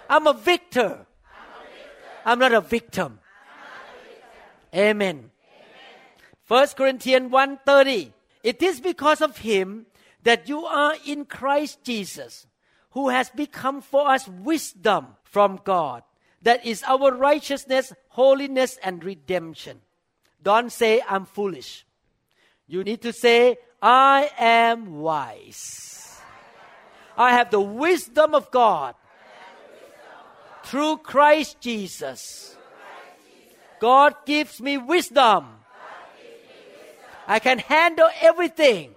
I'm 0.09 0.27
a 0.27 0.33
victor. 0.33 1.05
I'm 2.25 2.39
not 2.39 2.53
a 2.53 2.61
victim. 2.61 3.19
Amen. 4.73 5.29
1 6.47 6.67
Corinthians 6.75 7.31
1:30 7.31 8.11
It 8.43 8.61
is 8.61 8.81
because 8.81 9.21
of 9.21 9.37
him 9.37 9.85
that 10.23 10.49
you 10.49 10.65
are 10.65 10.95
in 11.05 11.25
Christ 11.25 11.83
Jesus 11.83 12.47
who 12.91 13.09
has 13.09 13.29
become 13.29 13.81
for 13.81 14.09
us 14.09 14.27
wisdom 14.27 15.15
from 15.23 15.59
God 15.63 16.03
that 16.43 16.65
is 16.65 16.83
our 16.83 17.13
righteousness 17.13 17.93
holiness 18.09 18.77
and 18.83 19.03
redemption 19.03 19.81
don't 20.41 20.71
say 20.71 21.01
I'm 21.07 21.25
foolish 21.25 21.85
you 22.67 22.83
need 22.83 23.01
to 23.01 23.13
say 23.13 23.57
I 23.81 24.29
am 24.37 24.99
wise 24.99 26.21
I 27.17 27.31
have 27.31 27.51
the 27.51 27.61
wisdom 27.61 28.33
of 28.33 28.51
God 28.51 28.95
through 30.63 30.97
Christ 30.97 31.59
Jesus 31.59 32.53
God 33.83 34.15
gives 34.25 34.61
me 34.61 34.77
wisdom. 34.77 35.59
I 37.27 37.39
can 37.39 37.59
handle 37.59 38.07
everything. 38.21 38.95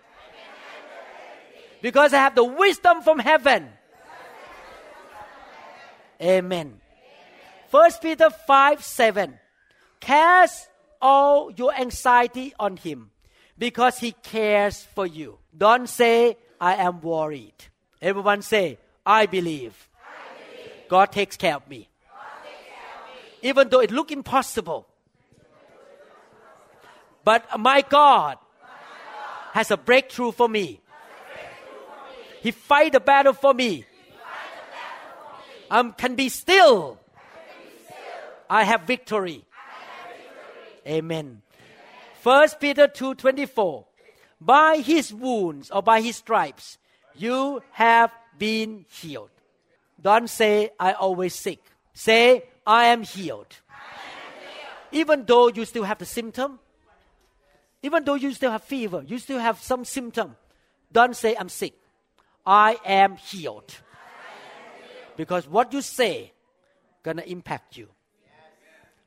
Because 1.82 2.14
I 2.14 2.18
have 2.18 2.36
the 2.36 2.44
wisdom 2.44 3.03
from 3.03 3.18
heaven. 3.18 3.66
Amen. 6.22 6.80
First 7.77 8.01
Peter 8.01 8.31
5 8.31 8.83
7. 8.83 9.39
Cast 10.01 10.68
all 11.03 11.53
your 11.53 11.74
anxiety 11.74 12.55
on 12.59 12.79
him 12.79 13.11
because 13.59 13.99
he 13.99 14.12
cares 14.12 14.83
for 14.95 15.05
you. 15.05 15.37
Don't 15.55 15.87
say, 15.87 16.39
I 16.59 16.77
am 16.77 17.03
worried. 17.03 17.53
Everyone 18.01 18.41
say, 18.41 18.79
I 19.05 19.27
believe. 19.27 19.91
I 20.01 20.41
believe. 20.41 20.89
God 20.89 21.12
takes 21.12 21.37
care 21.37 21.57
of 21.57 21.68
me 21.68 21.91
even 23.43 23.68
though 23.68 23.81
it 23.81 23.91
look 23.91 24.11
impossible. 24.11 24.87
But 27.22 27.61
my 27.61 27.83
God 27.83 28.39
has 29.53 29.70
a 29.70 29.77
breakthrough 29.77 30.33
for 30.33 30.49
me. 30.49 30.81
He 32.41 32.53
fight 32.53 32.93
the 32.93 33.01
battle 33.01 33.35
for 33.35 33.53
me. 33.53 33.85
I 35.70 35.83
can 35.91 36.14
be 36.14 36.31
still. 36.31 36.99
I 38.49 38.64
have 38.64 38.82
victory. 38.82 39.44
Amen. 40.86 41.42
First 42.20 42.61
Peter 42.61 42.88
2:24 42.88 43.84
By 44.40 44.78
his 44.78 45.12
wounds 45.12 45.70
or 45.70 45.82
by 45.82 46.01
his 46.01 46.16
stripes 46.16 46.78
you 47.14 47.62
have 47.72 48.12
been 48.38 48.84
healed. 48.88 49.30
Don't 50.01 50.28
say 50.28 50.70
I 50.78 50.92
always 50.92 51.34
sick. 51.34 51.62
Say 51.94 52.44
I 52.66 52.86
am 52.86 53.03
healed. 53.03 53.57
Even 54.92 55.24
though 55.24 55.49
you 55.49 55.64
still 55.64 55.84
have 55.84 55.99
the 55.99 56.07
symptom, 56.07 56.59
even 57.82 58.05
though 58.05 58.14
you 58.14 58.32
still 58.32 58.51
have 58.51 58.62
fever, 58.62 59.03
you 59.07 59.18
still 59.18 59.38
have 59.38 59.61
some 59.61 59.84
symptom, 59.84 60.36
don't 60.92 61.16
say 61.16 61.34
I'm 61.38 61.49
sick. 61.49 61.74
I 62.44 62.78
am 62.84 63.16
healed. 63.16 63.74
Because 65.16 65.49
what 65.49 65.72
you 65.72 65.80
say 65.80 66.32
gonna 67.03 67.22
impact 67.22 67.76
you. 67.76 67.88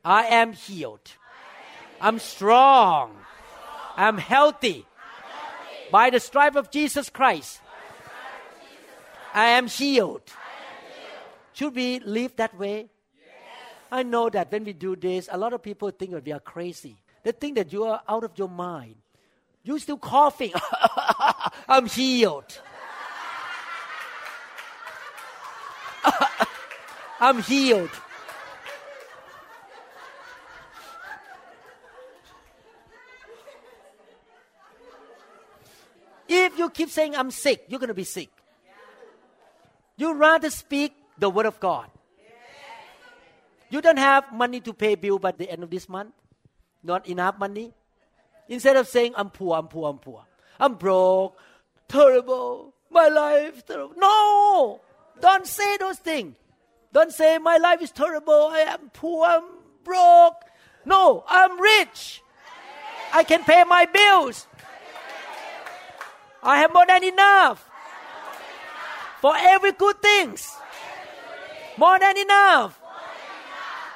I 0.04 0.24
am 0.26 0.52
healed. 0.52 1.12
I'm 2.00 2.18
strong. 2.18 3.16
I'm 3.96 4.18
healthy. 4.18 4.86
By 5.90 6.10
the 6.10 6.20
stripe 6.20 6.56
of 6.56 6.70
Jesus 6.70 7.10
Christ, 7.10 7.60
I 9.34 9.46
am 9.58 9.66
healed. 9.66 10.22
Should 11.52 11.74
we 11.74 12.00
live 12.00 12.36
that 12.36 12.56
way? 12.58 12.88
I 13.92 14.04
know 14.04 14.30
that 14.30 14.52
when 14.52 14.64
we 14.64 14.72
do 14.72 14.94
this, 14.94 15.28
a 15.30 15.36
lot 15.36 15.52
of 15.52 15.62
people 15.62 15.90
think 15.90 16.12
that 16.12 16.24
we 16.24 16.32
are 16.32 16.40
crazy. 16.40 16.96
They 17.22 17.32
think 17.32 17.56
that 17.56 17.72
you 17.72 17.84
are 17.84 18.00
out 18.08 18.24
of 18.24 18.32
your 18.36 18.48
mind. 18.48 18.94
You're 19.62 19.78
still 19.78 19.98
coughing. 19.98 20.52
I'm 21.68 21.86
healed. 21.86 22.60
I'm 27.20 27.42
healed. 27.42 27.90
If 36.32 36.56
keep 36.74 36.90
saying 36.90 37.16
I'm 37.16 37.30
sick, 37.30 37.64
you're 37.68 37.80
going 37.80 37.88
to 37.88 37.94
be 37.94 38.04
sick. 38.04 38.30
You 39.96 40.14
rather 40.14 40.50
speak 40.50 40.94
the 41.18 41.28
word 41.28 41.46
of 41.46 41.60
God. 41.60 41.90
You 43.68 43.80
don't 43.80 43.98
have 43.98 44.32
money 44.32 44.60
to 44.60 44.72
pay 44.72 44.96
bill 44.96 45.18
by 45.18 45.32
the 45.32 45.48
end 45.48 45.62
of 45.62 45.70
this 45.70 45.88
month. 45.88 46.12
Not 46.82 47.06
enough 47.06 47.38
money. 47.38 47.72
Instead 48.48 48.76
of 48.76 48.88
saying, 48.88 49.14
I'm 49.16 49.30
poor, 49.30 49.56
I'm 49.56 49.68
poor, 49.68 49.90
I'm 49.90 49.98
poor. 49.98 50.24
I'm 50.58 50.74
broke, 50.74 51.36
terrible, 51.86 52.74
my 52.90 53.08
life 53.08 53.64
terrible. 53.64 53.94
No! 53.96 54.80
Don't 55.20 55.46
say 55.46 55.76
those 55.76 55.98
things. 55.98 56.34
Don't 56.92 57.12
say, 57.12 57.38
my 57.38 57.58
life 57.58 57.80
is 57.80 57.92
terrible, 57.92 58.48
I 58.50 58.60
am 58.60 58.90
poor, 58.92 59.24
I'm 59.26 59.44
broke. 59.84 60.42
No, 60.84 61.24
I'm 61.28 61.60
rich. 61.60 62.22
I 63.12 63.22
can 63.22 63.44
pay 63.44 63.62
my 63.64 63.86
bills. 63.86 64.46
I 66.42 66.58
have 66.58 66.72
more 66.72 66.86
than 66.86 67.04
enough 67.04 67.66
for 69.20 69.34
every 69.36 69.72
good 69.72 70.00
things. 70.00 70.56
More 71.76 71.98
than 71.98 72.16
enough 72.16 72.80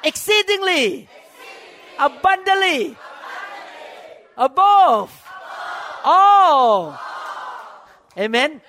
exceedingly, 0.05 1.09
abundantly, 1.99 2.95
above, 4.37 5.11
all. 6.03 6.99
Amen. 8.17 8.61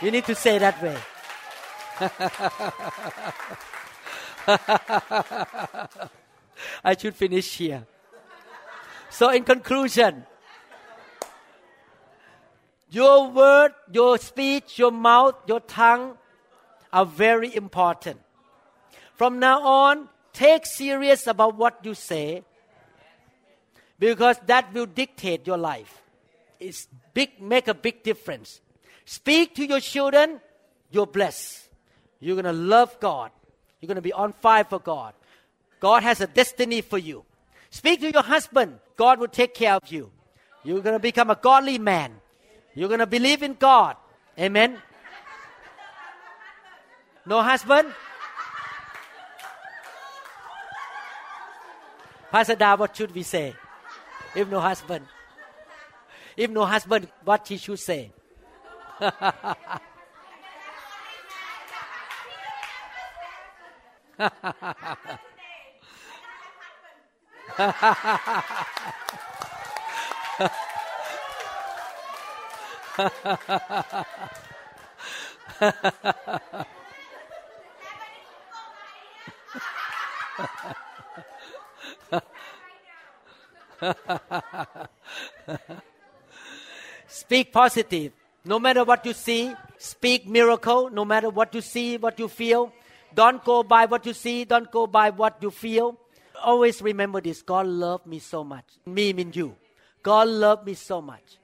You 0.00 0.10
need 0.10 0.24
to 0.24 0.34
say 0.34 0.58
that 0.58 0.82
way. 0.82 0.96
I 6.82 6.96
should 6.96 7.14
finish 7.14 7.56
here. 7.56 7.86
So, 9.10 9.28
in 9.30 9.44
conclusion, 9.44 10.24
your 12.90 13.30
word, 13.30 13.72
your 13.92 14.18
speech, 14.18 14.78
your 14.78 14.90
mouth, 14.90 15.34
your 15.46 15.60
tongue 15.60 16.16
are 16.92 17.06
very 17.06 17.54
important. 17.54 18.20
From 19.14 19.38
now 19.38 19.62
on, 19.62 20.08
take 20.32 20.66
serious 20.66 21.26
about 21.26 21.56
what 21.56 21.78
you 21.84 21.94
say 21.94 22.42
because 23.98 24.38
that 24.46 24.72
will 24.72 24.86
dictate 24.86 25.46
your 25.46 25.58
life. 25.58 26.02
It's 26.58 26.88
big, 27.14 27.40
make 27.40 27.68
a 27.68 27.74
big 27.74 28.02
difference. 28.02 28.60
Speak 29.04 29.54
to 29.54 29.64
your 29.64 29.80
children, 29.80 30.40
you're 30.90 31.06
blessed. 31.06 31.68
You're 32.18 32.34
going 32.34 32.44
to 32.44 32.52
love 32.52 32.98
God. 33.00 33.30
You're 33.80 33.88
going 33.88 33.96
to 33.96 34.02
be 34.02 34.12
on 34.12 34.32
fire 34.32 34.64
for 34.64 34.78
God. 34.78 35.14
God 35.80 36.02
has 36.02 36.20
a 36.20 36.26
destiny 36.26 36.80
for 36.82 36.98
you. 36.98 37.24
Speak 37.70 38.00
to 38.00 38.12
your 38.12 38.22
husband, 38.22 38.78
God 38.96 39.18
will 39.20 39.28
take 39.28 39.54
care 39.54 39.74
of 39.74 39.90
you. 39.90 40.10
You're 40.64 40.80
going 40.80 40.96
to 40.96 41.00
become 41.00 41.30
a 41.30 41.36
godly 41.36 41.78
man. 41.78 42.12
You're 42.74 42.88
going 42.88 43.00
to 43.00 43.06
believe 43.06 43.42
in 43.42 43.54
God. 43.54 43.96
Amen. 44.38 44.78
No 47.26 47.42
husband? 47.42 47.92
Pastor 52.30 52.54
Da, 52.54 52.76
what 52.76 52.96
should 52.96 53.14
we 53.14 53.22
say? 53.22 53.54
if 54.34 54.48
no 54.48 54.60
husband. 54.60 55.06
If 56.36 56.50
no 56.50 56.64
husband, 56.64 57.08
what 57.24 57.46
he 57.48 57.56
should 57.56 57.78
say? 57.78 58.12
Speak 87.08 87.52
positive. 87.52 88.12
No 88.44 88.58
matter 88.58 88.84
what 88.84 89.04
you 89.04 89.12
see, 89.12 89.54
speak 89.78 90.26
miracle. 90.26 90.90
No 90.90 91.04
matter 91.04 91.30
what 91.30 91.54
you 91.54 91.60
see, 91.60 91.96
what 91.96 92.18
you 92.18 92.28
feel. 92.28 92.72
Don't 93.14 93.44
go 93.44 93.62
by 93.62 93.86
what 93.86 94.06
you 94.06 94.12
see. 94.14 94.44
Don't 94.44 94.70
go 94.70 94.86
by 94.86 95.10
what 95.10 95.36
you 95.42 95.50
feel. 95.50 95.98
Always 96.42 96.80
remember 96.80 97.20
this. 97.20 97.42
God 97.42 97.66
loved 97.66 98.06
me 98.06 98.18
so 98.18 98.42
much. 98.44 98.64
Me 98.86 99.12
mean 99.12 99.32
you. 99.34 99.56
God 100.02 100.28
loved 100.28 100.66
me 100.66 100.74
so 100.74 101.02
much. 101.02 101.38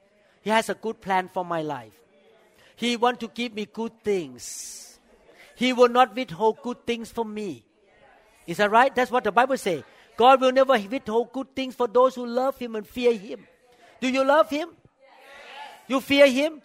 He 0.47 0.51
has 0.51 0.69
a 0.69 0.75
good 0.75 1.01
plan 1.01 1.27
for 1.27 1.43
my 1.43 1.61
life. 1.61 1.91
He 2.77 2.95
want 2.95 3.19
to 3.19 3.27
give 3.27 3.53
me 3.53 3.65
good 3.65 4.01
things. 4.01 4.97
He 5.57 5.73
will 5.73 5.89
not 5.89 6.15
withhold 6.15 6.61
good 6.63 6.87
things 6.87 7.11
from 7.11 7.33
me. 7.33 7.65
Is 8.45 8.55
that 8.55 8.71
right? 8.71 8.95
That's 8.95 9.11
what 9.11 9.25
the 9.25 9.31
Bible 9.33 9.57
says. 9.57 9.83
God 10.15 10.39
will 10.39 10.53
never 10.53 10.79
withhold 10.79 11.33
good 11.33 11.53
things 11.53 11.75
for 11.75 11.89
those 11.89 12.15
who 12.15 12.25
love 12.25 12.57
Him 12.57 12.77
and 12.77 12.87
fear 12.87 13.13
Him. 13.13 13.45
Do 13.99 14.07
you 14.07 14.23
love 14.23 14.49
Him? 14.49 14.69
You 15.89 15.99
fear 15.99 16.27
Him? 16.27 16.61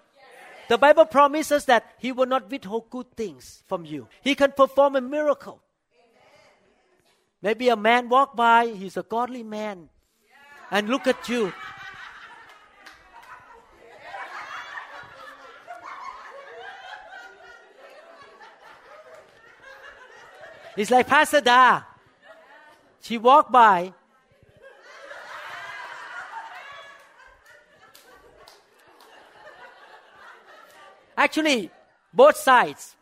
The 0.68 0.78
Bible 0.78 1.06
promises 1.06 1.64
that 1.64 1.84
He 1.98 2.12
will 2.12 2.26
not 2.26 2.48
withhold 2.48 2.88
good 2.88 3.10
things 3.16 3.64
from 3.66 3.84
you. 3.84 4.06
He 4.22 4.36
can 4.36 4.52
perform 4.52 4.94
a 4.94 5.00
miracle. 5.00 5.60
Maybe 7.42 7.68
a 7.68 7.74
man 7.74 8.08
walk 8.08 8.36
by, 8.36 8.66
he's 8.66 8.96
a 8.96 9.02
godly 9.02 9.42
man, 9.42 9.88
and 10.70 10.88
look 10.88 11.08
at 11.08 11.28
you. 11.28 11.52
It's 20.76 20.90
like 20.90 21.06
Pastor 21.06 21.40
Da. 21.40 21.82
She 23.00 23.18
walked 23.18 23.52
by. 23.52 23.92
Actually, 31.16 31.70
both 32.12 32.36
sides. 32.36 32.96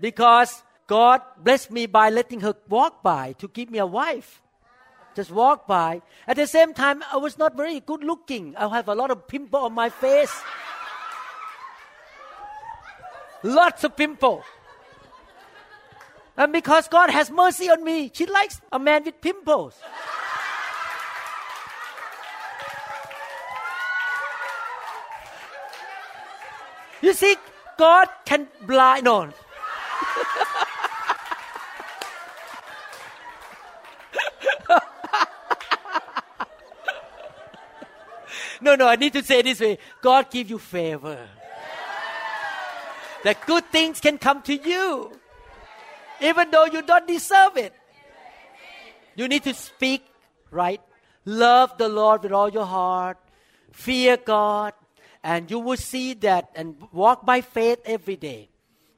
Because 0.00 0.62
God 0.86 1.22
blessed 1.38 1.70
me 1.70 1.86
by 1.86 2.10
letting 2.10 2.40
her 2.40 2.54
walk 2.68 3.02
by 3.02 3.32
to 3.38 3.48
give 3.48 3.70
me 3.70 3.78
a 3.78 3.86
wife. 3.86 4.42
Just 5.14 5.30
walk 5.30 5.66
by. 5.66 6.02
At 6.26 6.36
the 6.36 6.46
same 6.46 6.74
time, 6.74 7.04
I 7.12 7.18
was 7.18 7.38
not 7.38 7.56
very 7.56 7.80
good 7.80 8.02
looking. 8.02 8.56
I 8.56 8.68
have 8.68 8.88
a 8.88 8.94
lot 8.94 9.10
of 9.10 9.28
pimple 9.28 9.60
on 9.60 9.74
my 9.74 9.90
face. 9.90 10.32
Lots 13.42 13.84
of 13.84 13.96
pimple. 13.96 14.42
And 16.36 16.52
because 16.52 16.88
God 16.88 17.08
has 17.10 17.30
mercy 17.30 17.70
on 17.70 17.84
me, 17.84 18.10
she 18.12 18.26
likes 18.26 18.60
a 18.72 18.78
man 18.78 19.04
with 19.04 19.20
pimples. 19.20 19.78
You 27.02 27.12
see, 27.12 27.36
God 27.76 28.08
can 28.24 28.48
blind. 28.62 29.06
on. 29.08 29.34
no, 38.60 38.76
no, 38.76 38.86
I 38.86 38.94
need 38.96 39.14
to 39.14 39.24
say 39.24 39.42
this 39.42 39.60
way 39.60 39.78
God 40.00 40.30
give 40.30 40.48
you 40.48 40.58
favor. 40.58 41.28
That 43.24 43.44
good 43.46 43.64
things 43.66 44.00
can 44.00 44.18
come 44.18 44.42
to 44.42 44.56
you 44.56 45.12
even 46.22 46.50
though 46.50 46.64
you 46.66 46.82
don't 46.82 47.06
deserve 47.06 47.56
it. 47.56 47.72
You 49.14 49.28
need 49.28 49.42
to 49.44 49.54
speak 49.54 50.04
right. 50.50 50.80
Love 51.24 51.76
the 51.78 51.88
Lord 51.88 52.22
with 52.22 52.32
all 52.32 52.48
your 52.48 52.66
heart. 52.66 53.18
Fear 53.72 54.18
God. 54.18 54.72
And 55.22 55.50
you 55.50 55.58
will 55.60 55.76
see 55.76 56.14
that 56.14 56.50
and 56.54 56.76
walk 56.90 57.24
by 57.24 57.42
faith 57.42 57.78
every 57.84 58.16
day. 58.16 58.48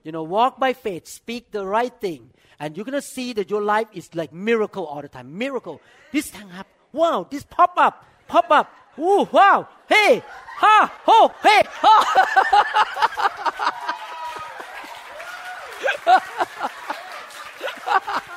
You 0.05 0.13
know, 0.13 0.23
walk 0.23 0.59
by 0.59 0.73
faith. 0.73 1.07
Speak 1.07 1.51
the 1.51 1.67
right 1.67 1.93
thing. 2.01 2.31
And 2.59 2.77
you're 2.77 2.85
going 2.85 2.95
to 2.95 3.03
see 3.03 3.33
that 3.35 3.51
your 3.51 3.63
life 3.63 3.89
is 3.93 4.15
like 4.15 4.33
miracle 4.33 4.87
all 4.87 5.03
the 5.03 5.09
time. 5.09 5.37
Miracle. 5.37 5.81
This 6.13 6.31
thing 6.31 6.49
happen. 6.49 6.73
Wow, 6.93 7.27
this 7.29 7.45
pop 7.45 7.75
up. 7.77 8.07
Pop 8.29 8.51
up. 8.51 8.73
Ooh, 8.99 9.29
wow. 9.33 9.69
Hey. 9.89 10.23
Ha. 10.57 10.93
Ho. 11.05 11.33
Hey. 11.43 11.63
Ha. 11.67 12.71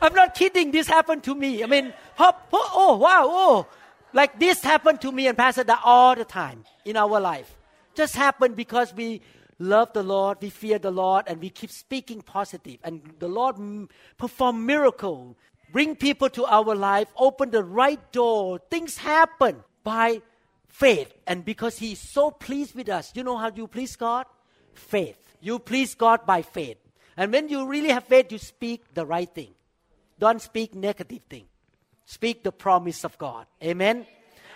I'm 0.00 0.14
not 0.14 0.34
kidding. 0.34 0.70
This 0.70 0.86
happened 0.86 1.24
to 1.24 1.34
me. 1.34 1.62
I 1.62 1.66
mean, 1.66 1.92
oh, 2.18 2.32
oh, 2.52 2.96
wow, 2.96 3.24
oh. 3.26 3.66
Like 4.12 4.38
this 4.38 4.62
happened 4.62 5.00
to 5.02 5.12
me 5.12 5.26
and 5.26 5.36
Pastor 5.36 5.64
Da 5.64 5.78
all 5.84 6.14
the 6.14 6.24
time 6.24 6.64
in 6.84 6.96
our 6.96 7.20
life. 7.20 7.56
Just 7.94 8.16
happened 8.16 8.56
because 8.56 8.94
we 8.94 9.20
love 9.58 9.92
the 9.92 10.02
Lord, 10.02 10.38
we 10.40 10.50
fear 10.50 10.78
the 10.78 10.90
Lord, 10.90 11.24
and 11.26 11.40
we 11.40 11.50
keep 11.50 11.70
speaking 11.70 12.22
positive. 12.22 12.78
And 12.84 13.02
the 13.18 13.28
Lord 13.28 13.56
perform 14.16 14.64
miracle, 14.64 15.36
bring 15.72 15.96
people 15.96 16.30
to 16.30 16.46
our 16.46 16.74
life, 16.74 17.08
open 17.16 17.50
the 17.50 17.64
right 17.64 18.00
door. 18.12 18.60
Things 18.70 18.96
happen 18.96 19.64
by 19.82 20.22
faith. 20.68 21.12
And 21.26 21.44
because 21.44 21.78
He's 21.78 21.98
so 21.98 22.30
pleased 22.30 22.74
with 22.74 22.88
us, 22.88 23.12
you 23.14 23.24
know 23.24 23.36
how 23.36 23.50
you 23.54 23.66
please 23.66 23.96
God? 23.96 24.26
Faith. 24.74 25.16
You 25.40 25.58
please 25.58 25.94
God 25.94 26.26
by 26.26 26.42
faith. 26.42 26.78
And 27.16 27.32
when 27.32 27.48
you 27.48 27.66
really 27.66 27.88
have 27.88 28.04
faith, 28.04 28.30
you 28.30 28.38
speak 28.38 28.94
the 28.94 29.04
right 29.04 29.28
thing. 29.28 29.54
Don't 30.18 30.40
speak 30.40 30.74
negative 30.74 31.22
thing. 31.28 31.46
Speak 32.06 32.42
the 32.42 32.52
promise 32.52 33.04
of 33.04 33.18
God. 33.18 33.46
Amen. 33.62 34.06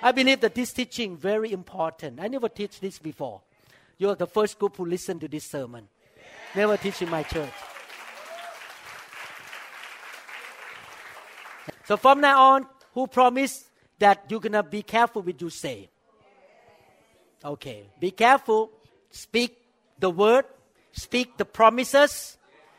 I 0.02 0.12
believe 0.12 0.40
that 0.40 0.54
this 0.54 0.72
teaching 0.72 1.16
very 1.16 1.52
important. 1.52 2.18
I 2.20 2.28
never 2.28 2.48
teach 2.48 2.80
this 2.80 2.98
before. 2.98 3.42
You 3.98 4.08
are 4.10 4.16
the 4.16 4.26
first 4.26 4.58
group 4.58 4.76
who 4.76 4.86
listen 4.86 5.20
to 5.20 5.28
this 5.28 5.44
sermon. 5.44 5.88
Never 6.56 6.76
teach 6.76 7.02
in 7.02 7.08
my 7.08 7.22
church. 7.22 7.52
So 11.84 11.96
from 11.96 12.20
now 12.20 12.54
on, 12.54 12.66
who 12.94 13.06
promise 13.06 13.64
that 13.98 14.24
you're 14.28 14.40
gonna 14.40 14.62
be 14.62 14.82
careful 14.82 15.22
with 15.22 15.40
you 15.40 15.50
say? 15.50 15.88
Okay, 17.44 17.90
be 17.98 18.10
careful. 18.10 18.70
Speak 19.10 19.58
the 19.98 20.10
word, 20.10 20.44
speak 20.92 21.36
the 21.36 21.44
promises, 21.44 22.38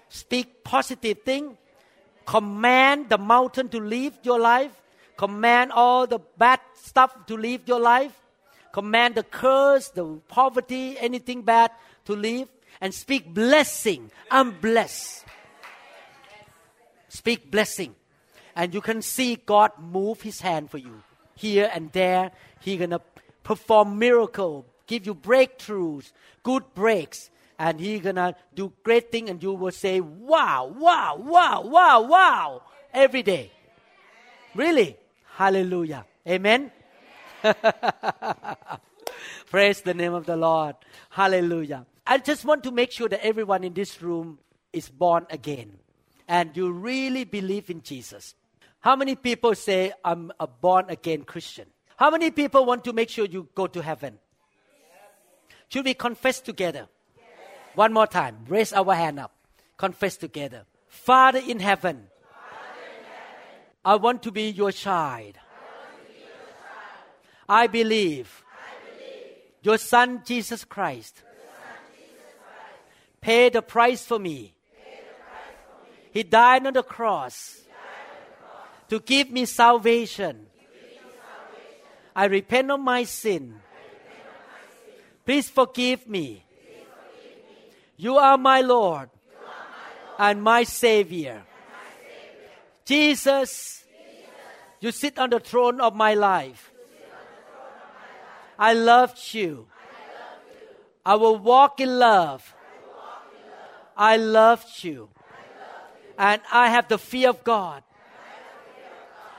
speak 0.09 0.63
positive 0.63 1.21
thing. 1.23 1.57
Command 2.25 3.09
the 3.09 3.17
mountain 3.17 3.67
to 3.69 3.79
leave 3.79 4.13
your 4.23 4.39
life. 4.39 4.71
Command 5.17 5.71
all 5.71 6.07
the 6.07 6.19
bad 6.37 6.59
stuff 6.75 7.25
to 7.27 7.35
leave 7.35 7.67
your 7.67 7.79
life. 7.79 8.17
Command 8.71 9.15
the 9.15 9.23
curse, 9.23 9.89
the 9.89 10.19
poverty, 10.27 10.97
anything 10.97 11.43
bad 11.43 11.71
to 12.05 12.15
leave. 12.15 12.47
And 12.81 12.93
speak 12.93 13.33
blessing. 13.33 14.09
I'm 14.31 14.51
blessed. 14.59 15.25
Speak 17.09 17.51
blessing. 17.51 17.93
And 18.55 18.73
you 18.73 18.81
can 18.81 19.01
see 19.01 19.35
God 19.35 19.71
move 19.79 20.21
his 20.21 20.41
hand 20.41 20.71
for 20.71 20.77
you. 20.77 21.03
Here 21.35 21.69
and 21.73 21.91
there, 21.91 22.31
He 22.59 22.77
gonna 22.77 23.01
perform 23.43 23.99
miracle, 23.99 24.65
give 24.87 25.05
you 25.05 25.15
breakthroughs, 25.15 26.11
good 26.43 26.63
breaks, 26.73 27.29
and 27.59 27.79
He 27.79 27.99
gonna 27.99 28.35
do 28.53 28.73
great 28.83 29.11
thing, 29.11 29.29
and 29.29 29.41
you 29.41 29.53
will 29.53 29.71
say, 29.71 29.99
"Wow, 30.01 30.73
wow, 30.75 31.15
wow, 31.17 31.61
wow, 31.61 32.01
wow!" 32.01 32.61
every 32.93 33.23
day. 33.23 33.51
Really, 34.55 34.97
Hallelujah, 35.35 36.05
Amen. 36.27 36.71
Praise 39.49 39.81
the 39.81 39.95
name 39.95 40.13
of 40.13 40.27
the 40.27 40.37
Lord. 40.37 40.75
Hallelujah. 41.09 41.87
I 42.05 42.19
just 42.19 42.45
want 42.45 42.63
to 42.65 42.71
make 42.71 42.91
sure 42.91 43.09
that 43.09 43.25
everyone 43.25 43.63
in 43.63 43.73
this 43.73 44.01
room 44.01 44.37
is 44.71 44.89
born 44.89 45.25
again 45.31 45.79
and 46.27 46.55
you 46.55 46.71
really 46.71 47.23
believe 47.23 47.71
in 47.71 47.81
Jesus. 47.81 48.35
How 48.79 48.95
many 48.95 49.15
people 49.15 49.55
say, 49.55 49.91
I'm 50.05 50.31
a 50.39 50.45
born 50.45 50.85
again 50.89 51.23
Christian? 51.23 51.65
How 51.97 52.09
many 52.09 52.31
people 52.31 52.65
want 52.65 52.83
to 52.85 52.93
make 52.93 53.09
sure 53.09 53.25
you 53.25 53.47
go 53.55 53.67
to 53.67 53.81
heaven? 53.81 54.19
Should 55.69 55.85
we 55.85 55.93
confess 55.93 56.41
together? 56.41 56.87
One 57.75 57.93
more 57.93 58.07
time. 58.07 58.45
Raise 58.47 58.73
our 58.73 58.93
hand 58.93 59.19
up. 59.19 59.33
confess 59.77 60.15
together. 60.17 60.65
Father 60.87 61.41
in 61.45 61.59
heaven, 61.59 62.07
I 63.83 63.95
want 63.95 64.23
to 64.23 64.31
be 64.31 64.49
your 64.49 64.71
child. 64.71 65.35
I 67.49 67.67
believe 67.67 68.43
your 69.61 69.77
Son 69.77 70.21
Jesus 70.25 70.63
Christ 70.63 71.21
paid 73.19 73.53
the 73.53 73.61
price 73.61 74.05
for 74.05 74.19
me. 74.19 74.55
He 76.11 76.23
died 76.23 76.65
on 76.65 76.73
the 76.73 76.83
cross 76.83 77.61
to 78.87 78.99
give 78.99 79.31
me 79.31 79.45
salvation. 79.45 80.47
I 82.15 82.25
repent 82.25 82.71
of 82.71 82.79
my 82.79 83.03
sin. 83.03 83.59
Please 85.25 85.49
forgive 85.49 86.07
me. 86.07 86.43
You 87.97 88.17
are 88.17 88.37
my 88.37 88.61
Lord 88.61 89.09
and 90.19 90.43
my 90.43 90.63
Savior. 90.63 91.43
Jesus, 92.85 93.85
you 94.79 94.91
sit 94.91 95.17
on 95.17 95.29
the 95.29 95.39
throne 95.39 95.79
of 95.79 95.95
my 95.95 96.13
life. 96.13 96.71
I 98.59 98.73
loved 98.73 99.33
you. 99.33 99.67
I 101.05 101.15
will 101.15 101.37
walk 101.37 101.79
in 101.79 101.97
love. 101.97 102.53
I 103.95 104.17
loved 104.17 104.83
you. 104.83 105.09
And 106.17 106.41
I 106.51 106.69
have 106.69 106.87
the 106.87 106.97
fear 106.97 107.29
of 107.29 107.43
God. 107.43 107.83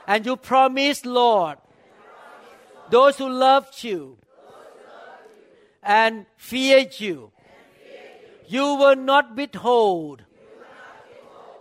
And 0.07 0.25
you 0.25 0.35
promised, 0.35 1.05
Lord, 1.05 1.57
those 2.89 3.17
who 3.17 3.29
loved 3.29 3.83
you 3.83 4.17
and 5.81 6.25
feared 6.37 6.99
you, 6.99 7.31
you 8.47 8.75
will 8.75 8.95
not 8.95 9.35
withhold 9.35 10.23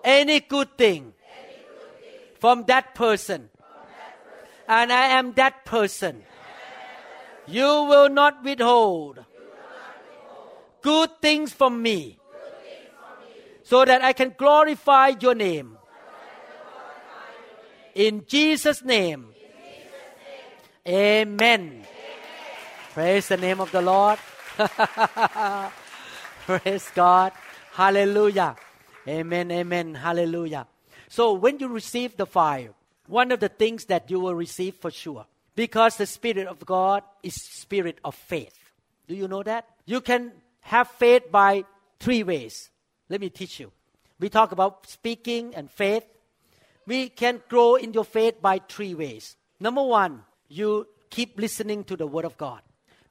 any 0.02 0.40
good 0.40 0.76
thing 0.76 1.14
from 2.38 2.64
that 2.64 2.94
person. 2.94 3.48
And 4.68 4.92
I 4.92 5.08
am 5.18 5.32
that 5.34 5.64
person. 5.64 6.22
You 7.46 7.64
will 7.64 8.08
not 8.08 8.42
withhold 8.42 9.24
good 10.80 11.10
things 11.20 11.52
from 11.52 11.82
me 11.82 12.18
so 13.62 13.84
that 13.84 14.02
I 14.02 14.12
can 14.12 14.34
glorify 14.36 15.12
your 15.20 15.34
name. 15.34 15.78
In 17.94 18.24
Jesus' 18.26 18.82
name. 18.82 19.33
Amen. 20.86 21.82
Praise 22.92 23.28
the 23.28 23.38
name 23.38 23.58
of 23.58 23.72
the 23.72 23.80
Lord. 23.80 24.18
Praise 26.46 26.90
God. 26.94 27.32
Hallelujah. 27.72 28.54
Amen. 29.08 29.50
Amen. 29.50 29.94
Hallelujah. 29.94 30.66
So 31.08 31.32
when 31.32 31.58
you 31.58 31.68
receive 31.68 32.18
the 32.18 32.26
fire, 32.26 32.74
one 33.06 33.32
of 33.32 33.40
the 33.40 33.48
things 33.48 33.86
that 33.86 34.10
you 34.10 34.20
will 34.20 34.34
receive 34.34 34.74
for 34.74 34.90
sure, 34.90 35.24
because 35.56 35.96
the 35.96 36.06
Spirit 36.06 36.46
of 36.46 36.66
God 36.66 37.02
is 37.22 37.34
Spirit 37.34 37.98
of 38.04 38.14
faith. 38.14 38.58
Do 39.08 39.14
you 39.14 39.26
know 39.26 39.42
that? 39.42 39.66
You 39.86 40.02
can 40.02 40.32
have 40.60 40.88
faith 40.88 41.30
by 41.30 41.64
three 41.98 42.22
ways. 42.22 42.68
Let 43.08 43.22
me 43.22 43.30
teach 43.30 43.58
you. 43.58 43.72
We 44.20 44.28
talk 44.28 44.52
about 44.52 44.86
speaking 44.86 45.54
and 45.54 45.70
faith. 45.70 46.04
We 46.86 47.08
can 47.08 47.40
grow 47.48 47.76
in 47.76 47.94
your 47.94 48.04
faith 48.04 48.42
by 48.42 48.60
three 48.68 48.94
ways. 48.94 49.36
Number 49.58 49.82
one, 49.82 50.24
you 50.54 50.86
keep 51.10 51.38
listening 51.38 51.84
to 51.84 51.96
the 51.96 52.06
Word 52.06 52.24
of 52.24 52.36
God. 52.38 52.60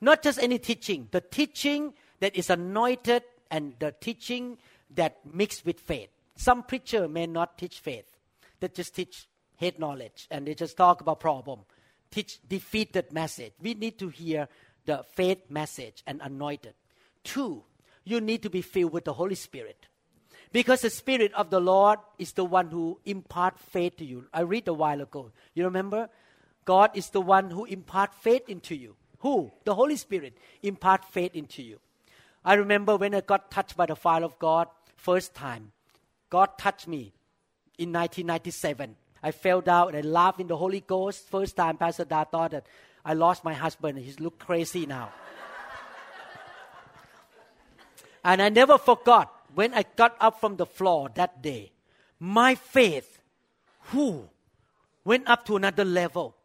Not 0.02 0.22
just 0.22 0.40
any 0.40 0.60
teaching, 0.60 1.08
the 1.12 1.22
teaching 1.22 1.94
that 2.20 2.36
is 2.36 2.50
anointed 2.50 3.24
and 3.52 3.74
the 3.80 3.94
teaching 4.00 4.58
that 4.96 5.18
mixed 5.26 5.66
with 5.66 5.80
faith. 5.80 6.10
Some 6.36 6.64
preacher 6.64 7.08
may 7.08 7.28
not 7.28 7.58
teach 7.58 7.80
faith. 7.80 8.18
They 8.60 8.68
just 8.70 8.96
teach 8.96 9.28
head 9.58 9.80
knowledge 9.80 10.28
and 10.32 10.48
they 10.48 10.56
just 10.56 10.78
talk 10.78 11.02
about 11.02 11.20
problem. 11.20 11.60
Teach 12.12 12.40
defeated 12.48 13.12
message. 13.12 13.54
We 13.62 13.74
need 13.74 14.00
to 14.00 14.10
hear 14.10 14.48
the 14.86 15.04
faith 15.14 15.50
message 15.50 16.04
and 16.06 16.22
anointed. 16.22 16.74
Two, 17.24 17.64
you 18.04 18.20
need 18.20 18.42
to 18.44 18.50
be 18.50 18.62
filled 18.62 18.94
with 18.94 19.06
the 19.06 19.14
Holy 19.14 19.36
Spirit. 19.36 19.88
Because 20.52 20.82
the 20.82 20.90
Spirit 20.90 21.34
of 21.34 21.50
the 21.50 21.60
Lord 21.60 22.00
is 22.20 22.34
the 22.34 22.46
one 22.46 22.70
who 22.70 23.00
impart 23.06 23.58
faith 23.58 23.98
to 23.98 24.06
you. 24.06 24.26
I 24.34 24.42
read 24.42 24.68
a 24.68 24.74
while 24.74 25.02
ago. 25.02 25.32
You 25.56 25.64
remember? 25.66 26.10
God 26.66 26.92
is 26.94 27.10
the 27.10 27.22
one 27.22 27.50
who 27.50 27.66
impart 27.66 28.14
faith 28.14 28.48
into 28.48 28.76
you. 28.76 28.96
Who? 29.20 29.52
The 29.66 29.76
Holy 29.76 29.96
Spirit 29.96 30.38
impart 30.62 31.06
faith 31.06 31.36
into 31.36 31.64
you. 31.64 31.80
I 32.46 32.56
remember 32.56 32.98
when 32.98 33.16
I 33.16 33.22
got 33.22 33.52
touched 33.52 33.78
by 33.78 33.86
the 33.86 33.96
fire 33.96 34.24
of 34.24 34.38
God 34.40 34.68
first 34.96 35.34
time. 35.34 35.72
God 36.30 36.58
touched 36.58 36.88
me 36.88 37.14
in 37.78 37.92
1997. 37.94 38.96
I 39.22 39.32
fell 39.32 39.62
down 39.62 39.90
and 39.90 39.98
I 39.98 40.02
laughed 40.02 40.42
in 40.42 40.48
the 40.48 40.58
Holy 40.58 40.82
Ghost. 40.82 41.30
First 41.30 41.56
time, 41.56 41.78
Pastor 41.78 42.06
Da 42.06 42.26
thought 42.26 42.52
that 42.52 42.66
I 43.06 43.14
lost 43.14 43.44
my 43.44 43.54
husband. 43.54 43.98
He's 44.00 44.20
look 44.20 44.40
crazy 44.40 44.86
now. 44.86 45.12
and 48.26 48.42
I 48.42 48.50
never 48.50 48.78
forgot 48.78 49.34
when 49.56 49.74
I 49.74 49.86
got 49.96 50.18
up 50.20 50.42
from 50.42 50.58
the 50.58 50.66
floor 50.66 51.10
that 51.16 51.42
day. 51.42 51.72
My 52.20 52.56
faith, 52.56 53.20
who 53.92 54.30
went 55.04 55.28
up 55.28 55.46
to 55.46 55.56
another 55.56 55.86
level. 55.86 56.36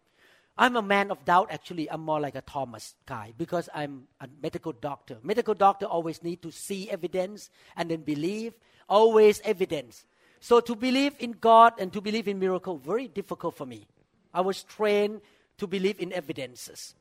I'm 0.58 0.74
a 0.74 0.82
man 0.82 1.12
of 1.12 1.24
doubt. 1.24 1.48
Actually, 1.52 1.88
I'm 1.88 2.00
more 2.00 2.18
like 2.18 2.34
a 2.34 2.40
Thomas 2.40 2.96
guy 3.06 3.32
because 3.38 3.68
I'm 3.72 4.08
a 4.20 4.28
medical 4.42 4.72
doctor. 4.72 5.18
Medical 5.22 5.54
doctor 5.54 5.86
always 5.86 6.20
need 6.24 6.42
to 6.42 6.50
see 6.50 6.90
evidence 6.90 7.48
and 7.76 7.88
then 7.88 8.02
believe. 8.02 8.54
Always 8.88 9.40
evidence. 9.44 10.04
So 10.40 10.58
to 10.60 10.74
believe 10.74 11.14
in 11.20 11.32
God 11.32 11.74
and 11.78 11.92
to 11.92 12.00
believe 12.00 12.26
in 12.26 12.40
miracle 12.40 12.76
very 12.76 13.06
difficult 13.06 13.56
for 13.56 13.66
me. 13.66 13.86
I 14.34 14.40
was 14.40 14.64
trained 14.64 15.20
to 15.58 15.68
believe 15.68 16.00
in 16.00 16.12
evidences. 16.12 16.96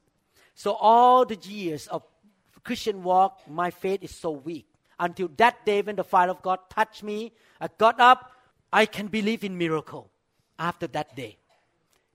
So 0.53 0.73
all 0.73 1.25
the 1.25 1.35
years 1.35 1.87
of 1.87 2.03
Christian 2.63 3.01
walk, 3.01 3.41
my 3.49 3.71
faith 3.71 4.03
is 4.03 4.13
so 4.13 4.31
weak. 4.31 4.67
Until 4.99 5.29
that 5.37 5.65
day 5.65 5.81
when 5.81 5.95
the 5.95 6.03
fire 6.03 6.29
of 6.29 6.43
God 6.43 6.59
touched 6.69 7.01
me, 7.01 7.31
I 7.59 7.69
got 7.77 7.99
up. 7.99 8.31
I 8.71 8.85
can 8.85 9.07
believe 9.07 9.43
in 9.43 9.57
miracle 9.57 10.11
after 10.59 10.85
that 10.87 11.15
day 11.15 11.37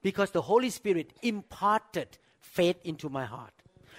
because 0.02 0.30
the 0.30 0.42
Holy 0.42 0.70
Spirit 0.70 1.12
imparted 1.22 2.18
faith 2.40 2.76
into 2.84 3.08
my 3.08 3.24
heart. 3.24 3.52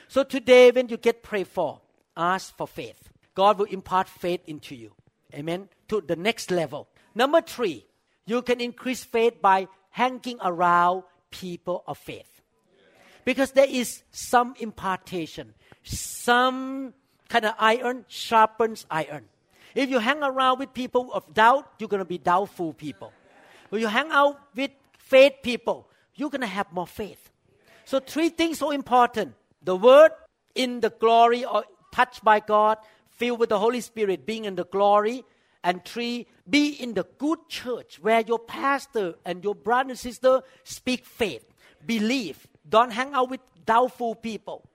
So 0.08 0.24
today, 0.24 0.72
when 0.72 0.90
you 0.90 0.98
get 0.98 1.24
prayed 1.24 1.48
for, 1.48 1.82
ask 2.16 2.56
for 2.56 2.68
faith. 2.68 3.10
God 3.36 3.58
will 3.58 3.66
impart 3.66 4.08
faith 4.08 4.42
into 4.46 4.76
you. 4.76 4.92
Amen. 5.34 5.70
To 5.88 6.02
the 6.02 6.16
next 6.16 6.52
level. 6.52 6.88
Number 7.16 7.42
three, 7.42 7.86
you 8.26 8.42
can 8.42 8.62
increase 8.62 9.04
faith 9.04 9.42
by 9.42 9.68
hanging 9.90 10.38
around 10.42 11.04
people 11.32 11.84
of 11.88 11.98
faith. 11.98 12.42
Because 13.26 13.52
there 13.52 13.68
is 13.68 14.04
some 14.12 14.54
impartation, 14.60 15.54
some 15.84 16.94
kind 17.30 17.46
of 17.46 17.56
iron 17.58 18.06
sharpens 18.08 18.86
iron. 18.92 19.26
If 19.74 19.90
you 19.90 20.00
hang 20.00 20.22
around 20.22 20.60
with 20.60 20.74
people 20.74 21.12
of 21.14 21.34
doubt, 21.34 21.68
you're 21.80 21.90
going 21.90 22.00
to 22.00 22.06
be 22.06 22.18
doubtful 22.18 22.74
people. 22.74 23.12
When 23.70 23.82
you 23.82 23.88
hang 23.88 24.12
out 24.12 24.40
with 24.56 24.72
faith 25.00 25.34
people, 25.42 25.90
you're 26.16 26.30
going 26.30 26.42
to 26.42 26.48
have 26.48 26.72
more 26.72 26.88
faith. 26.88 27.32
So, 27.86 28.00
three 28.00 28.30
things 28.30 28.60
so 28.60 28.72
important 28.72 29.36
the 29.62 29.76
Word 29.76 30.12
in 30.56 30.80
the 30.80 30.90
glory 30.90 31.46
or 31.46 31.66
touched 31.92 32.24
by 32.24 32.40
God, 32.40 32.78
filled 33.10 33.40
with 33.40 33.50
the 33.50 33.60
Holy 33.60 33.82
Spirit, 33.82 34.26
being 34.26 34.46
in 34.46 34.56
the 34.56 34.66
glory. 34.66 35.24
And 35.66 35.84
three, 35.86 36.28
be 36.50 36.72
in 36.72 36.94
the 36.94 37.06
good 37.18 37.40
church 37.48 37.98
where 38.02 38.20
your 38.20 38.40
pastor 38.40 39.16
and 39.24 39.42
your 39.44 39.56
brother 39.56 39.92
and 39.92 40.00
sister 40.00 40.42
speak 40.66 41.06
faith, 41.06 41.46
believe. 41.86 42.48
Don't 42.68 42.92
hang 42.92 43.14
out 43.14 43.30
with 43.30 43.40
doubtful 43.66 44.16
people. 44.16 44.68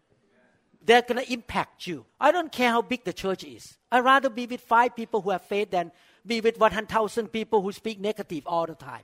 They're 0.82 1.02
going 1.02 1.22
to 1.22 1.30
impact 1.30 1.86
you. 1.86 2.06
I 2.18 2.32
don't 2.32 2.50
care 2.50 2.70
how 2.70 2.80
big 2.80 3.04
the 3.04 3.12
church 3.12 3.44
is. 3.44 3.76
I'd 3.92 4.04
rather 4.04 4.30
be 4.30 4.46
with 4.46 4.62
five 4.62 4.96
people 4.96 5.20
who 5.20 5.28
have 5.28 5.42
faith 5.42 5.70
than 5.70 5.92
be 6.24 6.40
with 6.40 6.58
100,000 6.58 7.28
people 7.28 7.60
who 7.60 7.72
speak 7.72 8.00
negative 8.00 8.44
all 8.46 8.64
the 8.64 8.74
time. 8.74 9.02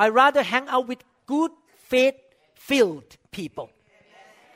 I 0.00 0.08
rather 0.08 0.42
hang 0.42 0.66
out 0.68 0.88
with 0.88 1.04
good, 1.26 1.50
faith 1.76 2.14
filled 2.54 3.18
people 3.30 3.68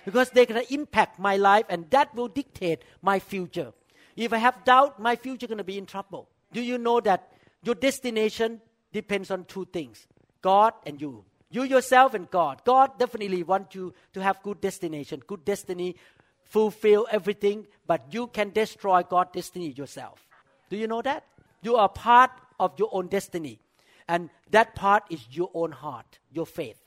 because 0.07 0.31
they're 0.31 0.47
to 0.47 0.73
impact 0.73 1.19
my 1.19 1.37
life 1.37 1.67
and 1.69 1.91
that 1.91 2.15
will 2.15 2.29
dictate 2.29 2.81
my 3.03 3.19
future. 3.19 3.75
If 4.17 4.33
I 4.33 4.39
have 4.39 4.65
doubt, 4.65 4.99
my 4.99 5.17
future 5.17 5.47
going 5.47 5.59
to 5.59 5.65
be 5.65 5.77
in 5.77 5.85
trouble. 5.85 6.31
Do 6.55 6.63
you 6.63 6.79
know 6.79 6.99
that 7.01 7.31
your 7.63 7.75
destination 7.75 8.63
depends 8.91 9.31
on 9.31 9.45
two 9.45 9.67
things 9.67 10.07
God 10.41 10.73
and 10.87 10.99
you? 10.99 11.27
You 11.51 11.65
yourself 11.65 12.15
and 12.15 12.31
God. 12.31 12.63
God 12.65 12.99
definitely 12.99 13.43
want 13.43 13.75
you 13.75 13.93
to 14.15 14.23
have 14.23 14.43
good 14.43 14.63
destination, 14.63 15.21
good 15.27 15.45
destiny, 15.45 15.97
fulfill 16.45 17.07
everything, 17.11 17.67
but 17.87 18.07
you 18.11 18.29
can 18.29 18.49
destroy 18.49 19.03
God's 19.03 19.33
destiny 19.33 19.73
yourself. 19.73 20.27
Do 20.71 20.79
you 20.79 20.87
know 20.87 21.03
that? 21.03 21.25
You 21.61 21.77
are 21.77 21.91
part 21.91 22.31
of 22.59 22.73
your 22.79 22.89
own 22.93 23.09
destiny. 23.09 23.61
And 24.09 24.31
that 24.51 24.75
part 24.75 25.05
is 25.11 25.25
your 25.31 25.51
own 25.55 25.73
heart, 25.73 26.19
your 26.33 26.47
faith. 26.47 26.79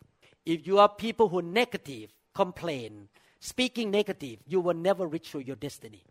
If 0.45 0.67
you 0.67 0.79
are 0.79 0.89
people 0.89 1.29
who 1.29 1.39
are 1.39 1.43
negative, 1.43 2.13
complain, 2.33 3.09
speaking 3.39 3.91
negative, 3.91 4.39
you 4.47 4.61
will 4.61 4.75
never 4.75 5.07
reach 5.07 5.33
your 5.33 5.55
destiny. 5.55 6.03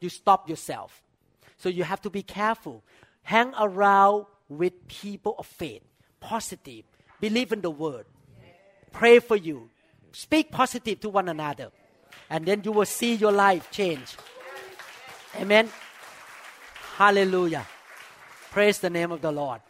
You 0.00 0.08
stop 0.08 0.48
yourself. 0.48 1.02
so 1.56 1.68
you 1.68 1.84
have 1.84 2.00
to 2.02 2.10
be 2.10 2.22
careful. 2.22 2.82
Hang 3.22 3.54
around 3.58 4.26
with 4.48 4.88
people 4.88 5.36
of 5.38 5.46
faith. 5.46 5.82
Positive. 6.20 6.84
Believe 7.20 7.52
in 7.52 7.60
the 7.60 7.70
word. 7.70 8.04
Pray 8.90 9.20
for 9.20 9.36
you. 9.36 9.70
Speak 10.12 10.50
positive 10.50 11.00
to 11.00 11.08
one 11.08 11.28
another. 11.28 11.70
And 12.28 12.44
then 12.44 12.62
you 12.64 12.72
will 12.72 12.84
see 12.84 13.14
your 13.14 13.32
life 13.32 13.70
change. 13.70 14.16
Amen. 15.40 15.70
Hallelujah. 16.96 17.66
Praise 18.50 18.80
the 18.80 18.90
name 18.90 19.12
of 19.12 19.22
the 19.22 19.32
lord 19.32 19.60